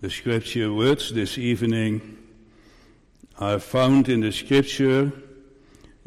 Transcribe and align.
The 0.00 0.08
scripture 0.08 0.72
words 0.72 1.12
this 1.12 1.36
evening 1.36 2.16
are 3.38 3.58
found 3.58 4.08
in 4.08 4.20
the 4.20 4.32
scripture. 4.32 5.12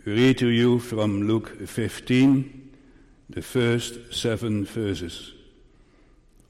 Read 0.04 0.40
to 0.40 0.48
you 0.48 0.80
from 0.80 1.28
Luke 1.28 1.68
15, 1.68 2.72
the 3.30 3.44
first 3.44 4.12
seven 4.12 4.66
verses. 4.66 5.34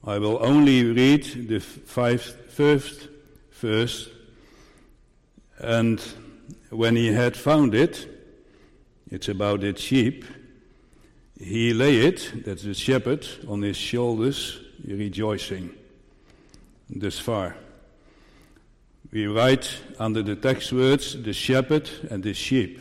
I 0.06 0.18
will 0.18 0.42
only 0.42 0.84
read 0.84 1.48
the 1.50 1.60
first 1.60 3.08
verse, 3.50 4.08
and 5.58 6.00
when 6.70 6.96
he 6.96 7.12
had 7.12 7.36
found 7.36 7.74
it, 7.74 8.08
it's 9.10 9.28
about 9.28 9.60
the 9.60 9.76
sheep, 9.76 10.24
he 11.38 11.74
lay 11.74 12.06
it, 12.06 12.44
that's 12.46 12.62
the 12.62 12.72
shepherd, 12.72 13.28
on 13.46 13.60
his 13.60 13.76
shoulders, 13.76 14.60
rejoicing. 14.82 15.74
Thus 16.88 17.18
far. 17.18 17.56
We 19.10 19.26
write 19.26 19.78
under 19.98 20.22
the 20.22 20.36
text 20.36 20.72
words 20.72 21.20
the 21.22 21.32
shepherd 21.32 21.88
and 22.10 22.22
the 22.22 22.34
sheep. 22.34 22.80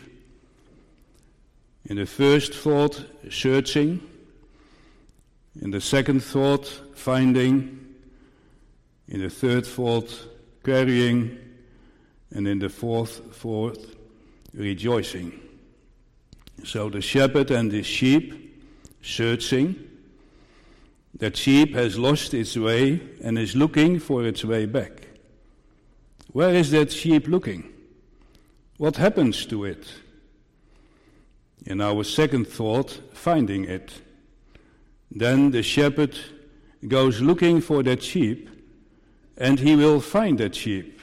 In 1.85 1.97
the 1.97 2.05
first 2.05 2.53
thought, 2.53 3.03
searching. 3.29 4.01
In 5.61 5.71
the 5.71 5.81
second 5.81 6.23
thought, 6.23 6.65
finding. 6.95 7.95
In 9.07 9.21
the 9.21 9.29
third 9.29 9.65
thought, 9.65 10.27
carrying. 10.63 11.37
And 12.31 12.47
in 12.47 12.59
the 12.59 12.69
fourth 12.69 13.35
thought, 13.35 13.77
rejoicing. 14.53 15.39
So 16.63 16.89
the 16.89 17.01
shepherd 17.01 17.51
and 17.51 17.69
the 17.69 17.83
sheep 17.83 18.63
searching. 19.03 19.75
That 21.15 21.37
sheep 21.37 21.73
has 21.75 21.97
lost 21.97 22.33
its 22.33 22.57
way 22.57 23.01
and 23.21 23.37
is 23.37 23.55
looking 23.55 23.99
for 23.99 24.25
its 24.25 24.43
way 24.43 24.65
back. 24.65 25.07
Where 26.31 26.53
is 26.53 26.71
that 26.71 26.91
sheep 26.91 27.27
looking? 27.27 27.71
What 28.77 28.97
happens 28.97 29.45
to 29.45 29.65
it? 29.65 29.87
In 31.65 31.79
our 31.79 32.03
second 32.03 32.47
thought, 32.47 32.99
finding 33.13 33.65
it. 33.65 34.01
Then 35.11 35.51
the 35.51 35.61
shepherd 35.61 36.17
goes 36.87 37.21
looking 37.21 37.61
for 37.61 37.83
that 37.83 38.01
sheep 38.01 38.49
and 39.37 39.59
he 39.59 39.75
will 39.75 40.01
find 40.01 40.39
that 40.39 40.55
sheep. 40.55 40.99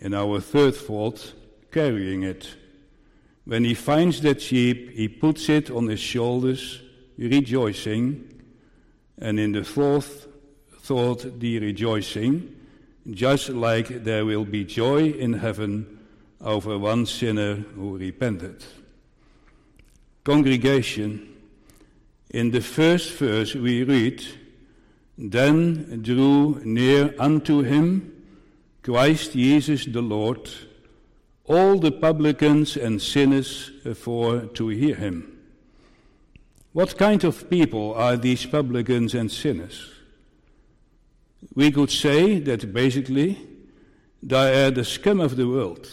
In 0.00 0.14
our 0.14 0.40
third 0.40 0.74
thought, 0.74 1.34
carrying 1.70 2.22
it. 2.22 2.54
When 3.44 3.64
he 3.64 3.74
finds 3.74 4.20
that 4.22 4.40
sheep, 4.40 4.90
he 4.92 5.08
puts 5.08 5.48
it 5.48 5.70
on 5.70 5.88
his 5.88 6.00
shoulders, 6.00 6.80
rejoicing. 7.18 8.29
And 9.20 9.38
in 9.38 9.52
the 9.52 9.64
fourth 9.64 10.26
thought, 10.80 11.38
the 11.38 11.58
rejoicing 11.58 12.56
just 13.08 13.48
like 13.48 14.04
there 14.04 14.24
will 14.24 14.44
be 14.44 14.64
joy 14.64 15.10
in 15.10 15.34
heaven 15.34 15.98
over 16.40 16.78
one 16.78 17.06
sinner 17.06 17.54
who 17.54 17.98
repented. 17.98 18.64
Congregation, 20.24 21.36
in 22.30 22.50
the 22.50 22.60
first 22.60 23.12
verse 23.12 23.54
we 23.54 23.82
read, 23.82 24.24
Then 25.16 26.02
drew 26.02 26.60
near 26.64 27.14
unto 27.18 27.62
him 27.62 28.24
Christ 28.82 29.32
Jesus 29.32 29.86
the 29.86 30.02
Lord, 30.02 30.48
all 31.46 31.78
the 31.78 31.92
publicans 31.92 32.76
and 32.76 33.00
sinners 33.02 33.70
uh, 33.84 33.94
for 33.94 34.40
to 34.40 34.68
hear 34.68 34.94
him. 34.94 35.29
What 36.72 36.96
kind 36.96 37.24
of 37.24 37.50
people 37.50 37.94
are 37.94 38.16
these 38.16 38.46
publicans 38.46 39.14
and 39.14 39.30
sinners? 39.30 39.90
we 41.54 41.70
could 41.70 41.90
say 41.90 42.38
that 42.40 42.72
basically 42.72 43.38
they 44.22 44.66
are 44.66 44.70
the 44.70 44.84
scum 44.84 45.20
of 45.20 45.36
the 45.36 45.48
world. 45.48 45.88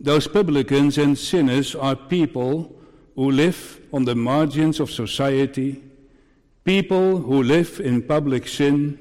Those 0.00 0.28
publicans 0.28 0.98
and 0.98 1.18
sinners 1.18 1.74
are 1.74 1.96
people 1.96 2.76
who 3.16 3.30
live 3.30 3.80
on 3.92 4.04
the 4.04 4.14
margins 4.14 4.78
of 4.80 4.90
society, 4.90 5.82
people 6.64 7.18
who 7.18 7.42
live 7.42 7.80
in 7.80 8.02
public 8.02 8.46
sin, 8.46 8.98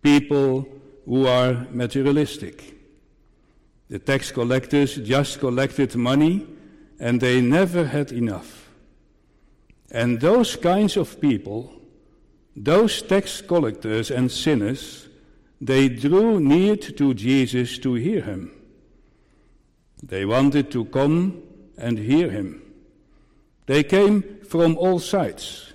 people 0.00 0.66
who 1.04 1.26
are 1.26 1.66
materialistic. 1.70 2.74
The 3.88 3.98
tax 3.98 4.32
collectors 4.32 4.96
just 4.96 5.38
collected 5.38 5.94
money 5.96 6.46
and 6.98 7.20
they 7.20 7.40
never 7.40 7.84
had 7.84 8.10
enough. 8.12 8.65
And 9.90 10.20
those 10.20 10.56
kinds 10.56 10.96
of 10.96 11.20
people 11.20 11.76
those 12.56 13.02
tax 13.02 13.42
collectors 13.42 14.10
and 14.10 14.32
sinners, 14.32 15.08
they 15.60 15.90
drew 15.90 16.40
near 16.40 16.76
to 16.76 17.12
Jesus 17.12 17.78
to 17.78 17.94
hear 17.94 18.22
him. 18.22 18.50
They 20.02 20.24
wanted 20.24 20.70
to 20.70 20.86
come 20.86 21.42
and 21.76 21.98
hear 21.98 22.30
him. 22.30 22.62
They 23.66 23.82
came 23.82 24.40
from 24.48 24.78
all 24.78 25.00
sides. 25.00 25.74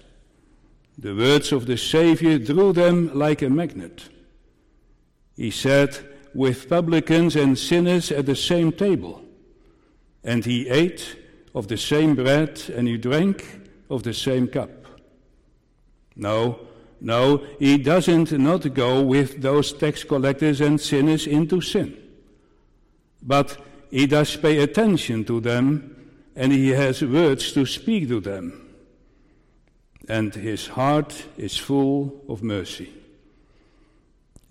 The 0.97 1.15
words 1.15 1.51
of 1.51 1.67
the 1.67 1.77
Savior 1.77 2.39
drew 2.39 2.73
them 2.73 3.11
like 3.13 3.41
a 3.43 3.49
magnet. 3.49 4.09
He 5.35 5.51
sat 5.51 6.01
with 6.33 6.69
publicans 6.69 7.35
and 7.35 7.57
sinners 7.57 8.11
at 8.11 8.25
the 8.25 8.35
same 8.35 8.71
table, 8.71 9.21
and 10.23 10.45
he 10.45 10.67
ate 10.67 11.17
of 11.53 11.67
the 11.67 11.77
same 11.77 12.15
bread 12.15 12.61
and 12.75 12.87
he 12.87 12.97
drank 12.97 13.60
of 13.91 14.03
the 14.03 14.13
same 14.13 14.47
cup. 14.47 14.69
No, 16.15 16.59
no, 17.01 17.45
he 17.59 17.77
doesn't 17.77 18.31
not 18.31 18.73
go 18.73 19.01
with 19.01 19.41
those 19.41 19.73
tax 19.73 20.03
collectors 20.03 20.61
and 20.61 20.79
sinners 20.79 21.27
into 21.27 21.59
sin. 21.61 21.97
But 23.21 23.57
he 23.89 24.07
does 24.07 24.35
pay 24.37 24.59
attention 24.59 25.25
to 25.25 25.41
them 25.41 26.11
and 26.35 26.51
he 26.51 26.69
has 26.69 27.01
words 27.01 27.51
to 27.53 27.65
speak 27.65 28.07
to 28.07 28.21
them. 28.21 28.69
And 30.07 30.33
his 30.33 30.67
heart 30.67 31.25
is 31.37 31.57
full 31.57 32.23
of 32.29 32.41
mercy. 32.41 32.91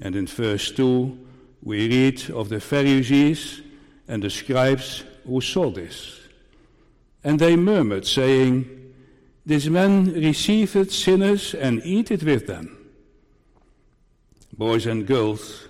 And 0.00 0.14
in 0.14 0.26
verse 0.26 0.70
2, 0.72 1.18
we 1.62 1.88
read 1.88 2.30
of 2.30 2.48
the 2.48 2.60
Pharisees 2.60 3.62
and 4.08 4.22
the 4.22 4.30
scribes 4.30 5.04
who 5.26 5.40
saw 5.40 5.70
this. 5.70 6.18
And 7.22 7.38
they 7.38 7.56
murmured, 7.56 8.06
saying, 8.06 8.79
this 9.44 9.66
man 9.66 10.12
receiveth 10.12 10.92
sinners 10.92 11.54
and 11.54 11.82
eateth 11.84 12.22
with 12.22 12.46
them. 12.46 12.76
Boys 14.56 14.86
and 14.86 15.06
girls, 15.06 15.68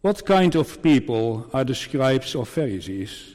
what 0.00 0.24
kind 0.24 0.54
of 0.54 0.82
people 0.82 1.48
are 1.52 1.64
the 1.64 1.74
scribes 1.74 2.34
or 2.34 2.46
Pharisees? 2.46 3.34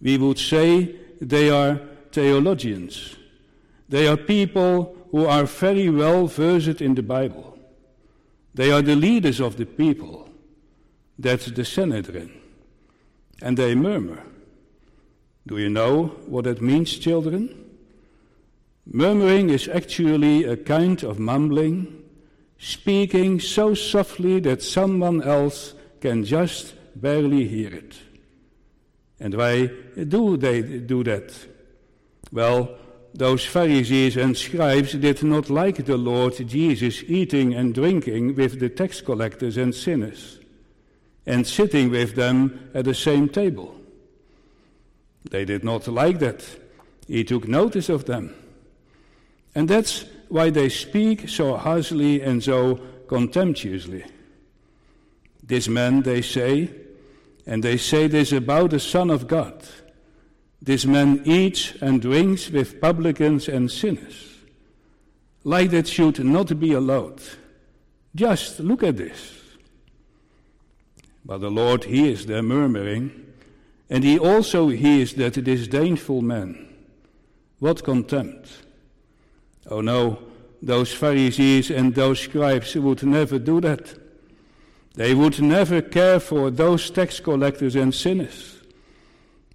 We 0.00 0.18
would 0.18 0.38
say 0.38 0.96
they 1.20 1.50
are 1.50 1.80
theologians. 2.12 3.16
They 3.88 4.06
are 4.06 4.16
people 4.16 4.96
who 5.10 5.26
are 5.26 5.44
very 5.44 5.88
well 5.88 6.26
versed 6.26 6.80
in 6.80 6.94
the 6.94 7.02
Bible. 7.02 7.58
They 8.54 8.70
are 8.70 8.82
the 8.82 8.96
leaders 8.96 9.40
of 9.40 9.56
the 9.56 9.66
people. 9.66 10.28
That's 11.18 11.46
the 11.46 11.64
Sanhedrin. 11.64 12.30
And 13.42 13.56
they 13.56 13.74
murmur. 13.74 14.22
Do 15.46 15.58
you 15.58 15.68
know 15.68 16.06
what 16.26 16.44
that 16.44 16.62
means, 16.62 16.96
children? 16.96 17.63
Murmuring 18.86 19.50
is 19.50 19.68
actually 19.68 20.44
a 20.44 20.56
kind 20.56 21.02
of 21.02 21.18
mumbling, 21.18 22.02
speaking 22.58 23.40
so 23.40 23.74
softly 23.74 24.40
that 24.40 24.62
someone 24.62 25.22
else 25.22 25.74
can 26.00 26.24
just 26.24 26.74
barely 26.94 27.48
hear 27.48 27.74
it. 27.74 27.96
And 29.18 29.34
why 29.34 29.70
do 30.08 30.36
they 30.36 30.62
do 30.62 31.02
that? 31.04 31.34
Well, 32.30 32.76
those 33.14 33.44
Pharisees 33.44 34.16
and 34.16 34.36
scribes 34.36 34.92
did 34.92 35.22
not 35.22 35.48
like 35.48 35.84
the 35.84 35.96
Lord 35.96 36.34
Jesus 36.46 37.02
eating 37.06 37.54
and 37.54 37.72
drinking 37.72 38.34
with 38.34 38.60
the 38.60 38.68
tax 38.68 39.00
collectors 39.00 39.56
and 39.56 39.74
sinners, 39.74 40.40
and 41.24 41.46
sitting 41.46 41.90
with 41.90 42.16
them 42.16 42.70
at 42.74 42.84
the 42.84 42.94
same 42.94 43.28
table. 43.28 43.80
They 45.30 45.44
did 45.44 45.64
not 45.64 45.88
like 45.88 46.18
that. 46.18 46.44
He 47.06 47.24
took 47.24 47.48
notice 47.48 47.88
of 47.88 48.04
them. 48.04 48.34
And 49.54 49.68
that's 49.68 50.04
why 50.28 50.50
they 50.50 50.68
speak 50.68 51.28
so 51.28 51.56
harshly 51.56 52.22
and 52.22 52.42
so 52.42 52.80
contemptuously. 53.08 54.04
This 55.42 55.68
man, 55.68 56.02
they 56.02 56.22
say, 56.22 56.70
and 57.46 57.62
they 57.62 57.76
say 57.76 58.06
this 58.08 58.32
about 58.32 58.70
the 58.70 58.80
Son 58.80 59.10
of 59.10 59.28
God. 59.28 59.62
This 60.62 60.86
man 60.86 61.22
eats 61.24 61.74
and 61.82 62.00
drinks 62.00 62.50
with 62.50 62.80
publicans 62.80 63.48
and 63.48 63.70
sinners. 63.70 64.34
Like 65.44 65.70
that 65.70 65.86
should 65.86 66.24
not 66.24 66.58
be 66.58 66.72
allowed. 66.72 67.20
Just 68.14 68.60
look 68.60 68.82
at 68.82 68.96
this. 68.96 69.42
But 71.24 71.38
the 71.38 71.50
Lord 71.50 71.84
hears 71.84 72.26
their 72.26 72.42
murmuring, 72.42 73.26
and 73.90 74.02
he 74.04 74.18
also 74.18 74.68
hears 74.68 75.14
that 75.14 75.42
disdainful 75.44 76.22
man. 76.22 76.68
What 77.58 77.84
contempt! 77.84 78.63
Oh 79.70 79.80
no, 79.80 80.18
those 80.62 80.92
Pharisees 80.92 81.70
and 81.70 81.94
those 81.94 82.20
scribes 82.20 82.74
would 82.74 83.02
never 83.02 83.38
do 83.38 83.60
that. 83.60 83.94
They 84.94 85.14
would 85.14 85.40
never 85.40 85.82
care 85.82 86.20
for 86.20 86.50
those 86.50 86.90
tax 86.90 87.20
collectors 87.20 87.74
and 87.74 87.94
sinners. 87.94 88.60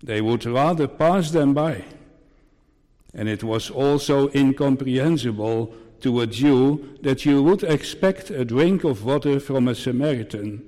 They 0.04 0.22
would 0.22 0.46
rather 0.46 0.88
pass 0.88 1.32
them 1.32 1.54
by. 1.54 1.86
And 3.14 3.28
it 3.30 3.44
was 3.44 3.70
also 3.70 4.30
incomprehensible 4.34 5.74
to 6.02 6.22
a 6.22 6.28
Jew 6.28 6.98
that 7.02 7.26
you 7.26 7.42
would 7.44 7.64
expect 7.64 8.30
a 8.30 8.46
drink 8.46 8.84
of 8.84 9.04
water 9.04 9.40
from 9.40 9.68
a 9.68 9.76
Samaritan, 9.76 10.64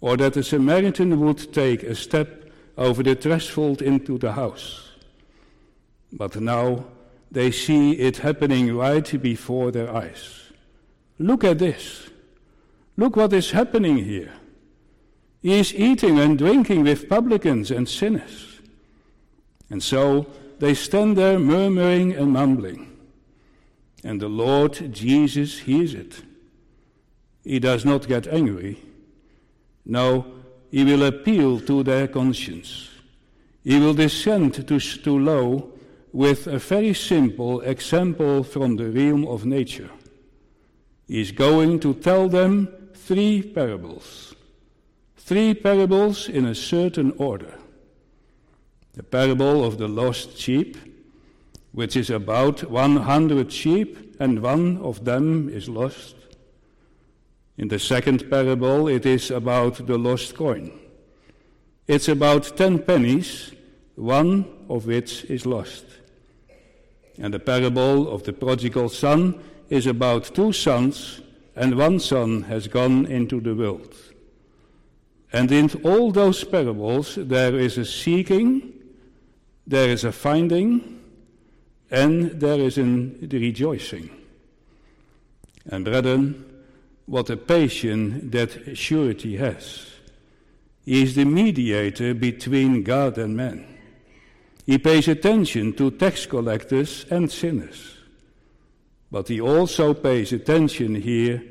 or 0.00 0.16
that 0.16 0.36
a 0.36 0.42
Samaritan 0.42 1.20
would 1.20 1.52
take 1.52 1.82
a 1.82 1.94
step 1.94 2.50
over 2.76 3.02
the 3.02 3.14
threshold 3.14 3.80
into 3.80 4.18
the 4.18 4.32
house. 4.32 4.90
But 6.12 6.36
now 6.40 6.84
they 7.36 7.50
see 7.50 7.92
it 7.92 8.16
happening 8.16 8.74
right 8.74 9.20
before 9.20 9.70
their 9.70 9.94
eyes. 9.94 10.40
Look 11.18 11.44
at 11.44 11.58
this. 11.58 12.08
Look 12.96 13.14
what 13.14 13.34
is 13.34 13.50
happening 13.50 13.98
here. 13.98 14.32
He 15.42 15.52
is 15.52 15.74
eating 15.74 16.18
and 16.18 16.38
drinking 16.38 16.84
with 16.84 17.10
publicans 17.10 17.70
and 17.70 17.86
sinners. 17.86 18.62
And 19.68 19.82
so 19.82 20.28
they 20.60 20.72
stand 20.72 21.18
there 21.18 21.38
murmuring 21.38 22.14
and 22.14 22.32
mumbling. 22.32 22.96
And 24.02 24.18
the 24.18 24.30
Lord 24.30 24.94
Jesus 24.94 25.58
hears 25.58 25.92
it. 25.92 26.22
He 27.44 27.58
does 27.58 27.84
not 27.84 28.08
get 28.08 28.26
angry. 28.26 28.80
No, 29.84 30.24
he 30.70 30.84
will 30.84 31.02
appeal 31.02 31.60
to 31.60 31.82
their 31.82 32.08
conscience. 32.08 32.88
He 33.62 33.78
will 33.78 33.92
descend 33.92 34.54
to, 34.54 34.80
to 34.80 35.18
low 35.18 35.75
with 36.16 36.46
a 36.46 36.58
very 36.58 36.94
simple 36.94 37.60
example 37.60 38.42
from 38.42 38.76
the 38.76 38.90
realm 38.90 39.26
of 39.26 39.44
nature. 39.44 39.90
He 41.06 41.20
is 41.20 41.30
going 41.30 41.78
to 41.80 41.92
tell 41.92 42.26
them 42.26 42.68
three 42.94 43.42
parables. 43.42 44.34
Three 45.18 45.52
parables 45.52 46.30
in 46.30 46.46
a 46.46 46.54
certain 46.54 47.12
order. 47.18 47.58
The 48.94 49.02
parable 49.02 49.62
of 49.62 49.76
the 49.76 49.88
lost 49.88 50.38
sheep, 50.38 50.78
which 51.72 51.96
is 51.96 52.08
about 52.08 52.64
100 52.70 53.52
sheep 53.52 54.16
and 54.18 54.40
one 54.40 54.78
of 54.78 55.04
them 55.04 55.50
is 55.50 55.68
lost. 55.68 56.16
In 57.58 57.68
the 57.68 57.78
second 57.78 58.30
parable, 58.30 58.88
it 58.88 59.04
is 59.04 59.30
about 59.30 59.86
the 59.86 59.98
lost 59.98 60.34
coin. 60.34 60.72
It's 61.86 62.08
about 62.08 62.56
10 62.56 62.84
pennies, 62.84 63.52
one 63.96 64.46
of 64.70 64.86
which 64.86 65.24
is 65.24 65.44
lost. 65.44 65.85
And 67.18 67.32
the 67.32 67.38
parable 67.38 68.12
of 68.12 68.24
the 68.24 68.32
prodigal 68.32 68.88
son 68.88 69.40
is 69.70 69.86
about 69.86 70.34
two 70.34 70.52
sons, 70.52 71.20
and 71.54 71.76
one 71.76 71.98
son 71.98 72.42
has 72.42 72.68
gone 72.68 73.06
into 73.06 73.40
the 73.40 73.54
world. 73.54 73.94
And 75.32 75.50
in 75.50 75.70
all 75.82 76.12
those 76.12 76.44
parables, 76.44 77.16
there 77.16 77.58
is 77.58 77.78
a 77.78 77.84
seeking, 77.84 78.72
there 79.66 79.88
is 79.88 80.04
a 80.04 80.12
finding, 80.12 81.02
and 81.90 82.32
there 82.40 82.60
is 82.60 82.78
a 82.78 82.84
rejoicing. 82.84 84.10
And 85.66 85.84
brethren, 85.84 86.44
what 87.06 87.30
a 87.30 87.36
patience 87.36 88.32
that 88.32 88.76
surety 88.76 89.36
has. 89.36 89.86
He 90.84 91.02
is 91.02 91.14
the 91.14 91.24
mediator 91.24 92.14
between 92.14 92.82
God 92.82 93.18
and 93.18 93.36
man. 93.36 93.75
He 94.66 94.78
pays 94.78 95.06
attention 95.06 95.74
to 95.74 95.92
tax 95.92 96.26
collectors 96.26 97.06
and 97.08 97.30
sinners. 97.30 97.96
But 99.12 99.28
he 99.28 99.40
also 99.40 99.94
pays 99.94 100.32
attention 100.32 100.96
here 100.96 101.42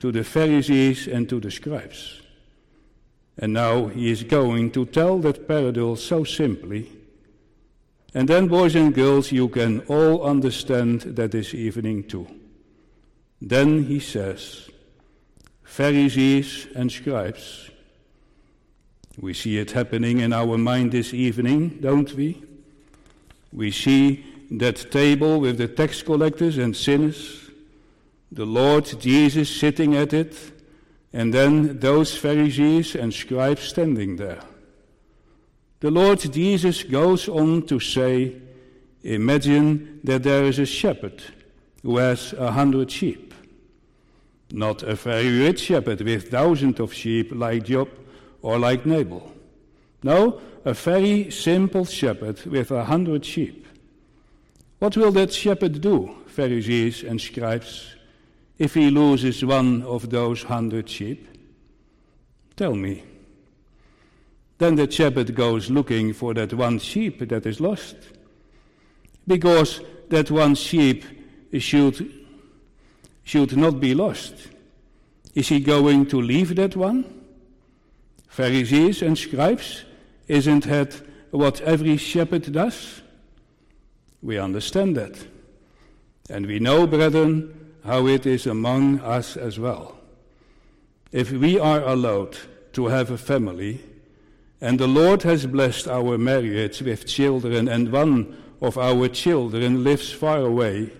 to 0.00 0.10
the 0.10 0.24
Pharisees 0.24 1.06
and 1.06 1.28
to 1.28 1.38
the 1.38 1.52
scribes. 1.52 2.20
And 3.38 3.52
now 3.52 3.86
he 3.86 4.10
is 4.10 4.24
going 4.24 4.72
to 4.72 4.86
tell 4.86 5.18
that 5.20 5.46
parable 5.46 5.94
so 5.94 6.24
simply. 6.24 6.90
And 8.12 8.28
then, 8.28 8.48
boys 8.48 8.74
and 8.74 8.92
girls, 8.92 9.30
you 9.30 9.48
can 9.48 9.80
all 9.86 10.24
understand 10.24 11.02
that 11.02 11.30
this 11.30 11.54
evening 11.54 12.04
too. 12.04 12.26
Then 13.40 13.84
he 13.84 14.00
says, 14.00 14.68
Pharisees 15.62 16.66
and 16.74 16.90
scribes. 16.90 17.70
We 19.18 19.32
see 19.32 19.58
it 19.58 19.70
happening 19.70 20.20
in 20.20 20.32
our 20.32 20.58
mind 20.58 20.92
this 20.92 21.14
evening, 21.14 21.78
don't 21.80 22.12
we? 22.14 22.42
We 23.54 23.70
see 23.70 24.26
that 24.50 24.90
table 24.90 25.40
with 25.40 25.58
the 25.58 25.68
tax 25.68 26.02
collectors 26.02 26.58
and 26.58 26.76
sinners, 26.76 27.50
the 28.32 28.44
Lord 28.44 28.84
Jesus 29.00 29.48
sitting 29.48 29.94
at 29.94 30.12
it, 30.12 30.36
and 31.12 31.32
then 31.32 31.78
those 31.78 32.16
Pharisees 32.16 32.96
and 32.96 33.14
scribes 33.14 33.62
standing 33.62 34.16
there. 34.16 34.40
The 35.80 35.90
Lord 35.90 36.18
Jesus 36.18 36.82
goes 36.82 37.28
on 37.28 37.62
to 37.66 37.78
say, 37.78 38.40
Imagine 39.02 40.00
that 40.02 40.22
there 40.22 40.44
is 40.44 40.58
a 40.58 40.66
shepherd 40.66 41.22
who 41.82 41.98
has 41.98 42.32
a 42.32 42.50
hundred 42.50 42.90
sheep. 42.90 43.34
Not 44.50 44.82
a 44.82 44.94
very 44.94 45.38
rich 45.40 45.60
shepherd 45.60 46.00
with 46.00 46.30
thousands 46.30 46.80
of 46.80 46.92
sheep 46.92 47.30
like 47.32 47.64
Job 47.64 47.88
or 48.40 48.58
like 48.58 48.86
Nabal. 48.86 49.30
No, 50.02 50.40
a 50.64 50.72
very 50.72 51.30
simple 51.30 51.84
shepherd 51.84 52.44
with 52.46 52.70
a 52.70 52.84
hundred 52.84 53.24
sheep. 53.24 53.66
What 54.78 54.96
will 54.96 55.12
that 55.12 55.32
shepherd 55.32 55.80
do, 55.80 56.14
Pharisees 56.26 57.04
and 57.04 57.20
scribes, 57.20 57.94
if 58.58 58.74
he 58.74 58.90
loses 58.90 59.44
one 59.44 59.82
of 59.82 60.10
those 60.10 60.42
hundred 60.42 60.88
sheep? 60.88 61.28
Tell 62.56 62.74
me. 62.74 63.04
Then 64.58 64.76
the 64.76 64.90
shepherd 64.90 65.34
goes 65.34 65.70
looking 65.70 66.12
for 66.12 66.32
that 66.34 66.54
one 66.54 66.78
sheep 66.78 67.28
that 67.28 67.44
is 67.44 67.60
lost. 67.60 67.96
Because 69.26 69.80
that 70.08 70.30
one 70.30 70.54
sheep 70.54 71.04
should, 71.58 72.10
should 73.24 73.56
not 73.56 73.80
be 73.80 73.94
lost. 73.94 74.34
Is 75.34 75.48
he 75.48 75.60
going 75.60 76.06
to 76.06 76.20
leave 76.20 76.54
that 76.56 76.76
one? 76.76 77.04
Pharisees 78.28 79.02
and 79.02 79.18
scribes, 79.18 79.84
isn't 80.28 80.64
that 80.64 81.00
what 81.30 81.60
every 81.60 81.96
shepherd 81.96 82.52
does? 82.52 83.02
We 84.22 84.38
understand 84.38 84.96
that. 84.96 85.18
And 86.30 86.46
we 86.46 86.58
know, 86.58 86.86
brethren, 86.86 87.74
how 87.84 88.06
it 88.06 88.24
is 88.24 88.46
among 88.46 89.00
us 89.00 89.36
as 89.36 89.58
well. 89.58 89.98
If 91.12 91.30
we 91.30 91.58
are 91.58 91.82
allowed 91.82 92.36
to 92.72 92.86
have 92.86 93.10
a 93.10 93.18
family, 93.18 93.80
and 94.60 94.80
the 94.80 94.86
Lord 94.86 95.22
has 95.24 95.46
blessed 95.46 95.86
our 95.88 96.16
marriage 96.16 96.80
with 96.80 97.06
children, 97.06 97.68
and 97.68 97.92
one 97.92 98.36
of 98.62 98.78
our 98.78 99.08
children 99.08 99.84
lives 99.84 100.10
far 100.10 100.38
away, 100.40 100.90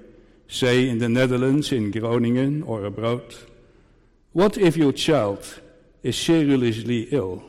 say 0.47 0.89
in 0.89 0.99
the 0.99 1.09
Netherlands, 1.09 1.73
in 1.73 1.91
Groningen, 1.91 2.63
or 2.63 2.85
abroad, 2.85 3.35
what 4.33 4.59
if 4.59 4.77
your 4.77 4.93
child 4.93 5.61
is 6.03 6.19
seriously 6.19 7.09
ill? 7.11 7.43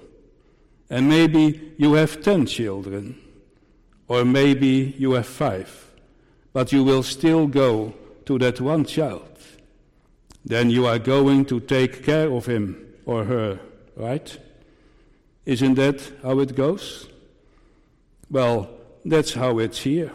And 0.90 1.10
maybe 1.10 1.74
you 1.78 1.94
have 1.94 2.22
ten 2.22 2.46
children, 2.46 3.20
or 4.08 4.24
maybe 4.24 4.96
you 4.98 5.14
have 5.14 5.26
five, 5.28 5.92
but 6.54 6.72
you 6.72 6.84
will 6.84 7.04
still 7.04 7.48
go 7.48 7.94
to 8.26 8.38
that 8.40 8.62
one 8.62 8.86
child. 8.86 9.28
Then 10.44 10.70
you 10.70 10.86
are 10.86 11.00
going 11.00 11.46
to 11.46 11.60
take 11.60 12.04
care 12.04 12.32
of 12.32 12.46
him 12.46 12.86
or 13.06 13.24
her, 13.26 13.60
right? 13.96 14.38
Isn't 15.46 15.76
that 15.76 16.02
how 16.22 16.40
it 16.40 16.56
goes? 16.56 17.08
Well, 18.30 18.70
that's 19.04 19.34
how 19.34 19.60
it's 19.60 19.80
here. 19.80 20.12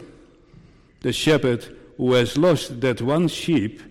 The 1.01 1.13
shepherd 1.13 1.77
who 1.97 2.13
has 2.13 2.37
lost 2.37 2.81
that 2.81 3.03
one 3.03 3.29
sheep, 3.29 3.83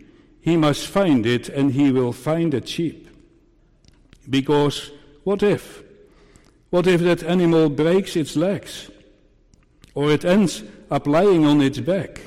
he 0.42 0.56
must 0.56 0.88
find 0.88 1.26
it 1.26 1.50
and 1.50 1.74
he 1.74 1.92
will 1.92 2.14
find 2.14 2.54
that 2.54 2.68
sheep. 2.68 3.08
Because 4.30 4.92
what 5.24 5.44
if? 5.44 5.84
What 6.70 6.86
if 6.88 7.02
that 7.02 7.24
animal 7.24 7.70
breaks 7.70 8.16
its 8.16 8.36
legs? 8.36 8.92
Or 9.96 10.12
it 10.12 10.24
ends 10.24 10.64
up 10.92 11.08
lying 11.08 11.46
on 11.46 11.62
its 11.62 11.80
back? 11.80 12.22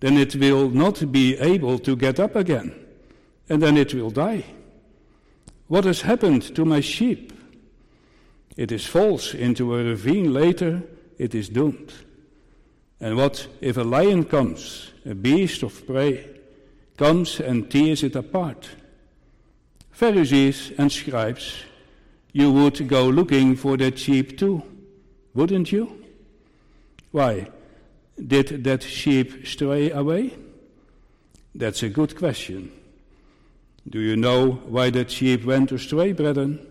Then 0.00 0.16
it 0.16 0.34
will 0.36 0.68
not 0.70 1.10
be 1.10 1.36
able 1.38 1.78
to 1.80 1.96
get 1.96 2.20
up 2.20 2.36
again, 2.36 2.74
and 3.48 3.62
then 3.62 3.76
it 3.76 3.94
will 3.94 4.10
die. 4.10 4.44
What 5.68 5.84
has 5.84 6.02
happened 6.02 6.54
to 6.56 6.64
my 6.64 6.80
sheep? 6.80 7.32
It 8.56 8.72
is 8.72 8.86
falls 8.86 9.34
into 9.34 9.74
a 9.74 9.84
ravine 9.84 10.32
later, 10.32 10.82
it 11.18 11.34
is 11.34 11.48
doomed. 11.48 11.92
And 13.00 13.16
what 13.16 13.46
if 13.60 13.76
a 13.76 13.84
lion 13.84 14.24
comes, 14.24 14.90
a 15.06 15.14
beast 15.14 15.62
of 15.62 15.86
prey, 15.86 16.28
comes 16.96 17.40
and 17.40 17.70
tears 17.70 18.02
it 18.02 18.16
apart? 18.16 18.68
Pharisees 19.90 20.72
and 20.76 20.90
scribes 20.90 21.64
you 22.32 22.52
would 22.52 22.86
go 22.88 23.08
looking 23.08 23.56
for 23.56 23.76
that 23.76 23.98
sheep 23.98 24.38
too, 24.38 24.62
wouldn't 25.34 25.72
you? 25.72 26.04
Why? 27.10 27.48
Did 28.24 28.64
that 28.64 28.82
sheep 28.82 29.46
stray 29.46 29.90
away? 29.90 30.36
That's 31.54 31.82
a 31.82 31.88
good 31.88 32.16
question. 32.16 32.70
Do 33.88 33.98
you 33.98 34.16
know 34.16 34.50
why 34.50 34.90
that 34.90 35.10
sheep 35.10 35.44
went 35.44 35.72
astray, 35.72 36.12
brethren? 36.12 36.66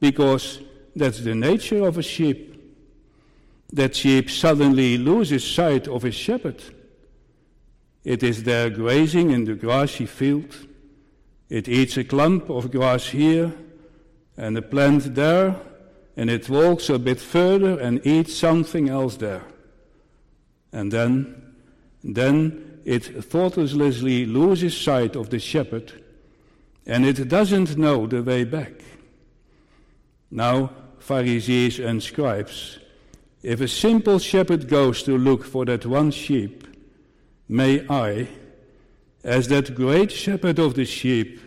Because 0.00 0.60
that's 0.96 1.20
the 1.20 1.34
nature 1.34 1.86
of 1.86 1.98
a 1.98 2.02
sheep. 2.02 2.50
That 3.72 3.94
sheep 3.94 4.30
suddenly 4.30 4.98
loses 4.98 5.44
sight 5.44 5.86
of 5.86 6.02
his 6.02 6.14
shepherd. 6.14 6.62
It 8.04 8.22
is 8.22 8.42
there 8.42 8.70
grazing 8.70 9.30
in 9.30 9.44
the 9.44 9.54
grassy 9.54 10.06
field. 10.06 10.56
It 11.48 11.68
eats 11.68 11.96
a 11.96 12.04
clump 12.04 12.50
of 12.50 12.70
grass 12.70 13.06
here 13.06 13.52
and 14.36 14.56
a 14.56 14.62
plant 14.62 15.14
there, 15.14 15.56
and 16.16 16.30
it 16.30 16.48
walks 16.48 16.88
a 16.88 16.98
bit 16.98 17.20
further 17.20 17.78
and 17.78 18.04
eats 18.06 18.34
something 18.34 18.88
else 18.88 19.16
there. 19.16 19.44
And 20.72 20.92
then, 20.92 21.54
then 22.02 22.80
it 22.84 23.24
thoughtlessly 23.24 24.26
loses 24.26 24.76
sight 24.76 25.16
of 25.16 25.30
the 25.30 25.38
shepherd, 25.38 25.92
and 26.86 27.06
it 27.06 27.28
doesn't 27.28 27.76
know 27.76 28.06
the 28.06 28.22
way 28.22 28.44
back. 28.44 28.72
Now, 30.30 30.70
Pharisees 30.98 31.78
and 31.78 32.02
scribes, 32.02 32.78
if 33.42 33.60
a 33.60 33.68
simple 33.68 34.18
shepherd 34.18 34.68
goes 34.68 35.02
to 35.02 35.18
look 35.18 35.44
for 35.44 35.64
that 35.66 35.84
one 35.86 36.10
sheep, 36.10 36.66
may 37.48 37.86
I, 37.88 38.28
as 39.22 39.48
that 39.48 39.74
great 39.74 40.10
shepherd 40.10 40.58
of 40.58 40.74
the 40.74 40.84
sheep, 40.84 41.40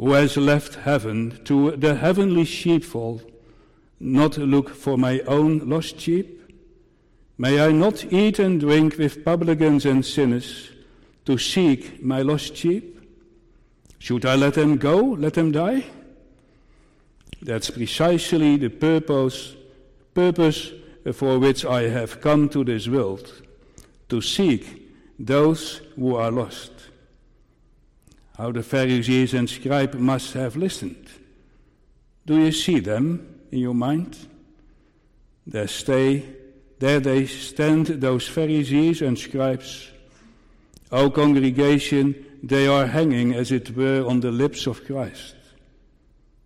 who 0.00 0.12
has 0.12 0.38
left 0.38 0.76
heaven 0.76 1.38
to 1.44 1.72
the 1.76 1.94
heavenly 1.94 2.46
sheepfold, 2.46 3.30
not 4.00 4.38
look 4.38 4.70
for 4.70 4.96
my 4.96 5.20
own 5.20 5.58
lost 5.68 6.00
sheep? 6.00 6.40
May 7.36 7.60
I 7.60 7.70
not 7.72 8.10
eat 8.10 8.38
and 8.38 8.58
drink 8.58 8.96
with 8.96 9.22
publicans 9.26 9.84
and 9.84 10.04
sinners 10.04 10.70
to 11.26 11.36
seek 11.36 12.02
my 12.02 12.22
lost 12.22 12.56
sheep? 12.56 12.98
Should 13.98 14.24
I 14.24 14.36
let 14.36 14.54
them 14.54 14.78
go, 14.78 14.96
let 14.96 15.34
them 15.34 15.52
die? 15.52 15.84
That's 17.42 17.68
precisely 17.68 18.56
the 18.56 18.70
purpose, 18.70 19.54
purpose 20.14 20.72
for 21.12 21.38
which 21.38 21.66
I 21.66 21.90
have 21.90 22.22
come 22.22 22.48
to 22.50 22.64
this 22.64 22.88
world, 22.88 23.30
to 24.08 24.22
seek 24.22 24.90
those 25.18 25.82
who 25.94 26.16
are 26.16 26.30
lost 26.30 26.79
how 28.40 28.50
the 28.50 28.62
Pharisees 28.62 29.34
and 29.34 29.50
scribes 29.50 29.98
must 29.98 30.32
have 30.32 30.56
listened. 30.56 31.06
Do 32.24 32.38
you 32.38 32.52
see 32.52 32.80
them 32.80 33.38
in 33.52 33.58
your 33.58 33.74
mind? 33.74 34.16
There 35.46 35.68
stay, 35.68 36.24
there 36.78 37.00
they 37.00 37.26
stand, 37.26 37.88
those 37.88 38.26
Pharisees 38.26 39.02
and 39.02 39.18
scribes. 39.18 39.90
O 40.90 41.10
congregation, 41.10 42.14
they 42.42 42.66
are 42.66 42.86
hanging, 42.86 43.34
as 43.34 43.52
it 43.52 43.76
were, 43.76 44.06
on 44.08 44.20
the 44.20 44.30
lips 44.30 44.66
of 44.66 44.86
Christ. 44.86 45.34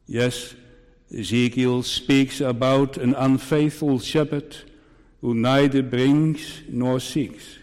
Yes, 0.08 0.56
Ezekiel 1.16 1.84
speaks 1.84 2.40
about 2.40 2.96
an 2.96 3.14
unfaithful 3.14 4.00
shepherd 4.00 4.56
who 5.20 5.32
neither 5.32 5.84
brings 5.84 6.62
nor 6.68 6.98
seeks. 6.98 7.58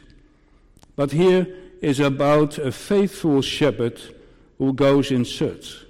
But 0.96 1.12
here 1.12 1.54
is 1.82 2.00
about 2.00 2.58
a 2.58 2.72
faithful 2.72 3.42
shepherd 3.42 4.00
who 4.62 4.74
goes 4.74 5.10
in 5.10 5.26
search. 5.26 5.84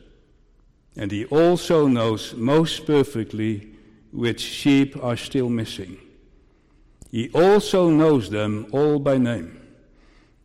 And 0.95 1.11
he 1.11 1.25
also 1.25 1.87
knows 1.87 2.33
most 2.35 2.87
perfectly 2.87 3.67
which 4.13 4.39
sheep 4.39 4.95
are 5.03 5.17
still 5.17 5.49
missing. 5.49 5.97
He 7.11 7.29
also 7.31 7.89
knows 7.89 8.29
them 8.29 8.67
all 8.71 8.97
by 8.97 9.17
name, 9.17 9.59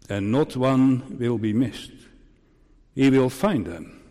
and 0.08 0.32
not 0.32 0.56
one 0.56 1.16
will 1.20 1.38
be 1.38 1.52
missed. 1.52 1.92
He 2.96 3.10
will 3.10 3.30
find 3.30 3.64
them. 3.64 4.02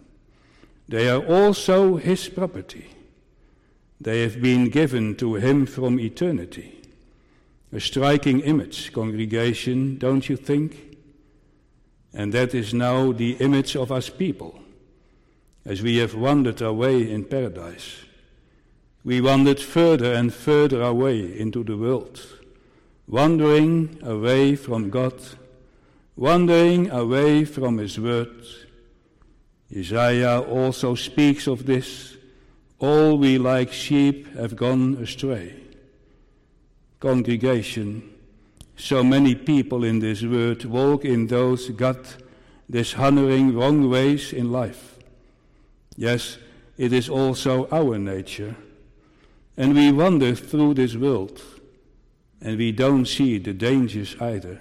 They 0.87 1.09
are 1.09 1.21
also 1.25 1.97
his 1.97 2.29
property. 2.29 2.87
They 3.99 4.21
have 4.21 4.41
been 4.41 4.69
given 4.69 5.17
to 5.17 5.35
him 5.35 5.65
from 5.65 5.99
eternity. 5.99 6.81
A 7.73 7.81
striking 7.81 8.39
image, 8.39 8.93
congregation, 8.93 9.97
don't 9.97 10.29
you 10.29 10.37
think? 10.37 10.84
And 12.15 12.33
that 12.33 12.55
is 12.55 12.73
now 12.73 13.11
the 13.11 13.33
image 13.33 13.75
of 13.75 13.91
us 13.91 14.09
people, 14.09 14.57
as 15.65 15.81
we 15.81 15.97
have 15.97 16.15
wandered 16.15 16.61
away 16.61 17.11
in 17.11 17.25
paradise. 17.25 17.97
We 19.03 19.19
wandered 19.19 19.59
further 19.59 20.13
and 20.13 20.33
further 20.33 20.81
away 20.81 21.37
into 21.37 21.63
the 21.63 21.75
world, 21.75 22.25
wandering 23.05 23.99
away 24.01 24.55
from 24.55 24.89
God, 24.89 25.13
wandering 26.15 26.89
away 26.89 27.43
from 27.43 27.77
His 27.79 27.99
Word. 27.99 28.45
Isaiah 29.75 30.39
also 30.39 30.95
speaks 30.95 31.47
of 31.47 31.65
this. 31.65 32.15
All 32.79 33.17
we 33.17 33.37
like 33.37 33.73
sheep 33.73 34.33
have 34.37 34.55
gone 34.55 34.97
astray. 35.03 35.53
Congregation, 37.01 38.14
so 38.77 39.03
many 39.03 39.35
people 39.35 39.83
in 39.83 39.99
this 39.99 40.23
world 40.23 40.65
walk 40.65 41.05
in 41.05 41.27
those 41.27 41.69
God 41.69 42.05
dishonoring 42.69 43.55
wrong 43.55 43.89
ways 43.89 44.33
in 44.33 44.51
life. 44.51 44.97
Yes, 45.95 46.37
it 46.77 46.91
is 46.91 47.09
also 47.09 47.67
our 47.71 47.97
nature. 47.97 48.55
And 49.57 49.73
we 49.73 49.91
wander 49.91 50.35
through 50.35 50.73
this 50.73 50.95
world, 50.95 51.41
and 52.41 52.57
we 52.57 52.71
don't 52.71 53.05
see 53.05 53.37
the 53.37 53.53
dangers 53.53 54.15
either. 54.19 54.59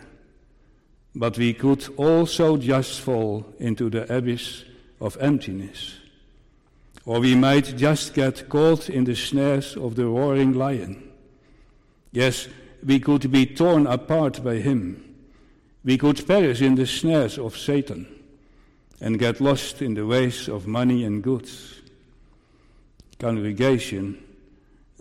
But 1.14 1.36
we 1.38 1.54
could 1.54 1.88
also 1.96 2.56
just 2.56 3.00
fall 3.00 3.46
into 3.58 3.90
the 3.90 4.12
abyss 4.14 4.64
of 5.00 5.16
emptiness. 5.20 5.98
Or 7.04 7.20
we 7.20 7.34
might 7.34 7.76
just 7.76 8.14
get 8.14 8.48
caught 8.48 8.88
in 8.88 9.04
the 9.04 9.16
snares 9.16 9.76
of 9.76 9.96
the 9.96 10.06
roaring 10.06 10.54
lion. 10.54 11.10
Yes, 12.12 12.48
we 12.84 13.00
could 13.00 13.30
be 13.30 13.46
torn 13.46 13.86
apart 13.86 14.44
by 14.44 14.56
him. 14.56 15.14
We 15.84 15.98
could 15.98 16.26
perish 16.26 16.60
in 16.62 16.74
the 16.74 16.86
snares 16.86 17.38
of 17.38 17.56
Satan 17.56 18.06
and 19.00 19.18
get 19.18 19.40
lost 19.40 19.82
in 19.82 19.94
the 19.94 20.06
ways 20.06 20.48
of 20.48 20.66
money 20.66 21.04
and 21.04 21.22
goods. 21.22 21.80
Congregation, 23.18 24.22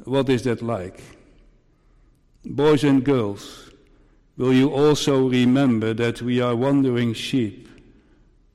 what 0.06 0.30
is 0.30 0.44
that 0.44 0.62
like? 0.62 1.02
Boys 2.46 2.84
and 2.84 3.04
girls, 3.04 3.72
will 4.38 4.54
you 4.54 4.70
also 4.70 5.30
remember 5.30 5.94
that 5.94 6.22
we 6.22 6.42
are 6.42 6.56
wandering 6.56 7.14
sheep 7.14 7.68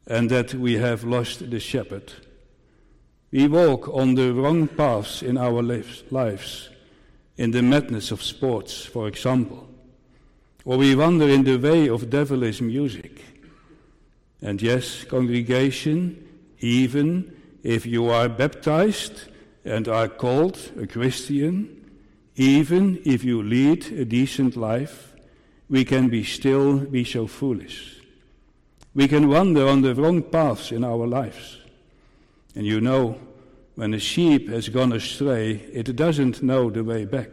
and 0.07 0.31
that 0.31 0.55
we 0.55 0.75
have 0.75 1.05
lost 1.05 1.51
the 1.51 1.61
shepherd? 1.61 2.13
We 3.31 3.47
walk 3.47 3.89
on 3.89 4.15
the 4.15 4.33
wrong 4.33 4.69
paths 4.69 5.23
in 5.23 5.37
our 5.37 5.63
lives 5.63 6.71
in 7.39 7.53
the 7.53 7.63
madness 7.63 8.11
of 8.11 8.23
sports, 8.23 8.85
for 8.85 9.09
example, 9.09 9.67
or 10.65 10.77
we 10.77 10.95
wander 10.95 11.29
in 11.29 11.45
the 11.45 11.57
way 11.57 11.89
of 11.89 12.11
devilish 12.11 12.61
music. 12.61 13.25
And 14.43 14.61
yes, 14.61 15.05
congregation, 15.05 16.27
even 16.59 17.35
if 17.63 17.87
you 17.87 18.11
are 18.11 18.29
baptized 18.29 19.23
and 19.65 19.89
are 19.89 20.09
called 20.09 20.59
a 20.79 20.87
Christian, 20.87 21.75
even 22.37 23.01
if 23.05 23.25
you 23.25 23.43
lead 23.43 23.87
a 23.93 24.05
decent 24.05 24.57
life, 24.57 25.15
we 25.71 25.85
can 25.85 26.09
be 26.09 26.25
still 26.25 26.79
be 26.79 27.05
so 27.05 27.27
foolish. 27.27 28.01
We 28.95 29.07
can 29.07 29.29
wander 29.29 29.69
on 29.69 29.83
the 29.83 29.95
wrong 29.95 30.23
paths 30.23 30.73
in 30.73 30.83
our 30.83 31.07
lives. 31.07 31.59
And 32.55 32.67
you 32.67 32.81
know, 32.81 33.19
when 33.79 33.95
a 33.95 33.99
sheep 34.01 34.49
has 34.49 34.69
gone 34.69 34.93
astray, 34.93 35.53
it 35.73 35.95
doesn't 35.95 36.43
know 36.43 36.69
the 36.69 36.83
way 36.83 37.05
back. 37.05 37.31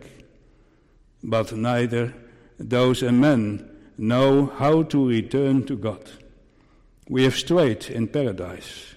But 1.24 1.52
neither 1.54 2.14
those 2.60 3.02
men 3.02 3.68
know 3.98 4.46
how 4.46 4.84
to 4.84 5.08
return 5.08 5.66
to 5.66 5.76
God. 5.76 6.08
We 7.10 7.24
have 7.24 7.36
strayed 7.36 7.86
in 7.86 8.10
paradise. 8.10 8.94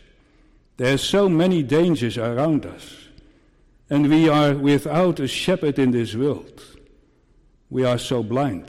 There 0.76 0.92
are 0.92 0.98
so 0.98 1.26
many 1.30 1.62
dangers 1.62 2.18
around 2.18 2.66
us, 2.66 3.08
and 3.88 4.10
we 4.10 4.28
are 4.28 4.52
without 4.52 5.18
a 5.18 5.26
shepherd 5.26 5.78
in 5.78 5.92
this 5.92 6.14
world. 6.14 6.62
We 7.70 7.82
are 7.82 7.96
so 7.96 8.22
blind. 8.22 8.68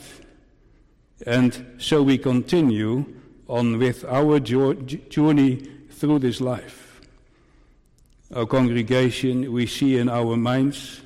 And 1.25 1.75
so 1.79 2.01
we 2.01 2.17
continue 2.17 3.13
on 3.45 3.77
with 3.77 4.05
our 4.05 4.39
journey 4.39 5.67
through 5.91 6.19
this 6.19 6.39
life. 6.39 6.88
Our 8.33 8.45
congregation, 8.45 9.51
we 9.51 9.65
see 9.65 9.98
in 9.98 10.07
our 10.07 10.38
minds 10.38 11.01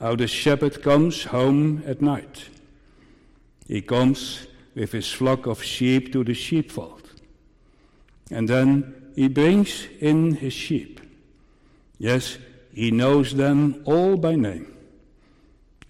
how 0.00 0.16
the 0.16 0.26
shepherd 0.26 0.82
comes 0.82 1.24
home 1.24 1.82
at 1.86 2.00
night. 2.00 2.48
He 3.68 3.82
comes 3.82 4.46
with 4.74 4.92
his 4.92 5.12
flock 5.12 5.46
of 5.46 5.62
sheep 5.62 6.12
to 6.12 6.24
the 6.24 6.34
sheepfold. 6.34 7.02
And 8.30 8.48
then 8.48 9.12
he 9.14 9.28
brings 9.28 9.86
in 10.00 10.34
his 10.34 10.54
sheep. 10.54 11.00
Yes, 11.98 12.38
he 12.72 12.90
knows 12.90 13.34
them 13.34 13.82
all 13.84 14.16
by 14.16 14.34
name. 14.34 14.74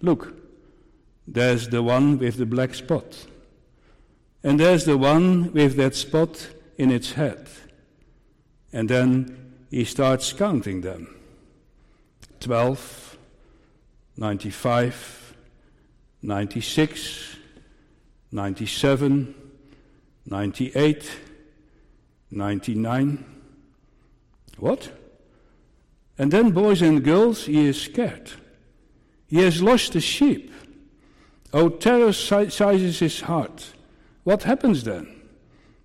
Look, 0.01 0.33
there's 1.25 1.69
the 1.69 1.81
one 1.81 2.17
with 2.19 2.35
the 2.35 2.45
black 2.45 2.75
spot. 2.75 3.25
And 4.43 4.59
there's 4.59 4.83
the 4.83 4.97
one 4.97 5.53
with 5.53 5.77
that 5.77 5.95
spot 5.95 6.49
in 6.77 6.91
its 6.91 7.13
head. 7.13 7.47
And 8.73 8.89
then 8.89 9.42
he 9.73 9.83
starts 9.83 10.31
counting 10.33 10.81
them 10.81 11.07
12, 12.41 13.17
95, 14.15 15.33
96, 16.21 17.35
97, 18.31 19.35
98, 20.27 21.11
99. 22.29 23.25
What? 24.59 24.91
And 26.19 26.31
then, 26.31 26.51
boys 26.51 26.83
and 26.83 27.03
girls, 27.03 27.47
he 27.47 27.65
is 27.65 27.81
scared. 27.81 28.29
He 29.25 29.39
has 29.39 29.63
lost 29.63 29.93
the 29.93 30.01
sheep. 30.01 30.53
Oh, 31.51 31.69
terror 31.69 32.13
sizes 32.13 32.99
his 32.99 33.21
heart. 33.21 33.73
What 34.23 34.43
happens 34.43 34.83
then? 34.83 35.19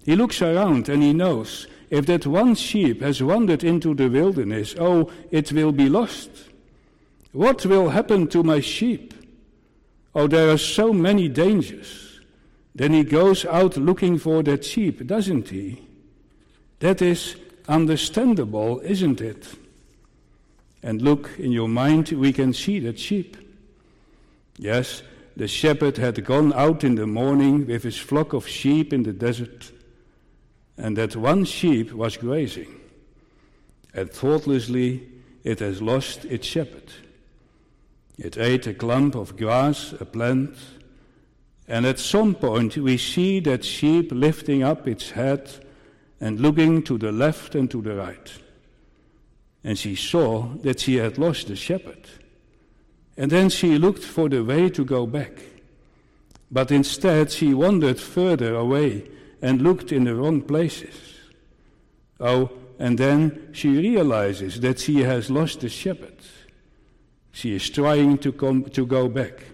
He 0.05 0.15
looks 0.15 0.43
around 0.43 0.91
and 0.91 1.03
he 1.03 1.15
knows 1.15 1.67
if 1.91 2.07
that 2.07 2.27
one 2.27 2.55
sheep 2.55 3.01
has 3.01 3.23
wandered 3.23 3.65
into 3.65 3.95
the 3.95 4.09
wilderness, 4.09 4.75
oh, 4.79 5.11
it 5.31 5.53
will 5.53 5.73
be 5.73 5.89
lost. 5.89 6.31
What 7.33 7.65
will 7.67 7.91
happen 7.91 8.27
to 8.29 8.43
my 8.43 8.61
sheep? 8.61 9.15
Oh, 10.15 10.27
there 10.27 10.51
are 10.51 10.59
so 10.59 10.93
many 10.93 11.29
dangers. 11.29 12.21
Then 12.75 12.93
he 12.93 13.05
goes 13.05 13.45
out 13.45 13.77
looking 13.77 14.19
for 14.19 14.43
that 14.43 14.65
sheep, 14.65 15.07
doesn't 15.07 15.49
he? 15.49 15.83
That 16.81 17.03
is 17.03 17.37
understandable, 17.69 18.81
isn't 18.81 19.21
it? 19.21 19.49
And 20.83 21.03
look, 21.03 21.31
in 21.39 21.53
your 21.53 21.69
mind, 21.69 22.11
we 22.11 22.33
can 22.33 22.53
see 22.53 22.79
that 22.81 22.99
sheep. 22.99 23.37
Yes, 24.59 25.03
the 25.37 25.49
shepherd 25.49 25.97
had 25.97 26.25
gone 26.25 26.53
out 26.53 26.85
in 26.85 26.95
the 26.95 27.07
morning 27.07 27.67
with 27.67 27.83
his 27.83 27.99
flock 27.99 28.33
of 28.33 28.49
sheep 28.49 28.93
in 28.93 29.03
the 29.03 29.13
desert, 29.13 29.71
and 30.79 30.97
that 30.97 31.17
one 31.17 31.45
sheep 31.45 31.93
was 31.93 32.17
grazing. 32.17 32.81
And 33.93 34.11
thoughtlessly, 34.11 35.09
it 35.43 35.59
has 35.59 35.83
lost 35.83 36.25
its 36.27 36.47
shepherd. 36.47 36.93
It 38.17 38.39
ate 38.39 38.67
a 38.67 38.75
clump 38.75 39.15
of 39.17 39.37
grass, 39.37 39.93
a 40.01 40.05
plant, 40.05 40.57
and 41.67 41.85
at 41.85 41.99
some 41.99 42.35
point 42.35 42.77
we 42.77 42.97
see 42.97 43.41
that 43.41 43.65
sheep 43.65 44.11
lifting 44.11 44.63
up 44.63 44.89
its 44.89 45.11
head 45.11 45.51
and 46.21 46.41
looking 46.41 46.83
to 46.85 46.97
the 46.97 47.13
left 47.13 47.55
and 47.55 47.71
to 47.71 47.83
the 47.83 47.95
right. 47.95 48.33
And 49.63 49.79
she 49.79 49.95
saw 49.95 50.49
that 50.63 50.81
she 50.81 50.97
had 50.97 51.19
lost 51.19 51.49
the 51.49 51.57
shepherd. 51.57 52.09
And 53.17 53.31
then 53.31 53.51
she 53.51 53.77
looked 53.79 54.03
for 54.03 54.29
the 54.29 54.43
way 54.43 54.71
to 54.71 54.85
go 54.85 55.07
back. 55.07 55.33
But 56.51 56.71
instead 56.71 57.31
she 57.31 57.53
wandered 57.53 58.01
further 58.01 58.55
away 58.55 59.05
and 59.43 59.63
looked 59.63 59.93
in 59.93 60.05
the 60.05 60.15
wrong 60.15 60.43
places. 60.43 61.15
Oh, 62.21 62.51
and 62.79 62.99
then 62.99 63.51
she 63.53 63.69
realizes 63.69 64.61
that 64.61 64.79
she 64.79 65.03
has 65.03 65.31
lost 65.31 65.61
the 65.61 65.69
shepherd. 65.69 66.17
She 67.33 67.55
is 67.55 67.71
trying 67.71 68.19
to, 68.19 68.33
come, 68.33 68.65
to 68.65 68.87
go 68.87 69.09
back, 69.09 69.45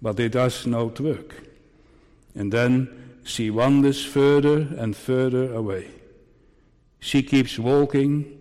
but 0.00 0.18
it 0.20 0.32
does 0.32 0.66
not 0.66 1.00
work. 1.00 1.34
And 2.34 2.52
then 2.52 3.18
she 3.24 3.50
wanders 3.50 4.04
further 4.04 4.68
and 4.78 4.96
further 4.96 5.52
away. 5.52 5.90
She 7.00 7.22
keeps 7.22 7.58
walking 7.58 8.38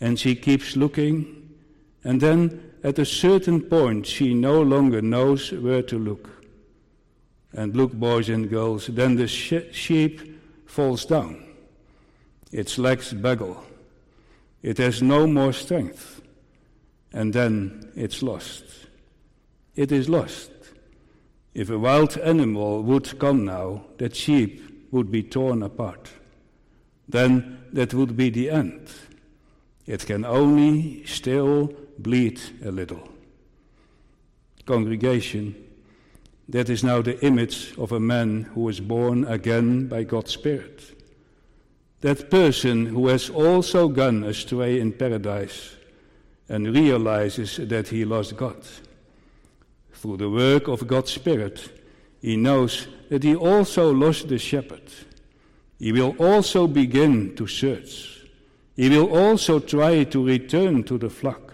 and 0.00 0.18
she 0.18 0.34
keeps 0.34 0.76
looking, 0.76 1.54
and 2.04 2.20
then 2.20 2.72
at 2.84 2.98
a 2.98 3.04
certain 3.04 3.60
point 3.60 4.06
she 4.06 4.32
no 4.32 4.62
longer 4.62 5.02
knows 5.02 5.52
where 5.52 5.82
to 5.82 5.98
look. 5.98 6.37
And 7.52 7.74
look, 7.76 7.92
boys 7.92 8.28
and 8.28 8.48
girls, 8.48 8.88
then 8.88 9.16
the 9.16 9.26
sh- 9.26 9.72
sheep 9.72 10.40
falls 10.66 11.04
down. 11.04 11.44
Its 12.52 12.78
legs 12.78 13.12
baggle. 13.12 13.62
It 14.62 14.78
has 14.78 15.02
no 15.02 15.26
more 15.26 15.52
strength 15.52 16.18
and 17.12 17.32
then 17.32 17.90
it's 17.94 18.22
lost. 18.22 18.64
It 19.74 19.92
is 19.92 20.08
lost. 20.08 20.50
If 21.54 21.70
a 21.70 21.78
wild 21.78 22.18
animal 22.18 22.82
would 22.82 23.18
come 23.18 23.44
now, 23.44 23.84
that 23.98 24.14
sheep 24.14 24.86
would 24.90 25.10
be 25.10 25.22
torn 25.22 25.62
apart. 25.62 26.10
Then 27.08 27.58
that 27.72 27.94
would 27.94 28.16
be 28.16 28.30
the 28.30 28.50
end. 28.50 28.90
It 29.86 30.04
can 30.06 30.24
only 30.24 31.04
still 31.06 31.72
bleed 31.98 32.40
a 32.64 32.70
little. 32.70 33.08
Congregation, 34.66 35.54
that 36.48 36.70
is 36.70 36.82
now 36.82 37.02
the 37.02 37.22
image 37.24 37.76
of 37.76 37.92
a 37.92 38.00
man 38.00 38.44
who 38.54 38.68
is 38.68 38.80
born 38.80 39.24
again 39.26 39.86
by 39.86 40.02
God's 40.02 40.32
Spirit. 40.32 40.94
That 42.00 42.30
person 42.30 42.86
who 42.86 43.08
has 43.08 43.28
also 43.28 43.88
gone 43.88 44.24
astray 44.24 44.80
in 44.80 44.92
paradise 44.92 45.74
and 46.48 46.74
realizes 46.74 47.56
that 47.56 47.88
he 47.88 48.04
lost 48.04 48.36
God. 48.36 48.56
Through 49.92 50.16
the 50.16 50.30
work 50.30 50.68
of 50.68 50.86
God's 50.86 51.12
Spirit, 51.12 51.70
he 52.22 52.36
knows 52.36 52.86
that 53.10 53.24
he 53.24 53.34
also 53.34 53.92
lost 53.92 54.28
the 54.28 54.38
shepherd. 54.38 54.90
He 55.78 55.92
will 55.92 56.16
also 56.18 56.66
begin 56.66 57.36
to 57.36 57.46
search. 57.46 58.24
He 58.74 58.88
will 58.88 59.14
also 59.14 59.58
try 59.58 60.04
to 60.04 60.24
return 60.24 60.84
to 60.84 60.98
the 60.98 61.10
flock, 61.10 61.52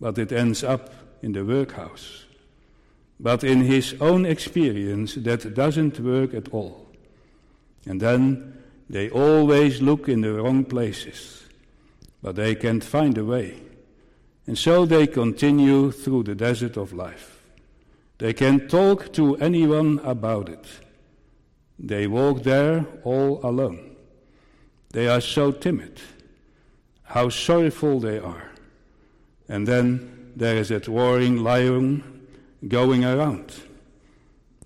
but 0.00 0.18
it 0.18 0.32
ends 0.32 0.62
up 0.64 0.92
in 1.22 1.32
the 1.32 1.44
workhouse. 1.44 2.25
But 3.18 3.44
in 3.44 3.62
his 3.62 3.94
own 4.00 4.26
experience, 4.26 5.14
that 5.14 5.54
doesn't 5.54 6.00
work 6.00 6.34
at 6.34 6.52
all. 6.52 6.86
And 7.86 8.00
then 8.00 8.62
they 8.90 9.10
always 9.10 9.80
look 9.80 10.08
in 10.08 10.20
the 10.20 10.34
wrong 10.34 10.64
places, 10.64 11.44
but 12.22 12.36
they 12.36 12.54
can't 12.54 12.84
find 12.84 13.16
a 13.16 13.24
way. 13.24 13.56
And 14.46 14.56
so 14.56 14.86
they 14.86 15.06
continue 15.06 15.90
through 15.90 16.24
the 16.24 16.34
desert 16.34 16.76
of 16.76 16.92
life. 16.92 17.40
They 18.18 18.32
can 18.32 18.68
talk 18.68 19.12
to 19.14 19.36
anyone 19.36 19.98
about 20.00 20.48
it. 20.48 20.66
They 21.78 22.06
walk 22.06 22.42
there 22.42 22.86
all 23.02 23.40
alone. 23.42 23.96
They 24.90 25.08
are 25.08 25.20
so 25.20 25.52
timid. 25.52 26.00
How 27.02 27.28
sorrowful 27.28 28.00
they 28.00 28.18
are. 28.18 28.50
And 29.48 29.66
then 29.66 30.32
there 30.34 30.56
is 30.56 30.68
that 30.68 30.88
roaring 30.88 31.42
lion 31.42 32.15
going 32.66 33.04
around. 33.04 33.54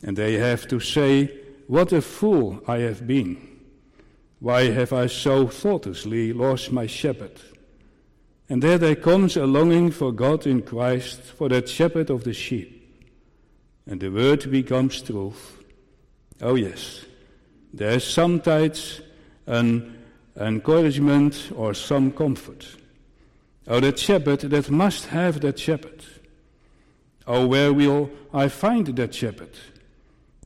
And 0.02 0.16
they 0.16 0.34
have 0.34 0.66
to 0.68 0.80
say, 0.80 1.30
What 1.66 1.92
a 1.92 2.02
fool 2.02 2.62
I 2.66 2.78
have 2.78 3.06
been. 3.06 3.48
Why 4.38 4.70
have 4.70 4.92
I 4.92 5.06
so 5.06 5.48
thoughtlessly 5.48 6.32
lost 6.32 6.72
my 6.72 6.86
shepherd? 6.86 7.40
And 8.48 8.62
there 8.62 8.78
there 8.78 8.96
comes 8.96 9.36
a 9.36 9.46
longing 9.46 9.90
for 9.90 10.12
God 10.12 10.46
in 10.46 10.62
Christ, 10.62 11.20
for 11.20 11.48
that 11.50 11.68
shepherd 11.68 12.10
of 12.10 12.24
the 12.24 12.32
sheep. 12.32 12.76
And 13.86 14.00
the 14.00 14.10
word 14.10 14.50
becomes 14.50 15.02
truth. 15.02 15.58
Oh, 16.40 16.54
yes, 16.54 17.04
there's 17.72 18.04
sometimes 18.04 19.02
an 19.46 19.98
encouragement 20.36 21.52
or 21.54 21.74
some 21.74 22.10
comfort. 22.10 22.66
Oh, 23.68 23.78
that 23.80 23.98
shepherd 23.98 24.40
that 24.40 24.70
must 24.70 25.06
have 25.06 25.40
that 25.42 25.58
shepherd. 25.58 26.02
Oh, 27.26 27.46
where 27.46 27.72
will 27.72 28.10
I 28.32 28.48
find 28.48 28.86
that 28.86 29.14
shepherd? 29.14 29.56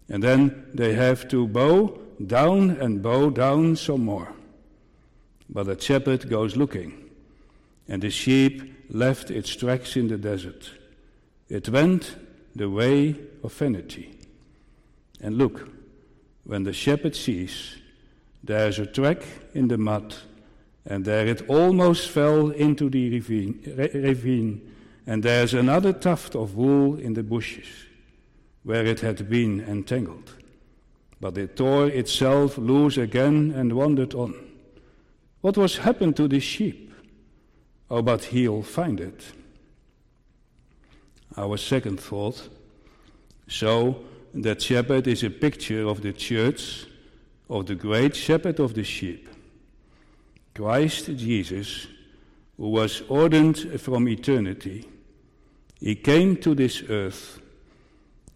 And 0.09 0.23
then 0.23 0.67
they 0.75 0.95
have 0.95 1.29
to 1.29 1.47
bow 1.47 1.99
down 2.25 2.71
and 2.71 3.03
bow 3.03 3.31
down 3.31 3.77
some 3.77 4.05
more. 4.05 4.33
But 5.49 5.67
the 5.67 5.81
shepherd 5.81 6.29
goes 6.29 6.57
looking. 6.57 7.11
And 7.89 8.03
the 8.03 8.11
sheep 8.11 8.87
left 8.91 9.31
its 9.31 9.55
tracks 9.55 9.97
in 9.97 10.09
the 10.09 10.17
desert. 10.17 10.71
It 11.49 11.69
went 11.69 12.17
the 12.55 12.71
way 12.71 13.17
of 13.43 13.53
vanity. 13.53 14.19
And 15.21 15.37
look, 15.37 15.69
when 16.45 16.65
the 16.65 16.73
shepherd 16.73 17.17
sees 17.17 17.77
there's 18.43 18.79
a 18.79 18.87
track 18.87 19.23
in 19.55 19.69
the 19.69 19.79
mud, 19.79 20.15
and 20.85 21.05
there 21.05 21.27
it 21.27 21.49
almost 21.49 22.11
fell 22.11 22.51
into 22.51 22.91
the 22.91 23.11
ravine, 23.11 23.59
ravine, 23.95 24.74
and 25.07 25.23
there's 25.23 25.55
another 25.55 25.93
tuft 25.93 26.35
of 26.35 26.57
wool 26.57 26.99
in 26.99 27.15
the 27.15 27.23
bushes 27.23 27.67
where 28.63 28.85
it 28.85 29.01
had 29.01 29.29
been 29.29 29.61
entangled. 29.61 30.35
But 31.21 31.39
it 31.39 31.57
tore 31.57 31.89
itself 31.89 32.59
loose 32.59 32.97
again 32.97 33.53
and 33.55 33.73
wandered 33.73 34.15
on. 34.15 34.35
What 35.41 35.57
was 35.57 35.79
happened 35.79 36.17
to 36.17 36.29
the 36.29 36.41
sheep? 36.41 36.93
Oh, 37.91 38.03
but 38.03 38.25
he'll 38.25 38.63
find 38.63 39.01
it. 39.01 39.33
Our 41.37 41.57
second 41.59 42.01
thought 42.01 42.49
so 43.47 44.05
that 44.33 44.63
shepherd 44.63 45.07
is 45.07 45.23
a 45.23 45.31
picture 45.31 45.87
of 45.87 46.01
the 46.03 46.13
church, 46.13 46.87
of 47.49 47.67
the 47.67 47.75
great 47.75 48.17
shepherd 48.17 48.59
of 48.59 48.75
the 48.75 48.85
sheep. 48.85 49.29
Christ 50.55 51.07
Jesus, 51.17 51.87
who 52.57 52.71
was 52.71 53.03
ordained 53.11 53.81
from 53.81 54.09
eternity, 54.09 54.89
he 55.85 55.95
came 55.95 56.39
to 56.39 56.55
this 56.55 56.83
earth 56.89 57.41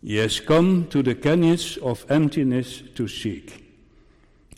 He 0.03 0.17
has 0.17 0.39
come 0.39 0.87
to 0.89 1.03
the 1.03 1.15
canyons 1.15 1.79
of 1.79 2.05
emptiness 2.11 2.83
to 2.95 3.09
seek. 3.09 3.65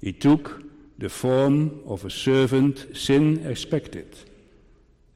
He 0.00 0.12
took 0.12 0.62
the 0.98 1.08
form 1.08 1.82
of 1.86 2.04
a 2.04 2.10
servant 2.10 2.96
sin 2.96 3.46
expected. 3.46 4.16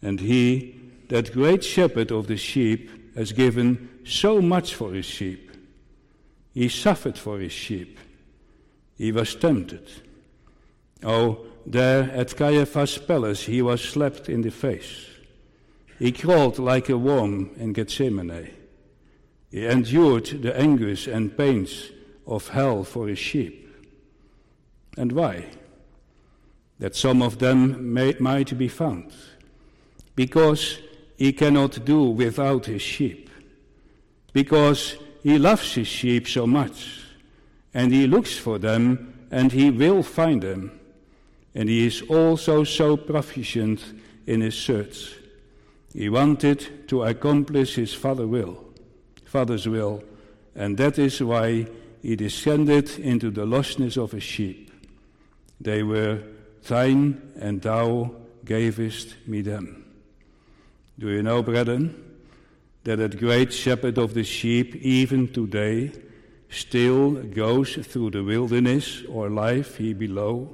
And 0.01 0.21
he, 0.21 0.81
that 1.09 1.33
great 1.33 1.65
shepherd 1.65 2.13
of 2.13 2.29
the 2.29 2.37
sheep, 2.37 3.17
has 3.17 3.33
given 3.33 3.89
so 4.05 4.41
much 4.41 4.75
for 4.75 4.93
his 4.93 5.07
sheep. 5.07 5.51
He 6.55 6.69
suffered 6.69 7.19
for 7.19 7.41
his 7.41 7.53
sheep. 7.53 7.99
He 8.97 9.11
was 9.11 9.35
tempted. 9.35 9.91
Oh, 11.03 11.45
there 11.67 12.05
at 12.13 12.37
Caiaphas' 12.37 12.99
palace 12.99 13.43
he 13.43 13.63
was 13.63 13.83
slapped 13.83 14.29
in 14.29 14.43
the 14.43 14.51
face. 14.51 15.14
He 15.99 16.13
crawled 16.13 16.59
like 16.59 16.89
a 16.89 16.99
worm 16.99 17.51
in 17.57 17.73
Gethsemane. 17.73 18.51
He 19.51 19.67
endured 19.67 20.27
the 20.43 20.59
anguish 20.59 21.07
and 21.07 21.37
pains 21.37 21.91
of 22.27 22.49
hell 22.49 22.83
for 22.85 23.07
his 23.07 23.19
sheep. 23.19 23.71
And 24.97 25.13
why? 25.13 25.47
That 26.79 26.97
some 26.97 27.23
of 27.23 27.39
them 27.39 27.93
may, 27.93 28.17
might 28.19 28.57
be 28.59 28.69
found. 28.69 29.13
Because 30.17 30.79
he 31.17 31.33
cannot 31.33 31.85
do 31.85 32.03
without 32.03 32.67
his 32.67 32.83
sheep. 32.83 33.31
Because 34.33 34.97
he 35.23 35.39
loves 35.39 35.75
his 35.75 35.87
sheep 35.87 36.27
so 36.27 36.47
much, 36.47 37.05
and 37.73 37.93
he 37.93 38.07
looks 38.07 38.37
for 38.37 38.59
them, 38.59 39.27
and 39.31 39.53
he 39.53 39.71
will 39.71 40.03
find 40.03 40.43
them. 40.43 40.79
And 41.55 41.69
he 41.69 41.87
is 41.87 42.03
also 42.03 42.65
so 42.65 42.97
proficient 42.97 43.81
in 44.27 44.41
his 44.41 44.57
search. 44.57 45.15
He 45.95 46.09
wanted 46.09 46.89
to 46.89 47.05
accomplish 47.05 47.77
his 47.77 47.95
father 47.95 48.27
will, 48.27 48.63
father's 49.25 49.69
will, 49.69 50.03
and 50.55 50.77
that 50.77 50.99
is 50.99 51.23
why 51.23 51.67
he 52.03 52.17
descended 52.17 52.99
into 52.99 53.31
the 53.31 53.47
lostness 53.47 53.97
of 53.97 54.13
his 54.13 54.25
sheep. 54.25 54.71
They 55.61 55.83
were 55.83 56.21
thine, 56.67 57.33
and 57.39 57.63
thou 57.63 58.11
gavest 58.45 59.15
me 59.27 59.41
them. 59.41 59.85
Do 60.99 61.09
you 61.09 61.23
know, 61.23 61.43
brethren? 61.43 62.05
that 62.85 62.97
that 62.97 63.19
great 63.19 63.53
shepherd 63.53 63.99
of 63.99 64.13
the 64.13 64.25
sheep, 64.25 64.77
even 64.77 65.33
today, 65.33 65.91
still 66.51 67.13
goes 67.13 67.75
through 67.75 68.11
the 68.11 68.23
wilderness 68.23 69.03
or 69.09 69.31
life 69.31 69.79
here 69.79 69.95
below 69.95 70.51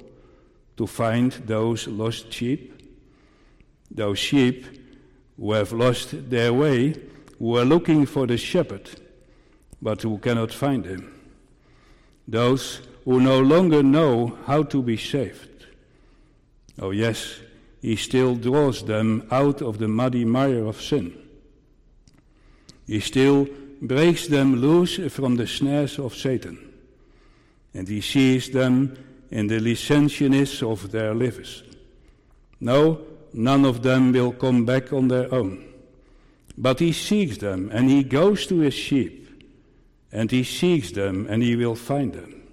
to 0.77 0.87
find 0.87 1.33
those 1.45 1.87
lost 1.87 2.31
sheep? 2.31 2.81
Those 3.91 4.17
sheep 4.17 4.65
who 5.37 5.53
have 5.53 5.71
lost 5.71 6.29
their 6.29 6.53
way, 6.53 6.95
who 7.39 7.57
are 7.57 7.65
looking 7.65 8.05
for 8.05 8.27
the 8.27 8.37
shepherd, 8.37 8.89
but 9.81 10.01
who 10.01 10.17
cannot 10.19 10.51
find 10.51 10.85
him. 10.85 11.19
Those 12.27 12.81
who 13.05 13.19
no 13.19 13.39
longer 13.39 13.81
know 13.81 14.37
how 14.45 14.63
to 14.63 14.81
be 14.81 14.97
saved. 14.97 15.65
Oh, 16.79 16.91
yes, 16.91 17.39
he 17.81 17.95
still 17.95 18.35
draws 18.35 18.83
them 18.83 19.27
out 19.31 19.61
of 19.61 19.79
the 19.79 19.87
muddy 19.87 20.23
mire 20.23 20.65
of 20.65 20.81
sin. 20.81 21.17
He 22.85 22.99
still 22.99 23.47
breaks 23.81 24.27
them 24.27 24.55
loose 24.57 24.99
from 25.11 25.35
the 25.35 25.47
snares 25.47 25.97
of 25.97 26.15
Satan, 26.15 26.73
and 27.73 27.87
he 27.87 28.01
sees 28.01 28.49
them 28.51 28.97
in 29.31 29.47
the 29.47 29.59
licentiousness 29.59 30.61
of 30.61 30.91
their 30.91 31.15
lives. 31.15 31.63
No, 32.59 33.01
none 33.33 33.65
of 33.65 33.83
them 33.83 34.11
will 34.11 34.31
come 34.31 34.65
back 34.65 34.91
on 34.93 35.07
their 35.07 35.33
own. 35.33 35.65
But 36.57 36.79
he 36.79 36.91
seeks 36.91 37.37
them, 37.37 37.69
and 37.73 37.89
he 37.89 38.03
goes 38.03 38.45
to 38.47 38.59
his 38.59 38.73
sheep, 38.73 39.27
and 40.11 40.29
he 40.29 40.43
seeks 40.43 40.91
them, 40.91 41.27
and 41.29 41.41
he 41.41 41.55
will 41.55 41.75
find 41.75 42.13
them. 42.13 42.43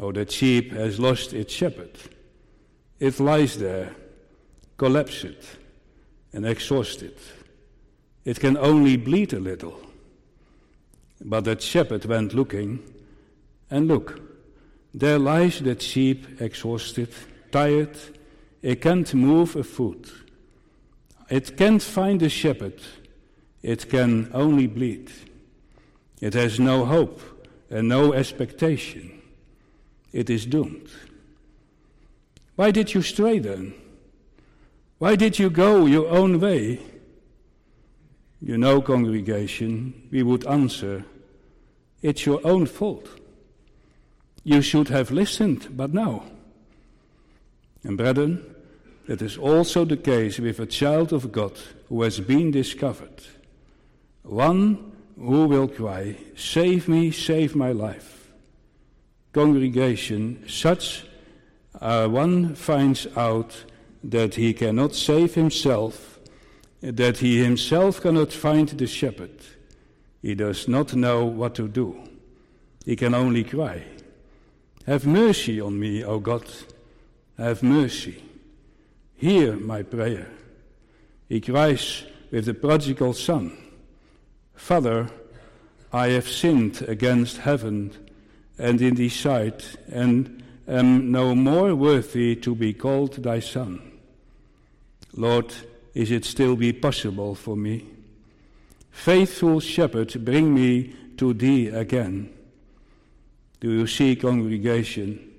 Oh, 0.00 0.12
that 0.12 0.30
sheep 0.30 0.72
has 0.72 0.98
lost 0.98 1.32
its 1.32 1.52
shepherd. 1.52 1.96
It 2.98 3.20
lies 3.20 3.58
there, 3.58 3.94
collapsed 4.76 5.36
and 6.32 6.46
exhausted. 6.46 7.16
It 8.24 8.40
can 8.40 8.56
only 8.56 8.96
bleed 8.96 9.32
a 9.32 9.40
little. 9.40 9.80
But 11.20 11.44
that 11.44 11.62
shepherd 11.62 12.04
went 12.04 12.34
looking, 12.34 12.80
and 13.70 13.86
look, 13.86 14.20
there 14.94 15.18
lies 15.18 15.60
that 15.60 15.82
sheep 15.82 16.40
exhausted, 16.40 17.10
tired, 17.50 17.96
it 18.62 18.80
can't 18.80 19.12
move 19.12 19.56
a 19.56 19.64
foot. 19.64 20.12
It 21.28 21.56
can't 21.56 21.82
find 21.82 22.20
the 22.20 22.28
shepherd, 22.28 22.80
it 23.62 23.88
can 23.88 24.30
only 24.32 24.66
bleed. 24.66 25.10
It 26.20 26.34
has 26.34 26.60
no 26.60 26.84
hope 26.84 27.20
and 27.68 27.88
no 27.88 28.12
expectation. 28.12 29.20
It 30.12 30.30
is 30.30 30.46
doomed. 30.46 30.88
Why 32.54 32.70
did 32.70 32.94
you 32.94 33.02
stray 33.02 33.40
then? 33.40 33.74
Why 34.98 35.16
did 35.16 35.38
you 35.38 35.50
go 35.50 35.86
your 35.86 36.08
own 36.08 36.38
way? 36.38 36.80
You 38.40 38.58
know, 38.58 38.80
congregation, 38.80 40.08
we 40.12 40.22
would 40.22 40.46
answer, 40.46 41.04
It's 42.02 42.26
your 42.26 42.40
own 42.44 42.66
fault. 42.66 43.08
You 44.44 44.60
should 44.60 44.88
have 44.88 45.10
listened, 45.10 45.76
but 45.76 45.94
no. 45.94 46.24
And 47.84 47.96
brethren, 47.96 48.51
that 49.06 49.22
is 49.22 49.36
also 49.36 49.84
the 49.84 49.96
case 49.96 50.38
with 50.38 50.58
a 50.60 50.66
child 50.66 51.12
of 51.12 51.32
God 51.32 51.58
who 51.88 52.02
has 52.02 52.20
been 52.20 52.50
discovered. 52.50 53.22
One 54.22 54.92
who 55.18 55.46
will 55.46 55.68
cry, 55.68 56.16
Save 56.36 56.88
me, 56.88 57.10
save 57.10 57.56
my 57.56 57.72
life. 57.72 58.30
Congregation, 59.32 60.44
such 60.48 61.04
uh, 61.80 62.06
one 62.06 62.54
finds 62.54 63.06
out 63.16 63.64
that 64.04 64.34
he 64.34 64.52
cannot 64.52 64.94
save 64.94 65.34
himself 65.34 66.12
that 66.82 67.18
he 67.18 67.40
himself 67.40 68.00
cannot 68.00 68.32
find 68.32 68.68
the 68.68 68.86
shepherd. 68.86 69.38
He 70.20 70.34
does 70.34 70.66
not 70.66 70.94
know 70.94 71.24
what 71.24 71.54
to 71.54 71.68
do. 71.68 71.96
He 72.84 72.96
can 72.96 73.14
only 73.14 73.44
cry, 73.44 73.84
Have 74.86 75.06
mercy 75.06 75.60
on 75.60 75.78
me, 75.78 76.02
O 76.02 76.18
God, 76.18 76.44
have 77.38 77.62
mercy. 77.62 78.22
Hear 79.22 79.54
my 79.54 79.84
prayer. 79.84 80.26
He 81.28 81.40
cries 81.40 82.02
with 82.32 82.46
the 82.46 82.54
prodigal 82.54 83.12
son, 83.12 83.56
Father, 84.52 85.10
I 85.92 86.08
have 86.08 86.28
sinned 86.28 86.82
against 86.88 87.36
heaven 87.36 87.92
and 88.58 88.82
in 88.82 88.96
thy 88.96 89.06
sight, 89.06 89.76
and 89.92 90.42
am 90.66 91.12
no 91.12 91.36
more 91.36 91.72
worthy 91.76 92.34
to 92.34 92.56
be 92.56 92.74
called 92.74 93.22
thy 93.22 93.38
son. 93.38 93.92
Lord, 95.14 95.54
is 95.94 96.10
it 96.10 96.24
still 96.24 96.56
be 96.56 96.72
possible 96.72 97.36
for 97.36 97.56
me? 97.56 97.86
Faithful 98.90 99.60
shepherd, 99.60 100.24
bring 100.24 100.52
me 100.52 100.96
to 101.18 101.32
thee 101.32 101.68
again. 101.68 102.28
Do 103.60 103.70
you 103.70 103.86
see, 103.86 104.16
congregation? 104.16 105.30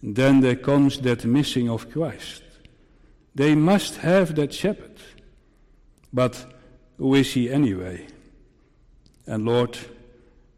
Then 0.00 0.40
there 0.40 0.54
comes 0.54 1.00
that 1.00 1.24
missing 1.24 1.68
of 1.68 1.90
Christ. 1.90 2.44
They 3.38 3.54
must 3.54 3.96
have 3.96 4.34
that 4.34 4.52
shepherd. 4.52 4.98
But 6.12 6.44
who 6.98 7.14
is 7.14 7.32
he 7.32 7.50
anyway? 7.50 8.06
And 9.26 9.46
Lord, 9.46 9.78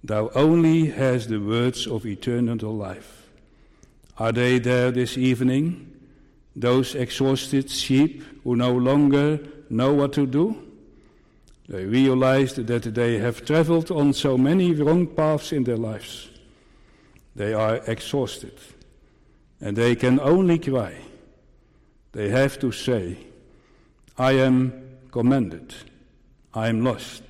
thou 0.03 0.31
only 0.35 0.87
hast 0.87 1.29
the 1.29 1.39
words 1.39 1.87
of 1.87 2.05
eternal 2.05 2.75
life. 2.75 3.29
Are 4.19 4.33
they 4.33 4.59
there 4.59 4.91
this 4.91 5.17
evening? 5.17 5.91
those 6.57 6.95
exhausted 6.95 7.71
sheep 7.71 8.23
who 8.45 8.57
no 8.57 8.73
longer 8.73 9.41
know 9.69 9.93
what 9.93 10.13
to 10.15 10.27
do. 10.27 10.57
They 11.69 11.85
realized 11.85 12.67
that 12.67 12.83
they 12.83 13.19
have 13.19 13.45
traveled 13.45 13.91
on 13.91 14.13
so 14.13 14.37
many 14.37 14.75
wrong 14.75 15.07
paths 15.07 15.53
in 15.53 15.65
their 15.65 15.77
lives. 15.77 16.29
They 17.37 17.55
are 17.55 17.77
exhausted 17.87 18.59
and 19.61 19.77
they 19.77 19.95
can 19.95 20.19
only 20.19 20.59
cry. 20.59 20.97
They 22.13 22.29
have 22.29 22.59
to 22.61 22.73
say, 22.73 23.19
I 24.19 24.33
am 24.33 24.99
commended, 25.11 25.75
I 26.53 26.69
am 26.69 26.85
lost. 26.85 27.23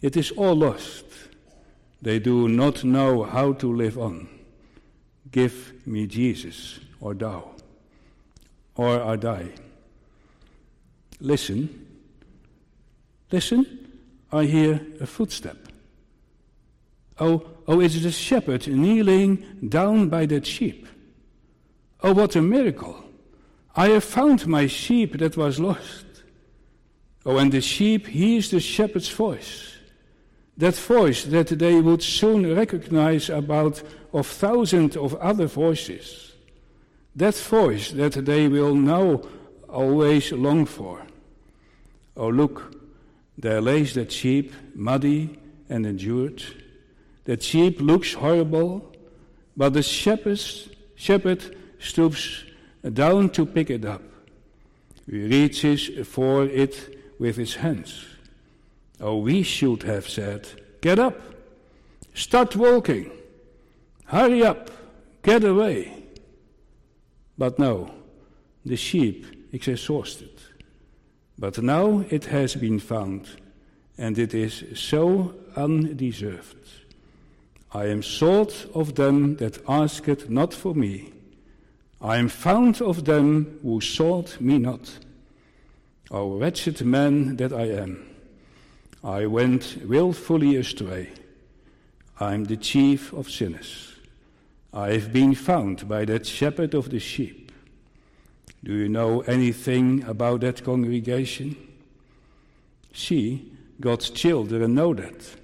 It 0.00 0.16
is 0.16 0.30
all 0.32 0.54
lost. 0.54 1.04
They 2.02 2.18
do 2.18 2.48
not 2.48 2.84
know 2.84 3.24
how 3.24 3.54
to 3.54 3.74
live 3.74 3.98
on. 3.98 4.28
Give 5.30 5.72
me 5.86 6.06
Jesus 6.06 6.78
or 7.00 7.14
thou 7.14 7.54
or 8.76 9.02
I 9.02 9.16
die. 9.16 9.48
Listen. 11.20 11.86
Listen. 13.30 13.80
I 14.32 14.44
hear 14.44 14.80
a 15.00 15.06
footstep. 15.06 15.56
Oh, 17.20 17.46
oh, 17.68 17.80
it's 17.80 18.02
the 18.02 18.10
shepherd 18.10 18.66
kneeling 18.66 19.68
down 19.68 20.08
by 20.08 20.26
that 20.26 20.44
sheep. 20.44 20.88
Oh, 22.02 22.12
what 22.12 22.34
a 22.34 22.42
miracle! 22.42 23.03
I 23.76 23.88
have 23.88 24.04
found 24.04 24.46
my 24.46 24.66
sheep 24.66 25.18
that 25.18 25.36
was 25.36 25.58
lost. 25.58 26.06
Oh, 27.26 27.38
and 27.38 27.50
the 27.50 27.60
sheep 27.60 28.06
hears 28.06 28.50
the 28.50 28.60
shepherd's 28.60 29.08
voice. 29.08 29.74
that 30.56 30.76
voice 30.76 31.24
that 31.24 31.48
they 31.48 31.80
would 31.80 32.02
soon 32.02 32.54
recognize 32.54 33.28
about 33.28 33.82
of 34.12 34.26
thousands 34.26 34.96
of 34.96 35.14
other 35.16 35.46
voices, 35.46 36.32
that 37.16 37.34
voice 37.34 37.90
that 37.92 38.12
they 38.12 38.48
will 38.48 38.74
now 38.74 39.22
always 39.68 40.30
long 40.32 40.64
for. 40.64 41.02
Oh, 42.16 42.28
look, 42.28 42.76
there 43.36 43.60
lays 43.60 43.94
that 43.94 44.12
sheep, 44.12 44.52
muddy 44.74 45.36
and 45.68 45.84
endured. 45.84 46.44
That 47.24 47.42
sheep 47.42 47.80
looks 47.80 48.14
horrible, 48.14 48.92
but 49.56 49.72
the 49.72 49.82
shepherd, 49.82 50.40
shepherd 50.94 51.56
stoops 51.80 52.44
down 52.92 53.30
to 53.30 53.46
pick 53.46 53.70
it 53.70 53.84
up. 53.84 54.02
He 55.06 55.24
reaches 55.24 55.90
for 56.06 56.44
it 56.44 56.98
with 57.18 57.36
his 57.36 57.56
hands. 57.56 58.04
Oh, 59.00 59.18
we 59.18 59.42
should 59.42 59.82
have 59.82 60.08
said, 60.08 60.48
Get 60.80 60.98
up, 60.98 61.20
start 62.14 62.56
walking, 62.56 63.10
hurry 64.06 64.44
up, 64.44 64.70
get 65.22 65.44
away. 65.44 66.04
But 67.36 67.58
no, 67.58 67.90
the 68.64 68.76
sheep 68.76 69.26
is 69.52 69.68
exhausted. 69.68 70.30
But 71.38 71.62
now 71.62 72.04
it 72.10 72.26
has 72.26 72.54
been 72.54 72.78
found, 72.78 73.28
and 73.98 74.18
it 74.18 74.34
is 74.34 74.64
so 74.74 75.34
undeserved. 75.56 76.56
I 77.72 77.86
am 77.86 78.02
sought 78.02 78.66
of 78.74 78.94
them 78.94 79.36
that 79.36 79.58
ask 79.68 80.06
it 80.06 80.30
not 80.30 80.54
for 80.54 80.74
me. 80.74 81.13
I 82.04 82.18
am 82.18 82.28
found 82.28 82.82
of 82.82 83.06
them 83.06 83.58
who 83.62 83.80
sought 83.80 84.38
me 84.38 84.58
not. 84.58 84.98
O 86.10 86.36
wretched 86.36 86.84
man 86.84 87.36
that 87.36 87.50
I 87.50 87.64
am, 87.70 88.06
I 89.02 89.24
went 89.24 89.78
wilfully 89.86 90.56
astray. 90.56 91.12
I 92.20 92.34
am 92.34 92.44
the 92.44 92.58
chief 92.58 93.10
of 93.14 93.30
sinners. 93.30 93.94
I 94.70 94.92
have 94.92 95.14
been 95.14 95.34
found 95.34 95.88
by 95.88 96.04
that 96.04 96.26
shepherd 96.26 96.74
of 96.74 96.90
the 96.90 96.98
sheep. 96.98 97.50
Do 98.62 98.74
you 98.74 98.90
know 98.90 99.22
anything 99.22 100.04
about 100.04 100.40
that 100.42 100.62
congregation? 100.62 101.56
See, 102.92 103.50
God's 103.80 104.10
children 104.10 104.74
know 104.74 104.92
that. 104.92 105.36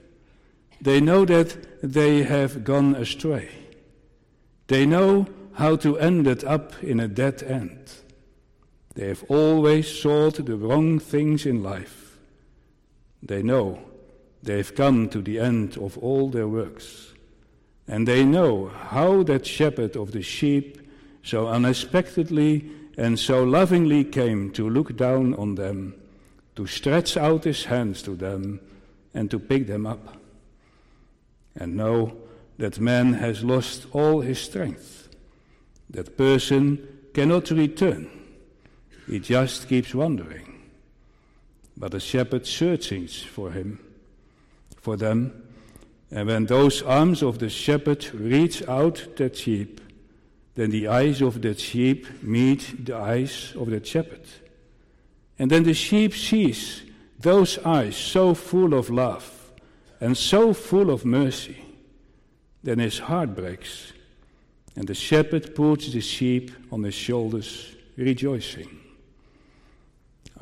They 0.83 1.01
know 1.01 1.25
that 1.25 1.81
they 1.83 2.23
have 2.23 2.65
gone 2.65 2.97
astray. 2.97 3.49
They 4.67 4.85
know 4.85 5.27
how 5.61 5.77
to 5.77 5.99
end 5.99 6.27
it 6.27 6.43
up 6.43 6.83
in 6.83 6.99
a 6.99 7.07
dead 7.07 7.43
end. 7.43 7.93
They 8.95 9.09
have 9.09 9.23
always 9.29 9.87
sought 9.87 10.43
the 10.47 10.57
wrong 10.57 10.99
things 10.99 11.45
in 11.45 11.63
life. 11.63 12.17
They 13.23 13.43
know 13.43 13.79
they've 14.43 14.75
come 14.75 15.11
to 15.11 15.21
the 15.21 15.39
end 15.39 15.77
of 15.77 15.99
all 15.99 16.31
their 16.31 16.49
works. 16.49 17.13
And 17.87 18.09
they 18.09 18.25
know 18.25 18.69
how 18.69 19.23
that 19.25 19.45
shepherd 19.45 19.97
of 19.97 20.13
the 20.13 20.23
sheep 20.23 20.81
so 21.23 21.49
unexpectedly 21.49 22.65
and 22.97 23.19
so 23.19 23.45
lovingly 23.45 24.05
came 24.05 24.53
to 24.53 24.67
look 24.67 24.97
down 24.97 25.35
on 25.35 25.57
them, 25.57 25.95
to 26.57 26.67
stretch 26.67 27.19
out 27.19 27.45
his 27.45 27.67
hands 27.67 28.01
to 28.05 28.17
them, 28.17 28.61
and 29.13 29.31
to 29.31 29.39
pick 29.39 29.67
them 29.67 29.85
up. 29.87 30.17
And 31.55 31.77
know 31.77 32.17
that 32.57 32.81
man 32.81 33.13
has 33.13 33.45
lost 33.45 33.85
all 33.93 34.23
his 34.23 34.41
strength. 34.41 35.00
That 35.91 36.17
person 36.17 36.87
cannot 37.13 37.51
return 37.51 38.11
he 39.11 39.19
just 39.19 39.69
keeps 39.69 39.93
wandering. 39.93 40.63
But 41.77 41.93
the 41.93 42.01
shepherd 42.01 42.47
searches 42.47 43.23
for 43.23 43.51
him, 43.51 43.81
for 44.77 44.97
them, 44.97 45.47
and 46.13 46.29
when 46.29 46.47
those 46.47 46.83
arms 46.83 47.23
of 47.23 47.39
the 47.39 47.51
shepherd 47.51 48.13
reach 48.15 48.67
out 48.69 49.17
that 49.17 49.37
sheep, 49.37 49.81
then 50.55 50.71
the 50.71 50.89
eyes 50.89 51.21
of 51.23 51.43
that 51.43 51.59
sheep 51.59 52.23
meet 52.23 52.85
the 52.87 52.97
eyes 52.97 53.53
of 53.57 53.71
that 53.71 53.87
shepherd. 53.87 54.27
And 55.39 55.51
then 55.51 55.65
the 55.65 55.75
sheep 55.75 56.15
sees 56.15 56.83
those 57.19 57.59
eyes 57.59 57.97
so 57.97 58.35
full 58.35 58.75
of 58.75 58.91
love 58.91 59.53
and 60.01 60.17
so 60.17 60.53
full 60.53 60.91
of 60.91 61.05
mercy. 61.05 61.65
Then 62.63 62.79
his 62.79 62.99
heart 62.99 63.35
breaks, 63.35 63.93
and 64.81 64.89
the 64.89 64.95
shepherd 64.95 65.55
puts 65.55 65.93
the 65.93 66.01
sheep 66.01 66.51
on 66.73 66.83
his 66.83 66.95
shoulders, 66.95 67.77
rejoicing 67.99 68.81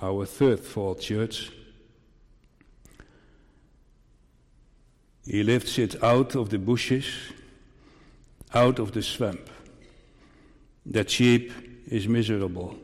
our 0.01 0.25
third 0.25 0.61
thought, 0.61 1.01
church. 1.01 1.51
He 5.27 5.43
lifts 5.43 5.77
it 5.81 6.01
out 6.05 6.37
of 6.37 6.51
the 6.51 6.59
bushes, 6.61 7.07
out 8.55 8.79
of 8.79 8.93
the 8.93 9.03
swamp. 9.03 9.51
That 10.87 11.11
sheep 11.11 11.51
is 11.89 12.07
miserable. 12.07 12.79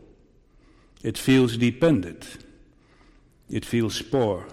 It 1.04 1.16
feels 1.16 1.56
dependent. 1.56 2.44
It 3.48 3.64
feels 3.64 4.02
poor, 4.02 4.44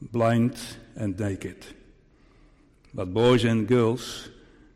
blind, 0.00 0.58
and 0.96 1.20
naked. 1.20 1.66
But, 2.94 3.12
boys 3.12 3.44
and 3.44 3.68
girls, 3.68 4.30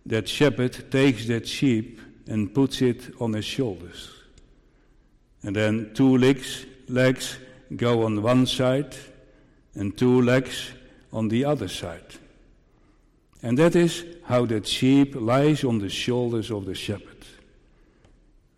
that 0.07 0.29
shepherd 0.29 0.91
takes 0.91 1.27
that 1.27 1.47
sheep 1.47 2.01
and 2.27 2.55
puts 2.55 2.83
it 2.83 3.15
on 3.21 3.33
his 3.33 3.45
shoulders. 3.45 4.11
And 5.43 5.57
then 5.57 5.93
two 5.95 6.17
legs 6.19 6.67
legs 6.88 7.38
go 7.77 8.05
on 8.05 8.23
one 8.23 8.47
side 8.47 8.95
and 9.75 9.97
two 9.97 10.21
legs 10.23 10.71
on 11.12 11.29
the 11.29 11.45
other 11.45 11.69
side. 11.69 12.19
And 13.43 13.59
that 13.59 13.75
is 13.75 14.05
how 14.25 14.47
that 14.47 14.67
sheep 14.67 15.15
lies 15.17 15.65
on 15.65 15.79
the 15.79 15.88
shoulders 15.88 16.51
of 16.51 16.65
the 16.65 16.75
shepherd. 16.75 17.09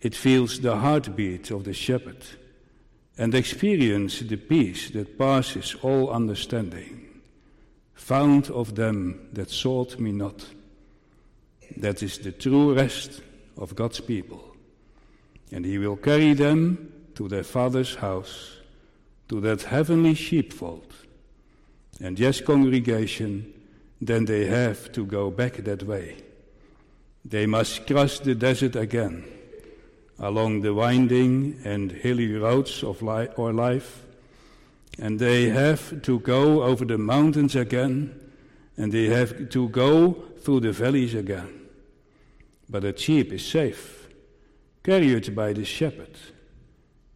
It 0.01 0.15
feels 0.15 0.61
the 0.61 0.77
heartbeat 0.77 1.51
of 1.51 1.65
the 1.65 1.73
shepherd 1.73 2.23
and 3.17 3.35
experiences 3.35 4.29
the 4.29 4.37
peace 4.37 4.91
that 4.91 5.17
passes 5.17 5.77
all 5.83 6.11
understanding, 6.11 7.23
found 7.95 8.51
of 8.51 8.75
them 8.75 9.29
that 9.33 9.51
sought 9.51 9.99
me 9.99 10.13
not. 10.13 10.45
That 11.77 12.03
is 12.03 12.19
the 12.19 12.33
true 12.33 12.75
rest 12.75 13.23
of 13.57 13.75
God's 13.75 14.01
people. 14.01 14.55
And 15.53 15.65
he 15.65 15.79
will 15.79 15.97
carry 15.97 16.35
them 16.35 16.93
to 17.15 17.29
their 17.29 17.45
father's 17.45 17.97
house, 17.97 18.59
to 19.29 19.41
that 19.41 19.63
heavenly 19.63 20.15
sheepfold. 20.15 20.93
And 22.01 22.19
yes, 22.19 22.41
congregation, 22.41 23.53
then 24.01 24.25
they 24.25 24.47
have 24.47 24.93
to 24.93 25.07
go 25.07 25.31
back 25.31 25.57
that 25.59 25.83
way. 25.85 26.17
They 27.25 27.47
must 27.47 27.87
cross 27.87 28.19
the 28.19 28.35
desert 28.35 28.77
again, 28.77 29.25
along 30.19 30.61
the 30.61 30.75
winding 30.75 31.61
and 31.65 31.91
hilly 31.91 32.35
roads 32.35 32.83
of 32.83 33.01
li- 33.01 33.29
our 33.39 33.53
life, 33.53 34.05
and 34.99 35.19
they 35.19 35.49
have 35.49 36.03
to 36.03 36.21
go 36.21 36.63
over 36.63 36.85
the 36.85 36.99
mountains 36.99 37.57
again, 37.57 38.21
and 38.77 38.93
they 38.93 39.07
have 39.07 39.49
to 39.51 39.69
go 39.69 40.13
through 40.41 40.61
the 40.61 40.73
valleys 40.73 41.15
again. 41.15 41.64
But 42.69 42.83
the 42.83 42.97
sheep 42.97 43.33
is 43.33 43.45
safe, 43.45 44.09
carried 44.83 45.35
by 45.35 45.53
the 45.53 45.65
shepherd. 45.65 46.17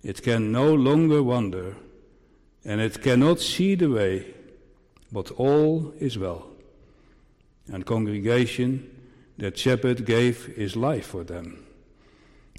It 0.02 0.22
can 0.22 0.52
no 0.52 0.74
longer 0.74 1.22
wander, 1.22 1.76
and 2.64 2.80
it 2.80 3.02
cannot 3.02 3.40
see 3.40 3.74
the 3.74 3.90
way, 3.90 4.34
but 5.10 5.30
all 5.32 5.92
is 5.98 6.18
well. 6.18 6.46
And 7.66 7.84
congregation, 7.84 8.90
that 9.38 9.58
shepherd 9.58 10.04
gave 10.04 10.46
his 10.56 10.76
life 10.76 11.06
for 11.06 11.24
them, 11.24 11.64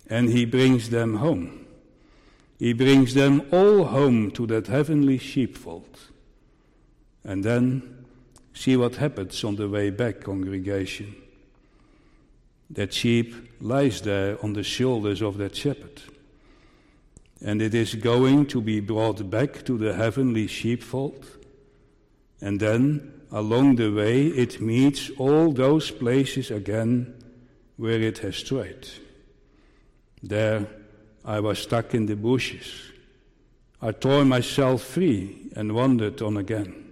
and 0.10 0.30
he 0.30 0.46
brings 0.46 0.90
them 0.90 1.16
home. 1.16 1.66
He 2.58 2.74
brings 2.74 3.14
them 3.14 3.48
all 3.52 3.86
home 3.86 4.32
to 4.32 4.46
that 4.48 4.68
heavenly 4.68 5.18
sheepfold. 5.18 6.00
And 7.24 7.44
then 7.44 8.06
see 8.54 8.76
what 8.76 8.96
happens 8.96 9.44
on 9.44 9.56
the 9.56 9.70
way 9.70 9.90
back, 9.92 10.22
congregation. 10.22 11.16
That 12.70 12.94
sheep 12.94 13.36
lies 13.62 14.02
there 14.02 14.38
on 14.44 14.54
the 14.54 14.64
shoulders 14.64 15.22
of 15.22 15.38
that 15.38 15.56
shepherd 15.56 16.02
and 17.42 17.62
it 17.62 17.74
is 17.74 17.96
going 17.96 18.46
to 18.48 18.62
be 18.62 18.80
brought 18.80 19.30
back 19.30 19.64
to 19.66 19.78
the 19.78 19.94
heavenly 19.94 20.48
sheepfold. 20.48 21.26
And 22.42 22.60
then, 22.60 23.14
along 23.32 23.78
the 23.78 23.92
way, 23.92 24.28
it 24.28 24.60
meets 24.60 25.10
all 25.18 25.52
those 25.54 25.90
places 25.90 26.52
again 26.52 27.16
where 27.78 28.02
it 28.02 28.20
has 28.20 28.36
strayed. 28.38 28.90
There, 30.22 30.68
I 31.24 31.40
was 31.40 31.60
stuck 31.60 31.94
in 31.94 32.08
the 32.08 32.16
bushes. 32.16 32.92
I 33.82 33.94
tore 33.94 34.26
myself 34.26 34.82
free 34.82 35.50
and 35.56 35.74
wandered 35.74 36.22
on 36.22 36.36
again. 36.36 36.92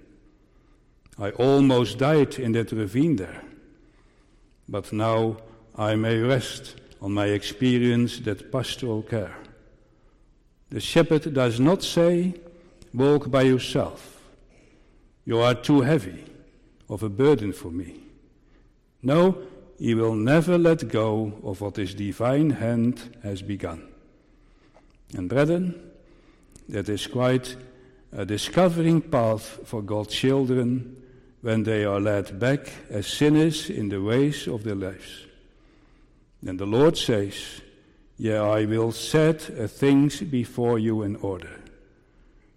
I 1.19 1.31
almost 1.31 1.97
died 1.97 2.39
in 2.39 2.53
that 2.53 2.71
ravine 2.71 3.17
there. 3.17 3.41
But 4.69 4.93
now 4.93 5.37
I 5.77 5.95
may 5.95 6.17
rest 6.17 6.75
on 7.01 7.13
my 7.13 7.27
experience 7.27 8.19
that 8.21 8.51
pastoral 8.51 9.03
care. 9.03 9.37
The 10.69 10.79
shepherd 10.79 11.33
does 11.33 11.59
not 11.59 11.83
say, 11.83 12.33
Walk 12.93 13.29
by 13.29 13.43
yourself. 13.43 14.23
You 15.25 15.39
are 15.39 15.53
too 15.53 15.81
heavy 15.81 16.25
of 16.89 17.03
a 17.03 17.09
burden 17.09 17.53
for 17.53 17.69
me. 17.69 17.99
No, 19.03 19.37
he 19.77 19.93
will 19.93 20.15
never 20.15 20.57
let 20.57 20.87
go 20.87 21.33
of 21.43 21.61
what 21.61 21.75
his 21.75 21.93
divine 21.93 22.49
hand 22.49 23.17
has 23.23 23.41
begun. 23.41 23.87
And 25.13 25.29
brethren, 25.29 25.91
that 26.69 26.89
is 26.89 27.05
quite 27.05 27.55
a 28.11 28.25
discovering 28.25 29.01
path 29.01 29.59
for 29.65 29.81
God's 29.81 30.15
children 30.15 31.03
when 31.41 31.63
they 31.63 31.85
are 31.85 31.99
led 31.99 32.39
back 32.39 32.71
as 32.89 33.05
sinners 33.05 33.69
in 33.69 33.89
the 33.89 34.01
ways 34.01 34.47
of 34.47 34.63
their 34.63 34.75
lives. 34.75 35.26
Then 36.41 36.57
the 36.57 36.65
Lord 36.65 36.97
says, 36.97 37.61
Yea, 38.17 38.37
I 38.37 38.65
will 38.65 38.91
set 38.91 39.41
things 39.41 40.21
before 40.21 40.79
you 40.79 41.03
in 41.03 41.15
order. 41.17 41.61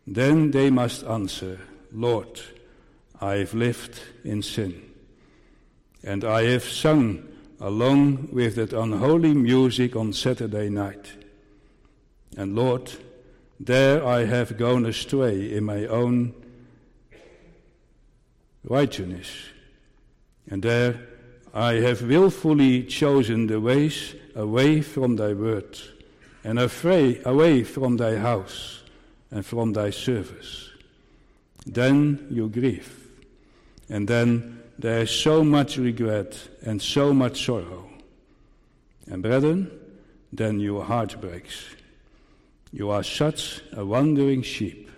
Then 0.07 0.51
they 0.51 0.71
must 0.71 1.05
answer, 1.05 1.61
Lord, 1.93 2.41
I 3.21 3.37
have 3.37 3.55
lived 3.55 4.01
in 4.25 4.43
sin. 4.43 4.91
And 6.03 6.25
I 6.25 6.45
have 6.45 6.65
sung 6.65 7.29
along 7.61 8.31
with 8.33 8.57
that 8.57 8.73
unholy 8.73 9.35
music 9.35 9.95
on 9.95 10.15
Saturday 10.15 10.71
night. 10.71 11.13
And 12.37 12.57
Lord, 12.57 12.91
there 13.59 14.07
I 14.07 14.25
have 14.25 14.57
gone 14.57 14.87
astray 14.87 15.53
in 15.53 15.65
my 15.65 15.85
own 15.87 16.33
righteousness. 18.65 19.29
And 20.49 20.63
there 20.63 21.07
I 21.53 21.75
have 21.75 22.03
wilfully 22.03 22.85
chosen 22.85 23.47
the 23.47 23.61
ways 23.61 24.15
away 24.37 24.83
from 24.83 25.17
thy 25.17 25.33
word, 25.33 25.79
and 26.45 26.59
afraid 26.59 27.23
away 27.25 27.65
from 27.65 27.97
thy 27.97 28.17
house 28.17 28.83
and 29.31 29.45
from 29.45 29.73
thy 29.73 29.91
service. 29.91 30.71
Then 31.67 32.27
you 32.31 32.49
grieve, 32.49 33.09
and 33.89 34.07
then 34.07 34.63
there 34.79 35.01
is 35.01 35.11
so 35.11 35.45
much 35.45 35.77
regret 35.77 36.39
and 36.63 36.81
so 36.81 37.13
much 37.13 37.45
sorrow. 37.45 37.91
And 39.07 39.23
brethren, 39.23 39.71
then 40.33 40.61
your 40.61 40.85
heart 40.85 41.21
breaks. 41.21 41.67
You 42.73 42.91
are 42.91 43.03
such 43.03 43.61
a 43.73 43.85
wandering 43.85 44.43
sheep. 44.43 44.89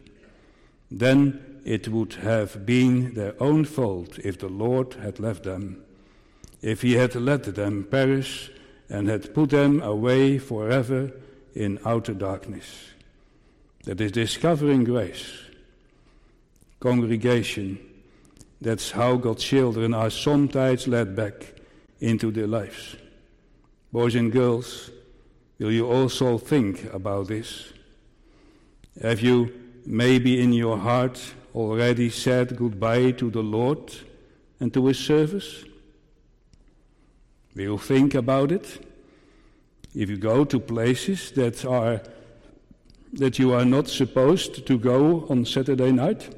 Then 0.90 1.60
it 1.64 1.88
would 1.88 2.14
have 2.14 2.66
been 2.66 3.14
their 3.14 3.34
own 3.42 3.64
fault 3.64 4.18
if 4.18 4.38
the 4.38 4.48
Lord 4.48 4.94
had 4.94 5.18
left 5.18 5.44
them, 5.44 5.82
if 6.62 6.83
he 6.83 6.94
had 6.94 7.14
let 7.16 7.42
them 7.55 7.85
perish 7.85 8.51
and 8.88 9.09
had 9.09 9.35
put 9.35 9.51
them 9.51 9.83
away 9.83 10.38
forever 10.38 11.11
in 11.55 11.79
outer 11.85 12.14
darkness. 12.14 12.90
That 13.85 14.01
is 14.01 14.12
discovering 14.12 14.85
grace. 14.85 15.33
Congregation, 16.79 17.79
that's 18.61 18.92
how 18.92 19.16
God's 19.16 19.42
children 19.42 19.92
are 19.92 20.11
sometimes 20.11 20.87
led 20.87 21.16
back 21.16 21.55
into 22.01 22.31
their 22.31 22.46
lives. 22.46 22.96
Boys 23.92 24.14
and 24.14 24.31
girls, 24.31 24.90
will 25.59 25.72
you 25.72 25.90
also 25.90 26.38
think 26.38 26.92
about 26.94 27.29
this? 27.29 27.72
Have 29.01 29.20
you 29.20 29.53
maybe 29.85 30.40
in 30.40 30.53
your 30.53 30.79
heart 30.79 31.20
already 31.55 32.09
said 32.11 32.57
goodbye 32.57 33.12
to 33.12 33.31
the 33.31 33.42
Lord 33.42 33.92
and 34.61 34.72
to 34.75 34.87
His 34.87 34.98
service? 34.98 35.64
Will 37.54 37.78
think 37.78 38.14
about 38.14 38.52
it? 38.52 38.86
If 39.94 40.08
you 40.08 40.16
go 40.16 40.44
to 40.44 40.58
places 40.58 41.32
that 41.32 41.64
are 41.64 42.00
that 43.12 43.38
you 43.38 43.52
are 43.52 43.64
not 43.64 43.88
supposed 43.88 44.66
to 44.66 44.78
go 44.78 45.26
on 45.28 45.44
Saturday 45.44 45.92
night, 45.92 46.34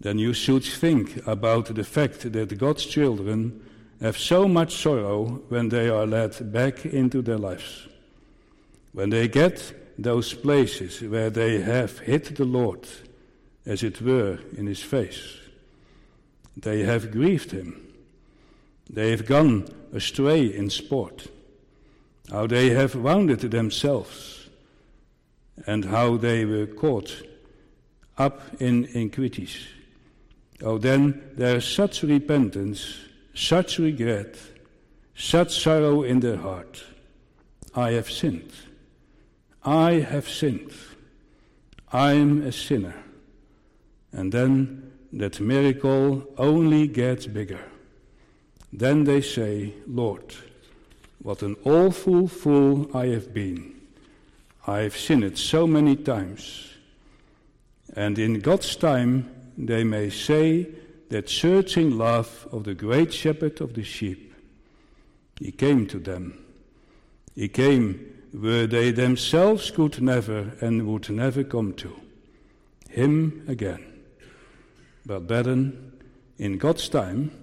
then 0.00 0.18
you 0.18 0.32
should 0.32 0.64
think 0.64 1.24
about 1.26 1.74
the 1.74 1.84
fact 1.84 2.32
that 2.32 2.58
God's 2.58 2.86
children 2.86 3.62
have 4.00 4.18
so 4.18 4.48
much 4.48 4.76
sorrow 4.76 5.42
when 5.48 5.68
they 5.68 5.88
are 5.88 6.06
led 6.06 6.52
back 6.52 6.86
into 6.86 7.22
their 7.22 7.38
lives. 7.38 7.86
When 8.92 9.10
they 9.10 9.28
get 9.28 9.74
those 9.98 10.34
places 10.34 11.00
where 11.02 11.30
they 11.30 11.60
have 11.60 11.98
hit 12.00 12.36
the 12.36 12.44
Lord, 12.44 12.88
as 13.64 13.82
it 13.82 14.02
were, 14.02 14.38
in 14.56 14.66
his 14.66 14.82
face, 14.82 15.36
they 16.56 16.82
have 16.82 17.12
grieved 17.12 17.52
him. 17.52 17.91
They 18.92 19.10
have 19.10 19.26
gone 19.26 19.68
astray 19.92 20.44
in 20.44 20.68
sport. 20.70 21.28
How 22.30 22.46
they 22.46 22.70
have 22.70 22.94
wounded 22.94 23.40
themselves 23.40 24.48
and 25.66 25.86
how 25.86 26.16
they 26.16 26.44
were 26.44 26.66
caught 26.66 27.22
up 28.18 28.40
in 28.60 28.84
iniquities. 28.84 29.66
Oh, 30.62 30.78
then 30.78 31.22
there 31.34 31.56
is 31.56 31.64
such 31.64 32.02
repentance, 32.02 32.96
such 33.34 33.78
regret, 33.78 34.36
such 35.14 35.60
sorrow 35.60 36.02
in 36.02 36.20
their 36.20 36.36
heart. 36.36 36.84
I 37.74 37.92
have 37.92 38.10
sinned. 38.10 38.52
I 39.64 39.92
have 39.92 40.28
sinned. 40.28 40.72
I'm 41.92 42.42
a 42.42 42.52
sinner. 42.52 42.94
And 44.12 44.32
then 44.32 44.92
that 45.12 45.40
miracle 45.40 46.24
only 46.36 46.86
gets 46.86 47.26
bigger. 47.26 47.71
Then 48.72 49.04
they 49.04 49.20
say, 49.20 49.74
Lord, 49.86 50.34
what 51.22 51.42
an 51.42 51.56
awful 51.64 52.26
fool 52.26 52.90
I 52.96 53.06
have 53.06 53.34
been. 53.34 53.80
I 54.66 54.80
have 54.80 54.96
sinned 54.96 55.36
so 55.38 55.66
many 55.66 55.96
times. 55.96 56.70
And 57.94 58.18
in 58.18 58.40
God's 58.40 58.74
time, 58.76 59.30
they 59.58 59.84
may 59.84 60.08
say 60.08 60.68
that 61.10 61.28
searching 61.28 61.98
love 61.98 62.48
of 62.50 62.64
the 62.64 62.74
great 62.74 63.12
shepherd 63.12 63.60
of 63.60 63.74
the 63.74 63.84
sheep. 63.84 64.34
He 65.38 65.52
came 65.52 65.86
to 65.88 65.98
them. 65.98 66.42
He 67.34 67.48
came 67.48 68.12
where 68.32 68.66
they 68.66 68.92
themselves 68.92 69.70
could 69.70 70.00
never 70.00 70.52
and 70.60 70.86
would 70.86 71.10
never 71.10 71.44
come 71.44 71.74
to. 71.74 71.94
Him 72.88 73.44
again. 73.48 73.84
But 75.04 75.28
then, 75.28 75.92
in 76.38 76.58
God's 76.58 76.88
time, 76.88 77.41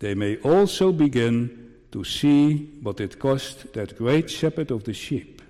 they 0.00 0.14
may 0.14 0.36
also 0.38 0.92
begin 0.92 1.72
to 1.92 2.04
see 2.04 2.56
what 2.82 3.00
it 3.00 3.18
cost 3.18 3.72
that 3.72 3.96
great 3.96 4.28
shepherd 4.28 4.70
of 4.70 4.84
the 4.84 4.92
sheep. 4.92 5.40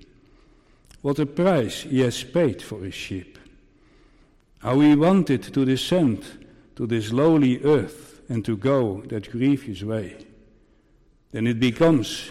What 1.01 1.19
a 1.19 1.27
price 1.27 1.83
he 1.83 2.01
has 2.01 2.23
paid 2.23 2.63
for 2.63 2.81
his 2.81 2.95
sheep. 2.95 3.39
How 4.59 4.81
he 4.81 4.95
wanted 4.95 5.43
to 5.43 5.65
descend 5.65 6.25
to 6.77 6.87
this 6.87 7.13
lowly 7.13 7.63
earth 7.63 8.21
and 8.29 8.45
to 8.45 8.57
go 8.57 9.03
that 9.07 9.31
grievous 9.31 9.83
way. 9.83 10.17
Then 11.33 11.47
it 11.47 11.61
becomes 11.61 12.31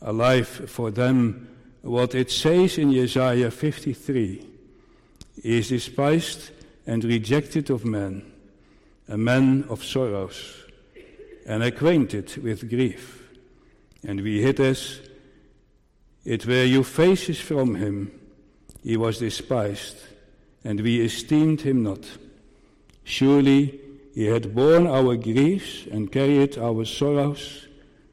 alive 0.00 0.48
for 0.48 0.90
them 0.90 1.48
what 1.82 2.14
it 2.14 2.30
says 2.30 2.78
in 2.78 2.90
Isaiah 2.90 3.50
53 3.50 4.46
He 5.42 5.58
is 5.58 5.68
despised 5.68 6.50
and 6.86 7.02
rejected 7.04 7.70
of 7.70 7.84
men, 7.84 8.30
a 9.08 9.16
man 9.16 9.64
of 9.68 9.84
sorrows 9.84 10.59
and 11.50 11.64
acquainted 11.64 12.36
with 12.44 12.70
grief. 12.70 13.28
And 14.06 14.20
we 14.20 14.40
hid 14.40 14.60
us, 14.60 15.00
it 16.24 16.46
were 16.46 16.62
your 16.62 16.84
faces 16.84 17.40
from 17.40 17.74
him, 17.74 18.12
he 18.84 18.96
was 18.96 19.18
despised, 19.18 19.96
and 20.62 20.80
we 20.80 21.00
esteemed 21.00 21.62
him 21.62 21.82
not. 21.82 22.06
Surely 23.02 23.80
he 24.14 24.26
had 24.26 24.54
borne 24.54 24.86
our 24.86 25.16
griefs 25.16 25.86
and 25.90 26.12
carried 26.12 26.56
our 26.56 26.84
sorrows, 26.84 27.66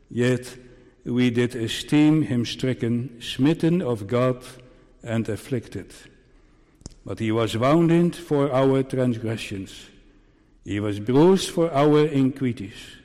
yet 0.10 0.58
we 1.06 1.30
did 1.30 1.56
esteem 1.56 2.24
him 2.24 2.44
stricken, 2.44 3.22
smitten 3.22 3.84
of 3.84 4.08
God, 4.08 4.44
and 5.04 5.30
afflicted. 5.30 5.94
But 7.06 7.20
he 7.20 7.32
was 7.32 7.56
wounded 7.56 8.16
for 8.16 8.52
our 8.52 8.82
transgressions, 8.82 9.90
he 10.66 10.80
was 10.80 11.00
bruised 11.00 11.52
for 11.52 11.72
our 11.72 12.04
iniquities. 12.08 12.97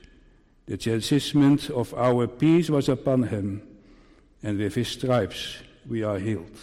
The 0.72 0.78
chastisement 0.78 1.68
of 1.68 1.92
our 1.92 2.26
peace 2.26 2.70
was 2.70 2.88
upon 2.88 3.24
him, 3.24 3.60
and 4.42 4.56
with 4.56 4.74
his 4.74 4.88
stripes 4.88 5.58
we 5.86 6.02
are 6.02 6.18
healed. 6.18 6.56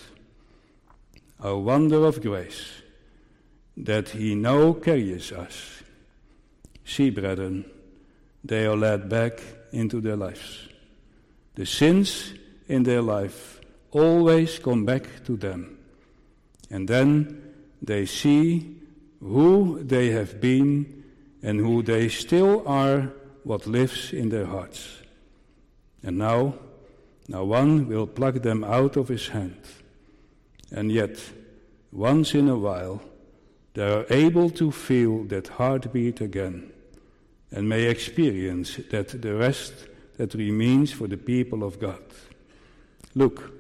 A 1.40 1.56
wonder 1.56 2.04
of 2.06 2.20
grace 2.20 2.82
that 3.78 4.10
he 4.10 4.34
now 4.34 4.74
carries 4.74 5.32
us. 5.32 5.84
See, 6.86 7.12
brethren, 7.12 7.70
they 8.44 8.66
are 8.66 8.76
led 8.76 9.10
back 9.10 9.44
into 9.72 10.02
their 10.02 10.16
lives. 10.16 10.68
The 11.54 11.68
sins 11.68 12.34
in 12.68 12.82
their 12.82 13.04
life 13.04 13.62
always 13.92 14.58
come 14.58 14.86
back 14.86 15.24
to 15.26 15.38
them. 15.38 15.78
And 16.72 16.88
then 16.88 17.54
they 17.80 18.08
see 18.08 18.76
who 19.20 19.84
they 19.84 20.10
have 20.10 20.42
been 20.42 21.04
and 21.44 21.60
who 21.60 21.84
they 21.84 22.10
still 22.10 22.68
are 22.68 23.14
what 23.44 23.68
lives 23.68 24.14
in 24.14 24.30
their 24.30 24.46
hearts. 24.46 24.98
And 26.04 26.18
now, 26.18 26.56
now 27.28 27.44
one 27.44 27.88
will 27.88 28.08
pluck 28.08 28.36
them 28.36 28.64
out 28.64 28.98
of 28.98 29.08
his 29.08 29.28
hand. 29.28 29.62
And 30.72 30.92
yet, 30.92 31.20
once 31.92 32.36
in 32.36 32.48
a 32.50 32.58
while, 32.58 33.02
they 33.74 33.90
are 33.90 34.06
able 34.10 34.50
to 34.52 34.72
feel 34.72 35.24
that 35.26 35.48
heartbeat 35.48 36.22
again 36.22 36.72
and 37.52 37.68
may 37.68 37.86
experience 37.86 38.80
that 38.92 39.22
the 39.22 39.36
rest 39.36 39.74
that 40.18 40.34
remains 40.34 40.92
for 40.92 41.08
the 41.08 41.18
people 41.18 41.64
of 41.64 41.80
God. 41.80 42.04
Look, 43.16 43.52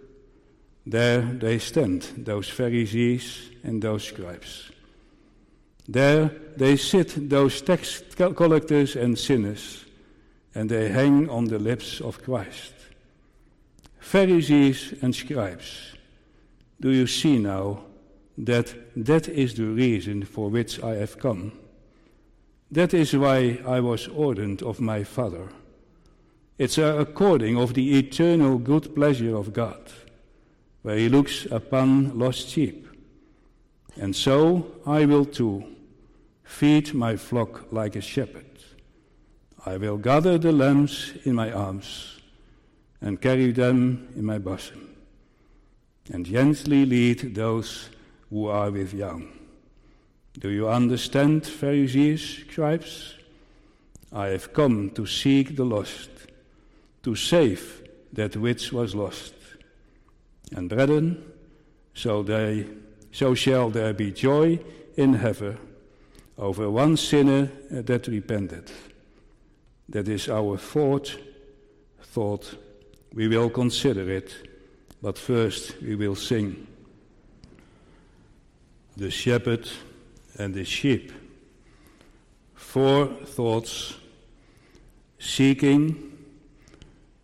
there 0.85 1.21
they 1.21 1.59
stand, 1.59 2.01
those 2.17 2.49
Pharisees 2.49 3.49
and 3.63 3.81
those 3.81 4.03
scribes. 4.03 4.71
There 5.91 6.29
they 6.55 6.77
sit, 6.77 7.29
those 7.31 7.61
tax 7.61 8.03
collectors 8.15 8.95
and 8.95 9.17
sinners, 9.17 9.85
and 10.53 10.69
they 10.69 10.89
hang 10.89 11.27
on 11.29 11.45
the 11.45 11.57
lips 11.57 11.99
of 11.99 12.21
Christ. 12.21 12.73
Pharisees 13.97 14.93
and 15.01 15.15
scribes, 15.15 15.95
do 16.79 16.91
you 16.91 17.07
see 17.07 17.39
now 17.39 17.85
that 18.37 18.75
that 18.95 19.27
is 19.27 19.55
the 19.55 19.65
reason 19.65 20.25
for 20.25 20.51
which 20.51 20.79
I 20.83 20.93
have 20.97 21.17
come? 21.17 21.53
That 22.71 22.93
is 22.93 23.15
why 23.15 23.59
I 23.65 23.79
was 23.79 24.07
ordained 24.09 24.61
of 24.61 24.79
my 24.79 25.03
Father. 25.03 25.49
It's 26.59 26.77
according 26.77 27.57
of 27.57 27.73
the 27.73 27.97
eternal 27.97 28.59
good 28.59 28.93
pleasure 28.93 29.35
of 29.35 29.53
God, 29.53 29.91
where 30.83 30.97
he 30.97 31.09
looks 31.09 31.47
upon 31.49 32.19
lost 32.19 32.49
sheep. 32.49 32.87
And 33.99 34.15
so 34.15 34.67
I 34.85 35.05
will 35.05 35.25
too 35.25 35.65
feed 36.49 36.93
my 36.95 37.15
flock 37.15 37.71
like 37.71 37.95
a 37.95 38.01
shepherd. 38.01 38.43
I 39.67 39.77
will 39.77 39.97
gather 39.97 40.37
the 40.39 40.51
lambs 40.51 41.13
in 41.23 41.35
my 41.35 41.51
arms 41.51 42.19
and 43.01 43.21
carry 43.21 43.51
them 43.51 44.09
in 44.15 44.25
my 44.25 44.39
bosom, 44.39 44.95
and 46.11 46.25
gently 46.25 46.85
lead 46.87 47.35
those 47.35 47.89
who 48.29 48.47
are 48.47 48.71
with 48.71 48.93
young. 48.93 49.29
Do 50.39 50.49
you 50.49 50.67
understand, 50.67 51.45
Pharisees, 51.45 52.45
scribes? 52.49 53.13
I 54.11 54.29
have 54.29 54.51
come 54.51 54.89
to 54.95 55.05
seek 55.05 55.55
the 55.55 55.65
lost, 55.65 56.09
to 57.03 57.15
save 57.15 57.87
that 58.11 58.35
which 58.35 58.73
was 58.73 58.95
lost. 58.95 59.35
And 60.55 60.67
brethren, 60.67 61.23
so, 61.93 62.23
they, 62.23 62.65
so 63.11 63.35
shall 63.35 63.69
there 63.69 63.93
be 63.93 64.11
joy 64.11 64.59
in 64.97 65.13
heaven 65.13 65.68
over 66.39 66.71
one 66.71 66.95
sinner 66.95 67.51
that 67.69 68.07
repented. 68.07 68.71
That 69.89 70.07
is 70.07 70.29
our 70.29 70.57
fourth 70.57 71.17
thought. 72.01 72.55
We 73.13 73.27
will 73.27 73.49
consider 73.49 74.09
it, 74.09 74.33
but 75.01 75.17
first 75.17 75.81
we 75.81 75.95
will 75.95 76.15
sing. 76.15 76.67
The 78.95 79.11
shepherd 79.11 79.69
and 80.37 80.53
the 80.53 80.63
sheep. 80.63 81.11
Four 82.55 83.07
thoughts 83.25 83.95
seeking, 85.17 86.17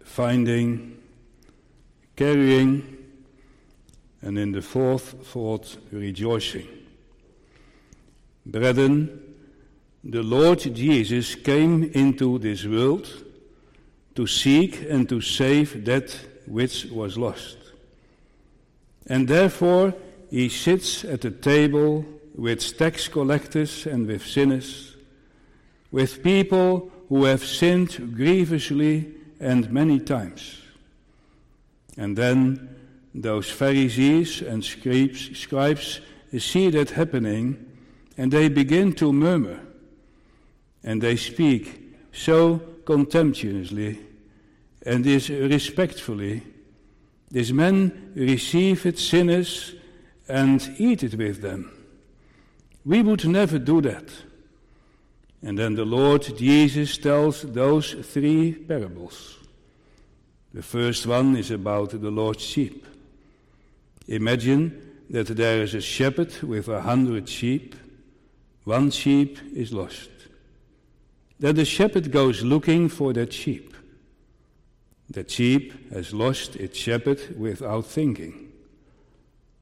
finding, 0.03 0.97
carrying, 2.15 2.97
and 4.21 4.37
in 4.37 4.51
the 4.51 4.61
fourth 4.61 5.27
thought, 5.27 5.77
rejoicing. 5.91 6.84
Brethren, 8.45 9.21
the 10.03 10.21
Lord 10.21 10.59
Jesus 10.59 11.33
came 11.33 11.83
into 11.83 12.37
this 12.37 12.65
world 12.65 13.09
to 14.13 14.27
seek 14.27 14.81
and 14.89 15.09
to 15.09 15.19
save 15.19 15.83
that 15.85 16.15
which 16.45 16.85
was 16.85 17.17
lost. 17.17 17.57
And 19.07 19.27
therefore 19.27 19.93
he 20.29 20.49
sits 20.49 21.03
at 21.03 21.21
the 21.21 21.31
table 21.31 22.05
with 22.35 22.77
tax 22.77 23.07
collectors 23.07 23.85
and 23.85 24.07
with 24.07 24.25
sinners, 24.25 24.95
with 25.91 26.21
people 26.23 26.91
who 27.09 27.23
have 27.23 27.43
sinned 27.43 28.15
grievously 28.15 29.11
and 29.39 29.71
many 29.71 29.99
times. 29.99 30.61
And 31.97 32.17
then 32.17 32.75
those 33.13 33.49
Pharisees 33.49 34.41
and 34.41 34.63
scribes, 34.63 35.37
scribes 35.37 36.01
see 36.37 36.69
that 36.69 36.91
happening 36.91 37.74
and 38.17 38.31
they 38.31 38.49
begin 38.49 38.93
to 38.93 39.11
murmur 39.11 39.59
and 40.83 41.01
they 41.01 41.15
speak 41.15 41.95
so 42.11 42.59
contemptuously 42.85 43.99
and 44.85 45.03
disrespectfully. 45.03 46.43
These 47.31 47.51
men 47.51 48.11
receive 48.15 48.85
it, 48.85 48.99
sinners, 48.99 49.73
and 50.27 50.75
eat 50.77 51.03
it 51.03 51.15
with 51.15 51.41
them. 51.41 51.71
We 52.85 53.01
would 53.01 53.25
never 53.25 53.57
do 53.57 53.81
that. 53.81 54.09
And 55.41 55.57
then 55.57 55.75
the 55.75 55.85
Lord 55.85 56.21
Jesus 56.37 56.97
tells 56.97 57.41
those 57.41 57.93
three 57.93 58.53
parables. 58.53 59.37
The 60.53 60.63
first 60.63 61.05
one 61.05 61.35
is 61.35 61.51
about 61.51 61.89
the 61.89 62.11
Lord's 62.11 62.43
sheep. 62.43 62.85
Imagine 64.07 65.01
that 65.09 65.27
there 65.27 65.61
is 65.61 65.73
a 65.73 65.81
shepherd 65.81 66.41
with 66.41 66.67
a 66.67 66.81
hundred 66.81 67.27
sheep. 67.27 67.75
One 68.65 68.91
sheep 68.91 69.39
is 69.55 69.71
lost 69.71 70.09
Then 71.39 71.55
the 71.55 71.65
shepherd 71.65 72.11
goes 72.11 72.43
looking 72.43 72.89
for 72.89 73.13
that 73.13 73.31
sheep. 73.31 73.73
That 75.09 75.29
sheep 75.29 75.91
has 75.91 76.13
lost 76.13 76.55
its 76.55 76.77
shepherd 76.77 77.37
without 77.37 77.85
thinking. 77.85 78.51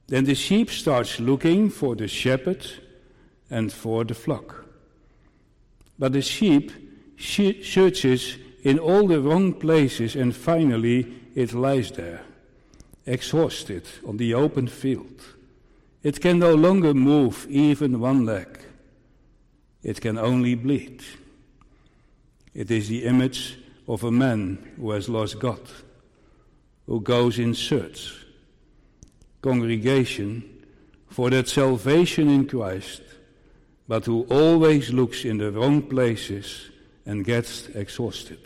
Then 0.08 0.24
the 0.26 0.36
sheep 0.36 0.70
starts 0.70 1.20
looking 1.20 1.70
for 1.70 1.96
the 1.96 2.08
shepherd 2.08 2.66
and 3.50 3.72
for 3.72 4.06
the 4.06 4.14
flock. 4.14 4.66
But 6.00 6.14
the 6.14 6.22
sheep 6.22 6.72
searches 7.18 8.38
in 8.64 8.80
all 8.80 9.08
the 9.08 9.20
wrong 9.20 9.54
places 9.54 10.16
and 10.16 10.36
finally 10.36 11.14
it 11.36 11.54
lies 11.54 11.92
there, 11.92 12.22
exhausted 13.06 13.84
on 14.08 14.18
the 14.18 14.34
open 14.34 14.68
field. 14.68 15.22
It 16.04 16.22
can 16.22 16.40
no 16.40 16.54
longer 16.54 16.94
move 16.94 17.46
even 17.50 18.00
one 18.00 18.26
leg. 18.26 18.60
It 19.84 20.00
can 20.00 20.18
only 20.18 20.56
bleed. 20.56 21.04
It 22.54 22.72
is 22.72 22.88
the 22.88 23.04
image 23.04 23.58
of 23.88 24.04
a 24.04 24.12
man 24.12 24.74
who 24.78 24.92
has 24.92 25.10
lost 25.10 25.40
God, 25.40 25.60
who 26.88 27.02
goes 27.02 27.40
in 27.40 27.54
search. 27.54 28.26
Congregation 29.42 30.66
for 31.10 31.30
that 31.30 31.48
salvation 31.48 32.30
in 32.30 32.48
Christ, 32.48 33.02
but 33.88 34.06
who 34.06 34.24
always 34.30 34.94
looks 34.94 35.26
in 35.26 35.38
the 35.38 35.52
wrong 35.52 35.82
places 35.82 36.70
and 37.06 37.26
gets 37.26 37.68
exhausted. 37.70 38.40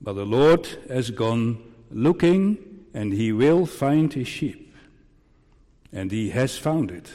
But 0.00 0.14
the 0.14 0.24
Lord 0.24 0.66
has 0.88 1.10
gone 1.10 1.62
looking 1.90 2.58
and 2.94 3.12
he 3.12 3.32
will 3.32 3.66
find 3.66 4.12
his 4.12 4.28
sheep. 4.28 4.74
And 5.92 6.10
he 6.10 6.30
has 6.30 6.56
found 6.56 6.90
it. 6.90 7.10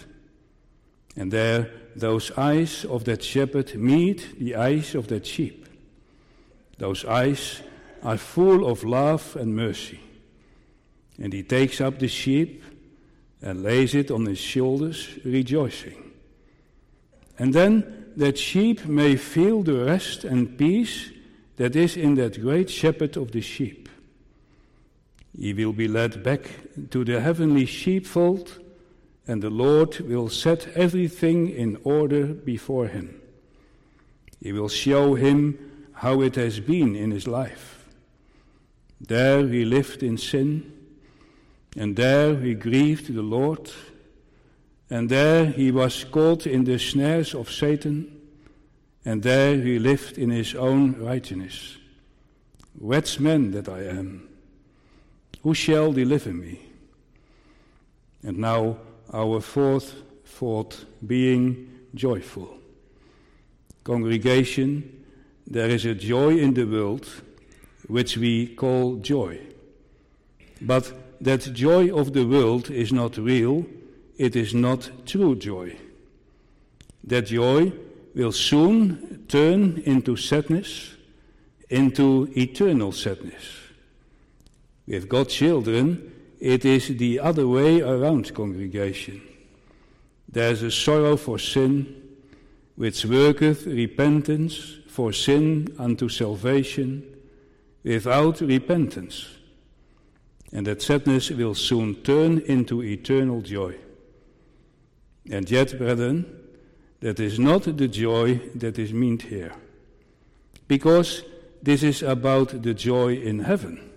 And 1.16 1.32
there 1.32 1.72
those 1.96 2.32
eyes 2.32 2.86
of 2.86 3.06
that 3.06 3.24
shepherd 3.24 3.76
meet 3.76 4.40
the 4.40 4.56
eyes 4.56 4.96
of 4.96 5.08
that 5.08 5.26
sheep. 5.26 5.66
Those 6.78 7.06
eyes 7.06 7.62
are 8.04 8.18
full 8.18 8.68
of 8.68 8.84
love 8.84 9.36
and 9.36 9.56
mercy. 9.56 10.00
And 11.18 11.32
he 11.32 11.44
takes 11.44 11.80
up 11.80 12.00
the 12.00 12.08
sheep 12.08 12.64
and 13.42 13.64
lays 13.64 13.96
it 13.96 14.12
on 14.12 14.26
his 14.26 14.40
shoulders, 14.40 15.18
rejoicing. 15.24 16.12
And 17.40 17.54
then 17.54 18.12
that 18.18 18.38
sheep 18.38 18.86
may 18.86 19.16
feel 19.16 19.64
the 19.64 19.86
rest 19.86 20.24
and 20.24 20.58
peace 20.58 21.12
that 21.58 21.76
is 21.76 21.96
in 21.96 22.16
that 22.16 22.42
great 22.42 22.70
shepherd 22.70 23.18
of 23.18 23.32
the 23.32 23.42
sheep. 23.42 23.88
He 25.38 25.54
will 25.54 25.74
be 25.74 25.88
led 25.88 26.24
back 26.24 26.50
to 26.92 27.04
the 27.04 27.22
heavenly 27.22 27.66
sheepfold 27.66 28.60
and 29.28 29.42
the 29.42 29.50
Lord 29.50 30.00
will 30.02 30.30
set 30.30 30.68
everything 30.76 31.50
in 31.50 31.78
order 31.84 32.28
before 32.28 32.88
him. 32.88 33.22
He 34.42 34.52
will 34.52 34.70
show 34.70 35.16
him 35.16 35.88
how 35.94 36.22
it 36.22 36.36
has 36.36 36.60
been 36.60 36.96
in 36.96 37.12
his 37.12 37.28
life. 37.28 37.88
There 39.02 39.48
he 39.48 39.66
lived 39.66 40.04
in 40.04 40.18
sin, 40.18 40.72
and 41.76 41.96
there 41.96 42.36
he 42.36 42.54
grieved 42.54 43.14
the 43.14 43.22
Lord, 43.22 43.72
and 44.90 45.10
there 45.10 45.46
he 45.46 45.72
was 45.72 46.04
caught 46.04 46.46
in 46.46 46.64
the 46.64 46.78
snares 46.78 47.34
of 47.34 47.52
Satan, 47.52 48.22
and 49.04 49.24
there 49.24 49.56
he 49.56 49.80
lived 49.80 50.18
in 50.18 50.30
his 50.30 50.54
own 50.54 50.94
righteousness. 50.94 51.78
Wretched 52.80 53.22
man 53.22 53.52
that 53.52 53.70
I 53.70 53.84
am, 53.84 54.28
who 55.42 55.54
shall 55.54 55.92
deliver 55.92 56.34
me? 56.34 56.60
And 58.22 58.38
now 58.40 58.78
our 59.16 59.40
fourth 59.40 59.96
thought 60.26 60.86
being 61.08 61.72
joyful. 61.96 62.58
Congregation, 63.84 65.06
there 65.48 65.70
is 65.70 65.86
a 65.86 65.96
joy 65.96 66.38
in 66.38 66.54
the 66.54 66.66
world 66.66 67.08
which 67.88 68.18
we 68.18 68.48
call 68.56 68.98
joy. 68.98 69.40
But 70.62 70.92
that 71.22 71.54
joy 71.54 71.96
of 71.96 72.14
the 72.14 72.26
world 72.26 72.70
is 72.70 72.92
not 72.92 73.18
real, 73.18 73.66
it 74.18 74.36
is 74.36 74.54
not 74.54 74.92
true 75.06 75.36
joy. 75.36 75.78
that 77.06 77.28
joy 77.28 77.72
will 78.16 78.32
soon 78.32 79.26
turn 79.28 79.82
into 79.86 80.16
sadness, 80.16 80.96
into 81.70 82.32
eternal 82.36 82.92
sadness. 82.92 83.44
With 84.88 85.08
God's 85.08 85.34
children, 85.34 86.15
it 86.40 86.66
is 86.66 86.98
the 86.98 87.20
other 87.20 87.48
way 87.48 87.82
around, 87.82 88.34
congregation. 88.34 89.22
There's 90.28 90.62
a 90.64 90.72
sorrow 90.72 91.18
for 91.18 91.40
sin, 91.40 92.04
which 92.76 93.06
worketh 93.06 93.66
repentance 93.66 94.78
for 94.88 95.14
sin 95.14 95.74
unto 95.80 96.10
salvation, 96.10 97.04
without 97.84 98.42
repentance. 98.42 99.28
And 100.52 100.68
that 100.68 100.82
sadness 100.82 101.30
will 101.30 101.56
soon 101.56 101.96
turn 101.96 102.40
into 102.40 102.84
eternal 102.84 103.42
joy. 103.42 103.76
And 105.30 105.50
yet, 105.50 105.78
brethren, 105.78 106.26
that 107.00 107.20
is 107.20 107.40
not 107.40 107.64
the 107.64 107.88
joy 107.88 108.42
that 108.56 108.80
is 108.80 108.94
meant 108.94 109.24
here. 109.24 109.54
Because 110.68 111.24
this 111.62 111.84
is 111.84 112.04
about 112.04 112.62
the 112.64 112.74
joy 112.74 113.16
in 113.16 113.40
heaven. 113.40 113.92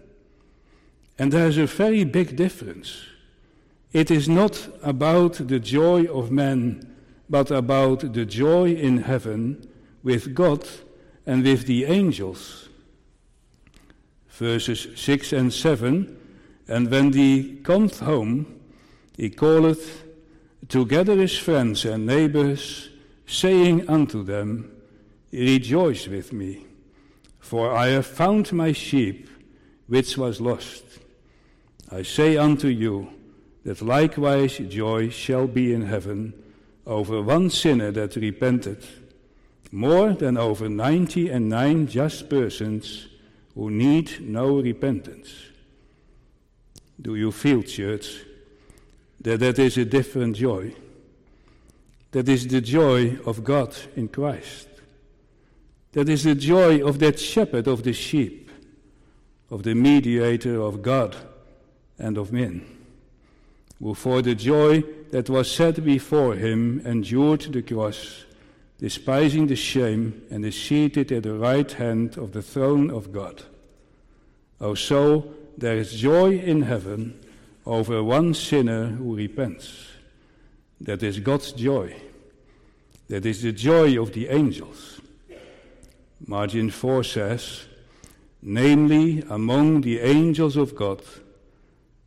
And 1.19 1.33
there's 1.33 1.59
a 1.59 1.67
very 1.67 2.05
big 2.05 2.37
difference. 2.37 3.03
It 3.93 4.11
is 4.11 4.29
not 4.29 4.69
about 4.83 5.35
the 5.49 5.59
joy 5.59 6.05
of 6.05 6.31
men, 6.31 6.95
but 7.29 7.51
about 7.51 8.13
the 8.13 8.25
joy 8.25 8.73
in 8.73 8.99
heaven 8.99 9.69
with 10.03 10.35
God 10.35 10.67
and 11.27 11.43
with 11.43 11.67
the 11.67 11.85
angels. 11.85 12.69
Verses 14.29 14.89
6 14.95 15.33
and 15.33 15.53
7 15.53 16.17
And 16.69 16.91
when 16.91 17.13
he 17.13 17.57
cometh 17.65 17.99
home, 17.99 18.61
he 19.17 19.31
calleth 19.31 20.05
together 20.69 21.17
his 21.17 21.37
friends 21.37 21.85
and 21.85 22.07
neighbors, 22.07 22.91
saying 23.27 23.89
unto 23.89 24.23
them, 24.23 24.71
Rejoice 25.33 26.07
with 26.07 26.33
me, 26.33 26.67
for 27.41 27.75
I 27.75 27.89
have 27.89 28.07
found 28.07 28.53
my 28.53 28.73
sheep 28.73 29.29
which 29.89 30.17
was 30.17 30.41
lost. 30.41 30.85
I 31.91 32.03
say 32.03 32.37
unto 32.37 32.69
you 32.69 33.09
that 33.65 33.81
likewise 33.81 34.59
joy 34.59 35.09
shall 35.09 35.47
be 35.47 35.73
in 35.73 35.83
heaven 35.83 36.35
over 36.87 37.23
one 37.23 37.51
sinner 37.51 37.91
that 37.93 38.17
repented, 38.17 38.85
more 39.73 40.13
than 40.13 40.37
over 40.37 40.69
ninety 40.69 41.29
and 41.29 41.49
nine 41.49 41.87
just 41.87 42.29
persons 42.29 43.09
who 43.55 43.71
need 43.71 44.21
no 44.21 44.61
repentance. 44.61 45.31
Do 47.01 47.15
you 47.15 47.33
feel, 47.33 47.63
church, 47.63 48.23
that 49.21 49.41
that 49.41 49.59
is 49.59 49.77
a 49.79 49.85
different 49.85 50.37
joy? 50.37 50.75
That 52.13 52.29
is 52.29 52.47
the 52.47 52.61
joy 52.61 53.19
of 53.27 53.45
God 53.45 53.77
in 53.97 54.09
Christ. 54.09 54.69
That 55.93 56.09
is 56.09 56.25
the 56.25 56.35
joy 56.35 56.87
of 56.87 56.99
that 56.99 57.19
shepherd 57.21 57.67
of 57.67 57.83
the 57.83 57.93
sheep, 57.93 58.51
of 59.51 59.63
the 59.63 59.75
mediator 59.75 60.61
of 60.61 60.83
God 60.83 61.17
and 61.99 62.17
of 62.17 62.33
men, 62.33 62.65
who 63.81 63.95
for 63.95 64.23
the 64.23 64.35
joy 64.35 64.83
that 65.11 65.29
was 65.29 65.51
set 65.51 65.85
before 65.85 66.35
him 66.35 66.81
endured 66.85 67.41
the 67.41 67.63
cross, 67.63 68.25
despising 68.79 69.47
the 69.47 69.57
shame, 69.57 70.23
and 70.31 70.45
is 70.45 70.61
seated 70.61 71.11
at 71.11 71.25
the 71.25 71.35
right 71.35 71.73
hand 71.73 72.17
of 72.17 72.33
the 72.33 72.43
throne 72.43 72.91
of 72.91 73.13
God. 73.13 73.43
Oh, 74.61 74.75
so 74.75 75.35
there 75.57 75.77
is 75.77 75.95
joy 75.95 76.39
in 76.39 76.63
heaven 76.63 77.19
over 77.67 78.03
one 78.03 78.35
sinner 78.35 78.87
who 78.87 79.17
repents. 79.17 79.87
That 80.81 81.03
is 81.03 81.21
God's 81.21 81.53
joy. 81.53 81.97
That 83.09 83.27
is 83.27 83.43
the 83.43 83.53
joy 83.53 84.01
of 84.01 84.13
the 84.13 84.29
angels. 84.29 85.01
Margin 86.27 86.71
4 86.71 87.05
says, 87.05 87.65
namely 88.43 89.25
among 89.29 89.81
the 89.81 90.01
angels 90.01 90.57
of 90.57 90.75
God 90.75 91.03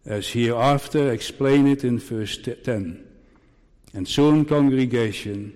as 0.06 0.30
hereafter 0.30 1.12
explained 1.12 1.84
in 1.84 2.00
verse 2.00 2.38
10. 2.38 3.06
And 3.94 4.08
soon, 4.08 4.46
congregation, 4.46 5.56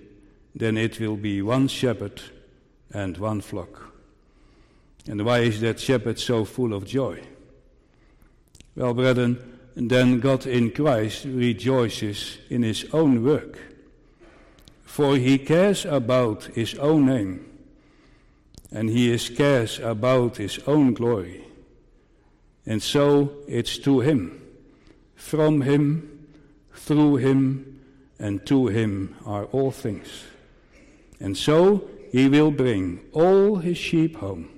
then 0.54 0.76
it 0.76 1.00
will 1.00 1.16
be 1.16 1.42
one 1.42 1.68
shepherd 1.68 2.20
and 2.92 3.16
one 3.18 3.40
flock. 3.40 3.92
And 5.08 5.24
why 5.24 5.40
is 5.40 5.60
that 5.60 5.80
shepherd 5.80 6.18
so 6.18 6.44
full 6.44 6.74
of 6.74 6.86
joy? 6.86 7.22
Well, 8.74 8.94
brethren, 8.94 9.58
then 9.74 10.20
God 10.20 10.46
in 10.46 10.70
Christ 10.70 11.24
rejoices 11.24 12.38
in 12.50 12.62
his 12.62 12.86
own 12.92 13.22
work. 13.24 13.58
For 14.84 15.16
he 15.16 15.38
cares 15.38 15.84
about 15.84 16.44
his 16.44 16.74
own 16.76 17.06
name, 17.06 17.44
and 18.72 18.88
he 18.88 19.10
is 19.10 19.28
cares 19.28 19.78
about 19.78 20.38
his 20.38 20.58
own 20.66 20.94
glory. 20.94 21.45
And 22.66 22.82
so 22.82 23.32
it's 23.46 23.78
to 23.78 24.00
Him, 24.00 24.42
from 25.14 25.62
Him, 25.62 26.28
through 26.72 27.16
Him, 27.16 27.80
and 28.18 28.44
to 28.46 28.66
Him 28.66 29.14
are 29.24 29.44
all 29.46 29.70
things. 29.70 30.24
And 31.20 31.36
so 31.36 31.88
He 32.10 32.28
will 32.28 32.50
bring 32.50 33.00
all 33.12 33.56
His 33.56 33.78
sheep 33.78 34.16
home. 34.16 34.48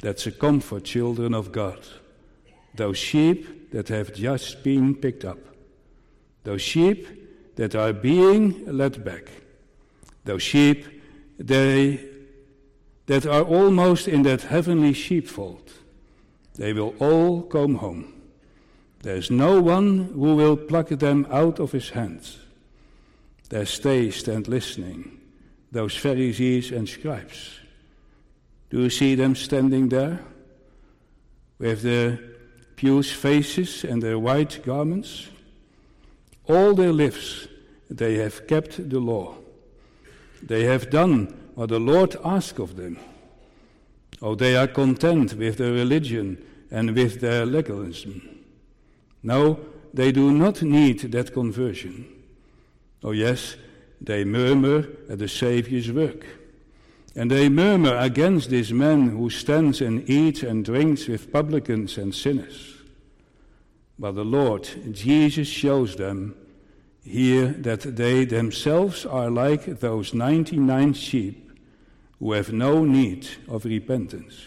That's 0.00 0.26
a 0.26 0.32
comfort, 0.32 0.84
children 0.84 1.34
of 1.34 1.52
God. 1.52 1.78
Those 2.74 2.98
sheep 2.98 3.70
that 3.70 3.88
have 3.88 4.12
just 4.12 4.64
been 4.64 4.96
picked 4.96 5.24
up. 5.24 5.38
Those 6.42 6.62
sheep 6.62 7.54
that 7.56 7.74
are 7.74 7.92
being 7.92 8.66
led 8.66 9.04
back. 9.04 9.30
Those 10.24 10.42
sheep 10.42 10.86
they, 11.38 12.04
that 13.06 13.26
are 13.26 13.42
almost 13.42 14.08
in 14.08 14.22
that 14.22 14.42
heavenly 14.42 14.92
sheepfold 14.92 15.72
they 16.54 16.72
will 16.72 16.94
all 16.98 17.42
come 17.42 17.76
home. 17.76 18.12
There 19.02 19.16
is 19.16 19.30
no 19.30 19.60
one 19.60 20.10
who 20.14 20.36
will 20.36 20.56
pluck 20.56 20.88
them 20.88 21.26
out 21.30 21.60
of 21.60 21.72
his 21.72 21.90
hands. 21.90 22.38
There 23.50 23.66
stay, 23.66 24.10
stand 24.10 24.48
listening, 24.48 25.20
those 25.70 25.96
Pharisees 25.96 26.72
and 26.72 26.88
scribes. 26.88 27.58
Do 28.70 28.80
you 28.80 28.90
see 28.90 29.14
them 29.14 29.34
standing 29.34 29.88
there 29.90 30.20
with 31.58 31.82
their 31.82 32.18
pious 32.76 33.12
faces 33.12 33.84
and 33.84 34.02
their 34.02 34.18
white 34.18 34.64
garments? 34.64 35.28
All 36.48 36.74
their 36.74 36.92
lives 36.92 37.48
they 37.90 38.16
have 38.16 38.46
kept 38.46 38.88
the 38.88 38.98
law. 38.98 39.36
They 40.42 40.64
have 40.64 40.90
done 40.90 41.26
what 41.54 41.68
the 41.68 41.78
Lord 41.78 42.16
asked 42.24 42.58
of 42.58 42.76
them. 42.76 42.98
Oh, 44.24 44.34
they 44.34 44.56
are 44.56 44.66
content 44.66 45.34
with 45.34 45.58
their 45.58 45.72
religion 45.72 46.42
and 46.70 46.96
with 46.96 47.20
their 47.20 47.44
legalism. 47.44 48.22
No, 49.22 49.60
they 49.92 50.12
do 50.12 50.32
not 50.32 50.62
need 50.62 51.00
that 51.12 51.34
conversion. 51.34 52.06
Oh, 53.02 53.10
yes, 53.10 53.56
they 54.00 54.24
murmur 54.24 54.88
at 55.10 55.18
the 55.18 55.28
Saviour's 55.28 55.92
work. 55.92 56.24
And 57.14 57.30
they 57.30 57.50
murmur 57.50 57.98
against 57.98 58.48
this 58.48 58.70
man 58.70 59.10
who 59.10 59.28
stands 59.28 59.82
and 59.82 60.08
eats 60.08 60.42
and 60.42 60.64
drinks 60.64 61.06
with 61.06 61.30
publicans 61.30 61.98
and 61.98 62.14
sinners. 62.14 62.76
But 63.98 64.12
the 64.12 64.24
Lord 64.24 64.66
Jesus 64.92 65.48
shows 65.48 65.96
them 65.96 66.34
here 67.04 67.48
that 67.48 67.82
they 67.82 68.24
themselves 68.24 69.04
are 69.04 69.28
like 69.28 69.80
those 69.80 70.14
99 70.14 70.94
sheep 70.94 71.43
who 72.18 72.32
have 72.32 72.52
no 72.52 72.84
need 72.84 73.28
of 73.48 73.64
repentance. 73.64 74.42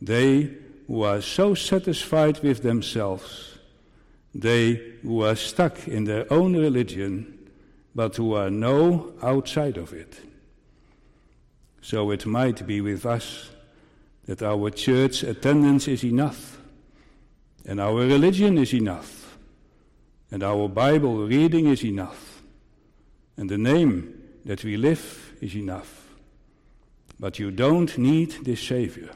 They 0.00 0.50
who 0.86 1.02
are 1.02 1.20
so 1.22 1.54
satisfied 1.54 2.42
with 2.42 2.62
themselves, 2.62 3.58
they 4.34 4.74
who 5.02 5.22
are 5.22 5.36
stuck 5.36 5.88
in 5.88 6.04
their 6.04 6.30
own 6.32 6.56
religion, 6.56 7.50
but 7.94 8.16
who 8.16 8.34
are 8.34 8.50
no 8.50 9.12
outside 9.22 9.76
of 9.76 9.92
it. 9.92 10.20
So 11.80 12.10
it 12.10 12.26
might 12.26 12.66
be 12.66 12.80
with 12.80 13.06
us 13.06 13.50
that 14.26 14.42
our 14.42 14.70
church 14.70 15.22
attendance 15.22 15.86
is 15.86 16.04
enough, 16.04 16.58
and 17.66 17.80
our 17.80 17.94
religion 17.94 18.58
is 18.58 18.74
enough, 18.74 19.38
and 20.30 20.42
our 20.42 20.68
Bible 20.68 21.26
reading 21.26 21.66
is 21.66 21.84
enough, 21.84 22.42
and 23.36 23.48
the 23.48 23.58
name 23.58 24.22
that 24.44 24.64
we 24.64 24.76
live 24.76 25.34
is 25.40 25.54
enough. 25.54 26.03
But 27.18 27.38
you 27.38 27.50
don't 27.50 27.96
need 27.96 28.44
this 28.44 28.60
Savior. 28.60 29.10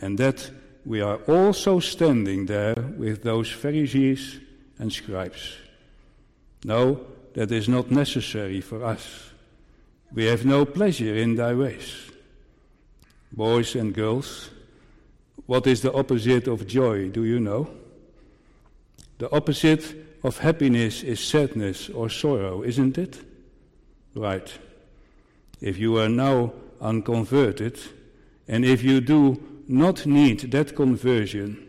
And 0.00 0.18
that 0.18 0.50
we 0.84 1.00
are 1.00 1.16
also 1.26 1.80
standing 1.80 2.46
there 2.46 2.76
with 2.96 3.22
those 3.22 3.50
Pharisees 3.50 4.40
and 4.78 4.92
scribes. 4.92 5.56
No, 6.64 7.00
that 7.34 7.50
is 7.50 7.68
not 7.68 7.90
necessary 7.90 8.60
for 8.60 8.84
us. 8.84 9.32
We 10.12 10.26
have 10.26 10.44
no 10.44 10.64
pleasure 10.64 11.14
in 11.14 11.34
thy 11.34 11.54
ways. 11.54 12.10
Boys 13.32 13.74
and 13.74 13.92
girls, 13.92 14.50
what 15.46 15.66
is 15.66 15.82
the 15.82 15.92
opposite 15.92 16.46
of 16.46 16.66
joy? 16.66 17.08
Do 17.08 17.24
you 17.24 17.40
know? 17.40 17.68
The 19.18 19.30
opposite 19.34 20.20
of 20.22 20.38
happiness 20.38 21.02
is 21.02 21.20
sadness 21.20 21.88
or 21.88 22.08
sorrow, 22.08 22.62
isn't 22.62 22.98
it? 22.98 23.20
Right. 24.14 24.50
If 25.60 25.78
you 25.78 25.98
are 25.98 26.08
now 26.08 26.52
unconverted, 26.80 27.78
and 28.48 28.64
if 28.64 28.82
you 28.82 29.00
do 29.00 29.42
not 29.68 30.06
need 30.06 30.52
that 30.52 30.76
conversion, 30.76 31.66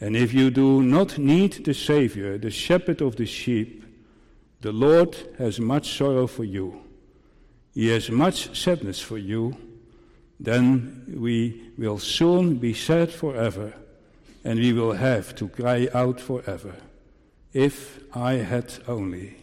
and 0.00 0.16
if 0.16 0.34
you 0.34 0.50
do 0.50 0.82
not 0.82 1.16
need 1.16 1.64
the 1.64 1.74
Savior, 1.74 2.36
the 2.36 2.50
shepherd 2.50 3.00
of 3.00 3.16
the 3.16 3.26
sheep, 3.26 3.84
the 4.60 4.72
Lord 4.72 5.16
has 5.38 5.60
much 5.60 5.96
sorrow 5.96 6.26
for 6.26 6.44
you. 6.44 6.82
He 7.74 7.88
has 7.88 8.10
much 8.10 8.56
sadness 8.58 9.00
for 9.00 9.18
you. 9.18 9.56
Then 10.38 11.04
we 11.16 11.70
will 11.78 11.98
soon 11.98 12.56
be 12.56 12.74
sad 12.74 13.12
forever, 13.12 13.72
and 14.44 14.58
we 14.58 14.72
will 14.72 14.92
have 14.92 15.34
to 15.36 15.48
cry 15.48 15.88
out 15.94 16.20
forever. 16.20 16.74
If 17.52 18.00
I 18.14 18.34
had 18.34 18.72
only. 18.88 19.36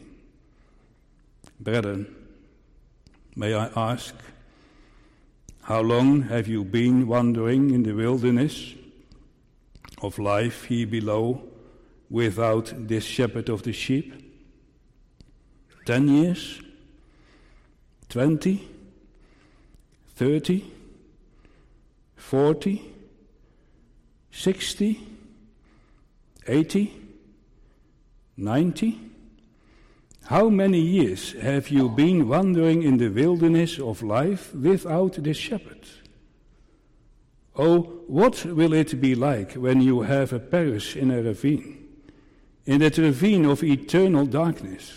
Brethren, 1.60 2.16
may 3.36 3.54
I 3.54 3.70
ask, 3.76 4.14
how 5.70 5.82
long 5.82 6.24
have 6.24 6.47
you 6.47 6.63
been 6.65 7.07
wandering 7.07 7.70
in 7.70 7.84
the 7.84 7.93
wilderness? 7.93 8.74
of 10.01 10.17
life 10.17 10.63
here 10.63 10.88
below 10.88 11.43
without 12.09 12.74
this 12.88 13.03
shepherd 13.03 13.49
of 13.49 13.63
the 13.63 13.72
sheep? 13.74 14.13
Ten 15.86 16.07
years? 16.07 16.59
Twenty? 18.07 18.67
Thirty? 20.15 20.65
Forty? 22.15 22.82
Sixty? 24.32 25.05
Eighty? 26.47 26.93
Ninety? 28.38 28.99
How 30.26 30.49
many 30.49 30.80
years 30.80 31.34
have 31.34 31.70
you 31.70 31.89
been 31.89 32.28
wandering 32.28 32.84
in 32.84 32.97
the 32.97 33.09
wilderness 33.09 33.80
of 33.80 34.03
life 34.03 34.53
without 34.53 35.13
this 35.24 35.38
shepherd? 35.38 35.88
Oh, 37.55 37.82
what 38.07 38.45
will 38.45 38.74
it 38.74 39.01
be 39.01 39.15
like 39.15 39.53
when 39.53 39.82
you 39.82 40.01
have 40.01 40.32
a 40.32 40.39
parish 40.39 40.95
in 40.95 41.11
a 41.11 41.22
ravine, 41.22 41.88
in 42.65 42.80
that 42.80 42.97
ravine 42.97 43.45
of 43.45 43.63
eternal 43.63 44.26
darkness? 44.26 44.93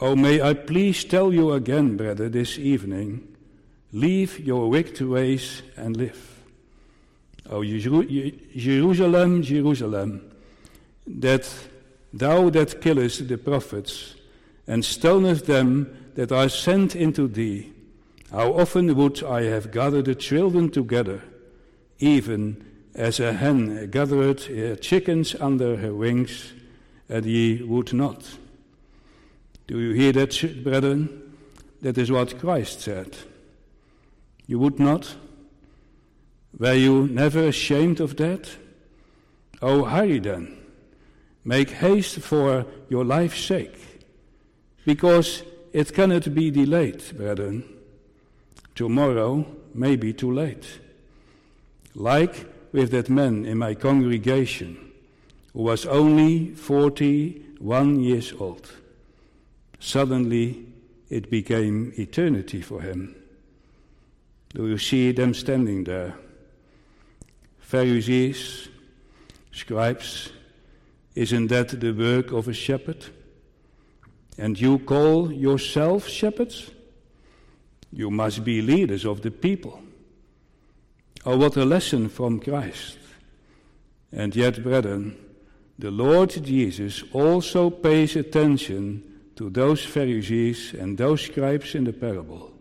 Oh, 0.00 0.16
may 0.16 0.40
I 0.40 0.54
please 0.54 1.04
tell 1.04 1.32
you 1.32 1.52
again, 1.52 1.96
brother, 1.96 2.28
this 2.28 2.58
evening 2.58 3.36
leave 3.92 4.38
your 4.40 4.68
wicked 4.68 5.00
ways 5.00 5.62
and 5.76 5.96
live. 5.96 6.40
Oh, 7.50 7.64
Jerusalem, 7.64 9.42
Jerusalem, 9.42 10.30
that 11.06 11.48
thou 12.12 12.50
that 12.50 12.80
killest 12.80 13.28
the 13.28 13.38
prophets 13.38 14.14
and 14.66 14.84
stonest 14.84 15.46
them 15.46 16.10
that 16.14 16.32
are 16.32 16.48
sent 16.48 16.94
into 16.96 17.28
thee, 17.28 17.72
how 18.30 18.52
often 18.52 18.94
would 18.94 19.22
I 19.22 19.44
have 19.44 19.72
gathered 19.72 20.04
the 20.04 20.14
children 20.14 20.70
together, 20.70 21.22
even 21.98 22.64
as 22.94 23.20
a 23.20 23.32
hen 23.32 23.90
gathereth 23.90 24.46
her 24.46 24.76
chickens 24.76 25.34
under 25.40 25.76
her 25.76 25.94
wings, 25.94 26.52
and 27.08 27.24
ye 27.24 27.62
would 27.62 27.92
not. 27.92 28.38
Do 29.66 29.78
you 29.78 29.92
hear 29.92 30.12
that, 30.12 30.62
brethren? 30.64 31.34
That 31.80 31.96
is 31.96 32.10
what 32.10 32.38
Christ 32.38 32.80
said. 32.80 33.16
You 34.46 34.58
would 34.58 34.80
not? 34.80 35.14
Were 36.58 36.74
you 36.74 37.06
never 37.06 37.44
ashamed 37.44 38.00
of 38.00 38.16
that? 38.16 38.50
Oh, 39.62 39.84
hurry 39.84 40.18
then. 40.18 40.57
Make 41.48 41.70
haste 41.70 42.20
for 42.20 42.66
your 42.90 43.06
life's 43.06 43.40
sake, 43.40 43.80
because 44.84 45.42
it 45.72 45.94
cannot 45.94 46.34
be 46.34 46.50
delayed, 46.50 47.02
brethren. 47.16 47.64
Tomorrow 48.74 49.46
may 49.72 49.96
be 49.96 50.12
too 50.12 50.30
late. 50.30 50.66
Like 51.94 52.44
with 52.70 52.90
that 52.90 53.08
man 53.08 53.46
in 53.46 53.56
my 53.56 53.74
congregation 53.74 54.76
who 55.54 55.62
was 55.62 55.86
only 55.86 56.52
41 56.54 58.00
years 58.00 58.34
old. 58.38 58.70
Suddenly 59.80 60.66
it 61.08 61.30
became 61.30 61.94
eternity 61.96 62.60
for 62.60 62.82
him. 62.82 63.16
Do 64.54 64.68
you 64.68 64.76
see 64.76 65.12
them 65.12 65.32
standing 65.32 65.84
there? 65.84 66.14
Pharisees, 67.58 68.68
scribes, 69.50 70.32
isn't 71.14 71.48
that 71.48 71.80
the 71.80 71.92
work 71.92 72.32
of 72.32 72.48
a 72.48 72.52
shepherd? 72.52 73.04
And 74.36 74.58
you 74.60 74.78
call 74.78 75.32
yourself 75.32 76.08
shepherds? 76.08 76.70
You 77.92 78.10
must 78.10 78.44
be 78.44 78.62
leaders 78.62 79.04
of 79.04 79.22
the 79.22 79.30
people. 79.30 79.82
Oh, 81.24 81.36
what 81.36 81.56
a 81.56 81.64
lesson 81.64 82.08
from 82.08 82.40
Christ. 82.40 82.98
And 84.12 84.34
yet, 84.34 84.62
brethren, 84.62 85.18
the 85.78 85.90
Lord 85.90 86.30
Jesus 86.30 87.04
also 87.12 87.70
pays 87.70 88.16
attention 88.16 89.02
to 89.36 89.50
those 89.50 89.84
Pharisees 89.84 90.74
and 90.74 90.98
those 90.98 91.22
scribes 91.22 91.74
in 91.74 91.84
the 91.84 91.92
parable, 91.92 92.52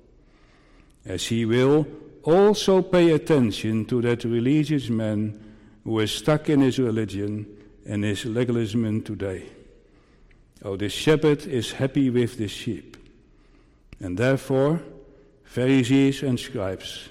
as 1.05 1.25
he 1.25 1.45
will 1.45 1.87
also 2.23 2.81
pay 2.81 3.11
attention 3.11 3.85
to 3.85 4.01
that 4.01 4.23
religious 4.23 4.89
man 4.89 5.55
who 5.83 5.99
is 5.99 6.11
stuck 6.11 6.49
in 6.49 6.61
his 6.61 6.77
religion 6.77 7.47
and 7.87 8.03
his 8.03 8.25
legalism 8.25 9.01
today. 9.01 9.45
Oh, 10.63 10.75
the 10.75 10.89
shepherd 10.89 11.45
is 11.45 11.71
happy 11.71 12.09
with 12.09 12.37
the 12.37 12.47
sheep. 12.47 12.97
And 13.99 14.17
therefore, 14.17 14.81
Pharisees 15.43 16.23
and 16.23 16.39
scribes, 16.39 17.09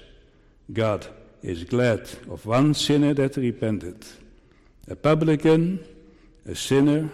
God 0.71 1.07
is 1.41 1.63
glad 1.63 2.07
of 2.29 2.45
one 2.45 2.73
sinner 2.73 3.13
that 3.15 3.37
repented. 3.37 4.05
A 4.87 4.95
publican, 4.95 5.83
a 6.45 6.55
sinner, 6.55 7.09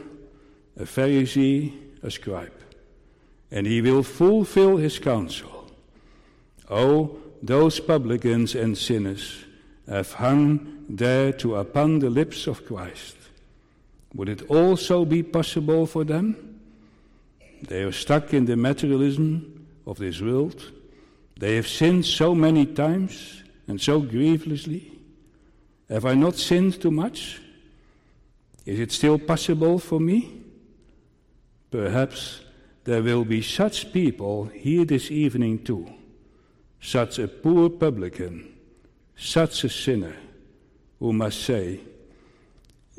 a 0.77 0.83
Pharisee, 0.83 1.73
a 2.03 2.11
scribe. 2.11 2.53
And 3.51 3.65
he 3.65 3.81
will 3.81 4.03
fulfill 4.03 4.77
his 4.77 4.99
counsel. 4.99 5.71
Oh, 6.69 7.17
those 7.41 7.79
publicans 7.79 8.55
and 8.55 8.77
sinners 8.77 9.45
have 9.87 10.13
hung 10.13 10.85
there 10.89 11.31
to 11.33 11.55
upon 11.55 11.99
the 11.99 12.09
lips 12.09 12.47
of 12.47 12.65
Christ. 12.65 13.17
Would 14.13 14.29
it 14.29 14.43
also 14.49 15.05
be 15.05 15.23
possible 15.23 15.85
for 15.85 16.03
them? 16.03 16.59
They 17.67 17.83
are 17.83 17.91
stuck 17.91 18.33
in 18.33 18.45
the 18.45 18.55
materialism 18.55 19.67
of 19.87 19.97
this 19.97 20.21
world. 20.21 20.71
They 21.39 21.55
have 21.55 21.67
sinned 21.67 22.05
so 22.05 22.35
many 22.35 22.65
times 22.65 23.43
and 23.67 23.79
so 23.79 24.01
grievously? 24.01 24.91
Have 25.89 26.05
I 26.05 26.13
not 26.13 26.35
sinned 26.35 26.81
too 26.81 26.91
much? 26.91 27.39
Is 28.65 28.79
it 28.79 28.91
still 28.91 29.19
possible 29.19 29.79
for 29.79 29.99
me? 29.99 30.41
Perhaps 31.71 32.41
there 32.83 33.01
will 33.01 33.25
be 33.25 33.41
such 33.41 33.91
people 33.91 34.45
here 34.45 34.85
this 34.85 35.09
evening 35.09 35.63
too, 35.63 35.91
such 36.79 37.19
a 37.19 37.27
poor 37.27 37.69
publican, 37.69 38.53
such 39.15 39.63
a 39.63 39.69
sinner, 39.69 40.15
who 40.99 41.13
must 41.13 41.41
say, 41.41 41.79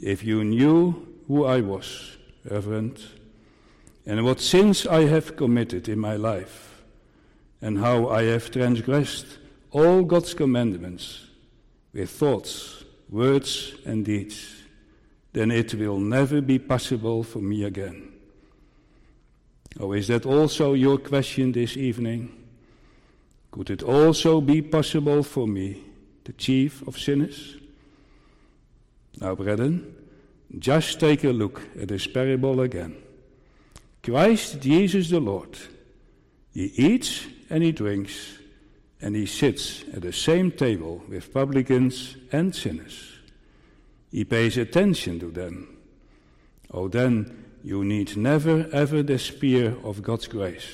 If 0.05 0.23
you 0.23 0.45
knew 0.45 1.09
who 1.27 1.47
I 1.47 1.63
was, 1.63 2.19
Reverend, 2.45 3.03
and 4.05 4.23
what 4.23 4.39
sins 4.39 4.87
I 4.87 5.07
have 5.07 5.35
committed 5.35 5.89
in 5.89 5.99
my 5.99 6.17
life, 6.17 6.83
and 7.63 7.79
how 7.79 8.11
I 8.11 8.25
have 8.25 8.51
transgressed 8.51 9.25
all 9.71 10.03
God's 10.03 10.35
commandments 10.35 11.29
with 11.95 12.11
thoughts, 12.11 12.85
words, 13.09 13.77
and 13.87 14.05
deeds, 14.05 14.65
then 15.33 15.51
it 15.51 15.73
will 15.73 15.99
never 15.99 16.43
be 16.43 16.59
possible 16.59 17.23
for 17.23 17.39
me 17.39 17.65
again. 17.65 18.13
Oh, 19.81 19.93
is 19.93 20.09
that 20.09 20.27
also 20.27 20.75
your 20.75 20.99
question 20.99 21.53
this 21.53 21.79
evening? 21.79 22.45
Could 23.51 23.71
it 23.71 23.83
also 23.83 24.43
be 24.43 24.61
possible 24.61 25.23
for 25.23 25.49
me, 25.49 25.83
the 26.25 26.35
chief 26.35 26.87
of 26.87 26.99
sinners? 26.99 27.57
Now, 29.21 29.35
brethren, 29.35 29.95
just 30.59 31.01
take 31.01 31.25
a 31.25 31.31
look 31.31 31.63
at 31.81 31.89
this 31.89 32.07
parable 32.07 32.61
again. 32.61 32.97
Christ 34.03 34.61
Jesus 34.61 35.11
the 35.11 35.21
Lord, 35.21 35.57
he 36.53 36.67
eats 36.77 37.27
and 37.49 37.63
he 37.63 37.73
drinks 37.73 38.39
and 39.01 39.17
he 39.17 39.27
sits 39.27 39.85
at 39.93 40.03
the 40.03 40.13
same 40.13 40.51
table 40.51 41.03
with 41.09 41.33
publicans 41.33 42.17
and 42.33 42.55
sinners. 42.55 43.13
He 44.11 44.25
pays 44.25 44.57
attention 44.57 45.21
to 45.21 45.31
them. 45.31 45.77
Oh, 46.71 46.89
then 46.89 47.45
you 47.63 47.85
need 47.85 48.17
never 48.17 48.69
ever 48.73 49.03
despair 49.03 49.75
of 49.85 50.03
God's 50.03 50.29
grace. 50.29 50.69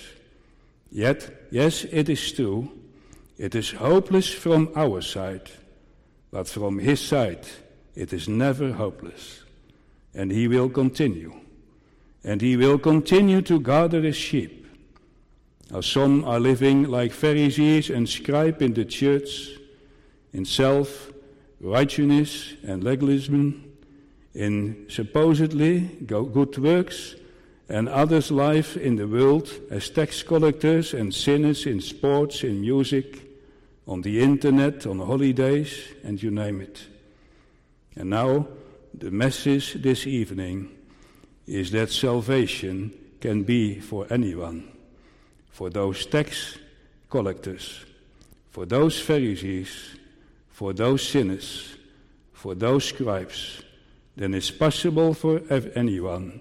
Yet, 0.90 1.46
yes, 1.50 1.84
it 1.84 2.08
is 2.08 2.32
true, 2.32 2.70
it 3.38 3.54
is 3.54 3.70
hopeless 3.70 4.28
from 4.28 4.70
our 4.74 5.00
side, 5.00 5.50
but 6.30 6.48
from 6.48 6.78
His 6.78 7.00
side 7.00 7.46
it 7.94 8.12
is 8.12 8.28
never 8.28 8.72
hopeless. 8.72 9.42
And 10.14 10.30
He 10.30 10.48
will 10.48 10.68
continue. 10.68 11.34
And 12.24 12.40
He 12.40 12.56
will 12.56 12.78
continue 12.78 13.42
to 13.42 13.60
gather 13.60 14.02
His 14.02 14.16
sheep. 14.16 14.66
Now 15.70 15.80
some 15.80 16.24
are 16.24 16.40
living 16.40 16.84
like 16.84 17.12
Pharisees 17.12 17.90
and 17.90 18.08
scribe 18.08 18.60
in 18.60 18.74
the 18.74 18.84
church, 18.84 19.50
in 20.32 20.44
self 20.44 21.12
righteousness 21.60 22.54
and 22.66 22.82
legalism, 22.82 23.72
in 24.34 24.86
supposedly 24.88 25.80
good 26.06 26.58
works, 26.58 27.14
and 27.68 27.88
others' 27.88 28.32
life 28.32 28.76
in 28.76 28.96
the 28.96 29.06
world 29.06 29.48
as 29.70 29.88
tax 29.90 30.24
collectors 30.24 30.92
and 30.92 31.14
sinners 31.14 31.66
in 31.66 31.80
sports, 31.80 32.42
in 32.42 32.60
music, 32.60 33.22
on 33.86 34.02
the 34.02 34.20
internet, 34.20 34.86
on 34.86 34.98
holidays, 34.98 35.84
and 36.02 36.20
you 36.20 36.30
name 36.30 36.60
it. 36.60 36.89
And 38.00 38.08
now, 38.08 38.46
the 38.94 39.10
message 39.10 39.74
this 39.74 40.06
evening 40.06 40.70
is 41.46 41.70
that 41.72 41.90
salvation 41.90 42.94
can 43.20 43.42
be 43.42 43.78
for 43.78 44.06
anyone 44.08 44.72
for 45.50 45.68
those 45.68 46.06
tax 46.06 46.56
collectors, 47.10 47.84
for 48.52 48.64
those 48.64 48.98
Pharisees, 48.98 49.98
for 50.48 50.72
those 50.72 51.06
sinners, 51.06 51.76
for 52.32 52.54
those 52.54 52.86
scribes, 52.86 53.60
then 54.16 54.32
it's 54.32 54.50
possible 54.50 55.12
for 55.12 55.42
anyone. 55.74 56.40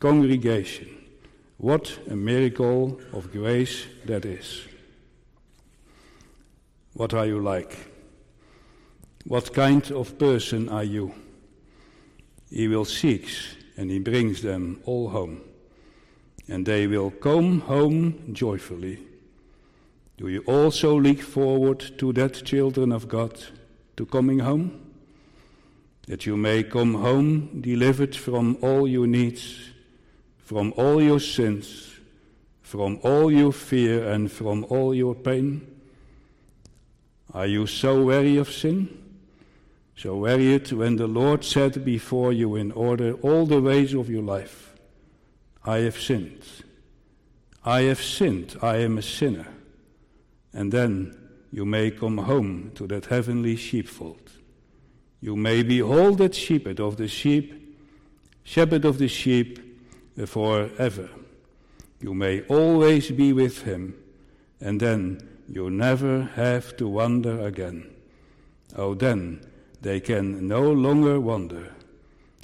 Congregation, 0.00 0.88
what 1.58 1.98
a 2.08 2.16
miracle 2.16 2.98
of 3.12 3.30
grace 3.32 3.84
that 4.06 4.24
is. 4.24 4.62
What 6.94 7.12
are 7.12 7.26
you 7.26 7.40
like? 7.40 7.95
What 9.26 9.52
kind 9.52 9.90
of 9.90 10.18
person 10.18 10.68
are 10.68 10.84
you? 10.84 11.12
He 12.48 12.68
will 12.68 12.84
seek 12.84 13.28
and 13.76 13.90
he 13.90 13.98
brings 13.98 14.40
them 14.40 14.80
all 14.84 15.08
home 15.08 15.40
and 16.46 16.64
they 16.64 16.86
will 16.86 17.10
come 17.10 17.60
home 17.60 18.32
joyfully. 18.32 19.00
Do 20.16 20.28
you 20.28 20.44
also 20.46 20.98
look 21.00 21.20
forward 21.20 21.80
to 21.98 22.12
that, 22.12 22.44
children 22.44 22.92
of 22.92 23.08
God, 23.08 23.36
to 23.96 24.06
coming 24.06 24.38
home? 24.38 24.80
That 26.06 26.24
you 26.24 26.36
may 26.36 26.62
come 26.62 26.94
home 26.94 27.60
delivered 27.60 28.14
from 28.14 28.56
all 28.62 28.86
your 28.86 29.08
needs, 29.08 29.70
from 30.38 30.72
all 30.76 31.02
your 31.02 31.18
sins, 31.18 31.98
from 32.62 33.00
all 33.02 33.32
your 33.32 33.52
fear, 33.52 34.08
and 34.08 34.30
from 34.30 34.64
all 34.68 34.94
your 34.94 35.16
pain? 35.16 35.66
Are 37.34 37.46
you 37.46 37.66
so 37.66 38.04
weary 38.04 38.36
of 38.36 38.52
sin? 38.52 39.05
So 39.96 40.26
it 40.26 40.72
when 40.72 40.96
the 40.96 41.06
Lord 41.06 41.42
set 41.42 41.84
before 41.84 42.32
you 42.32 42.54
in 42.54 42.70
order 42.72 43.14
all 43.22 43.46
the 43.46 43.62
ways 43.62 43.94
of 43.94 44.10
your 44.10 44.22
life? 44.22 44.74
I 45.64 45.78
have 45.78 45.98
sinned. 45.98 46.44
I 47.64 47.82
have 47.82 48.02
sinned. 48.02 48.56
I 48.62 48.76
am 48.76 48.98
a 48.98 49.02
sinner. 49.02 49.48
And 50.52 50.70
then 50.70 51.16
you 51.50 51.64
may 51.64 51.90
come 51.90 52.18
home 52.18 52.72
to 52.74 52.86
that 52.88 53.06
heavenly 53.06 53.56
sheepfold. 53.56 54.30
You 55.20 55.34
may 55.34 55.62
behold 55.62 56.18
that 56.18 56.34
shepherd 56.34 56.78
of 56.78 56.98
the 56.98 57.08
sheep, 57.08 57.76
shepherd 58.44 58.84
of 58.84 58.98
the 58.98 59.08
sheep 59.08 59.58
forever. 60.26 61.08
You 62.00 62.12
may 62.12 62.42
always 62.42 63.10
be 63.10 63.32
with 63.32 63.62
him, 63.62 63.96
and 64.60 64.78
then 64.78 65.26
you 65.48 65.70
never 65.70 66.24
have 66.34 66.76
to 66.76 66.86
wander 66.86 67.40
again. 67.40 67.90
Oh, 68.76 68.94
then 68.94 69.40
they 69.86 70.00
can 70.00 70.48
no 70.48 70.72
longer 70.72 71.20
wander, 71.20 71.72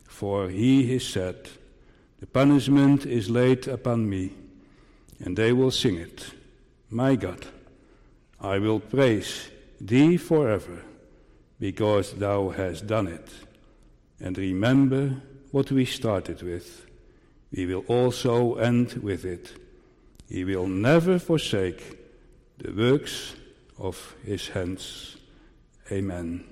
for 0.07 0.49
he 0.49 0.95
is 0.95 1.05
said, 1.05 1.49
the 2.21 2.27
punishment 2.27 3.05
is 3.05 3.29
laid 3.29 3.67
upon 3.67 4.09
me, 4.09 4.31
and 5.19 5.37
they 5.37 5.53
will 5.53 5.73
sing 5.73 5.97
it. 5.97 6.25
My 6.89 7.17
God, 7.17 7.45
I 8.41 8.61
will 8.61 8.79
praise 8.79 9.51
thee 9.81 10.19
forever, 10.19 10.85
because 11.59 12.13
thou 12.13 12.51
hast 12.51 12.87
done 12.87 13.09
it. 13.09 13.29
And 14.21 14.39
remember 14.39 15.17
what 15.51 15.73
we 15.73 15.85
started 15.85 16.43
with. 16.43 16.87
We 17.53 17.67
will 17.67 17.85
also 17.89 18.55
end 18.55 18.93
with 19.03 19.25
it. 19.25 19.53
He 20.29 20.45
will 20.45 20.69
never 20.69 21.19
forsake 21.19 21.99
the 22.59 22.71
works 22.71 23.35
of 23.79 24.15
his 24.25 24.47
hands. 24.47 25.17
Amen. 25.91 26.52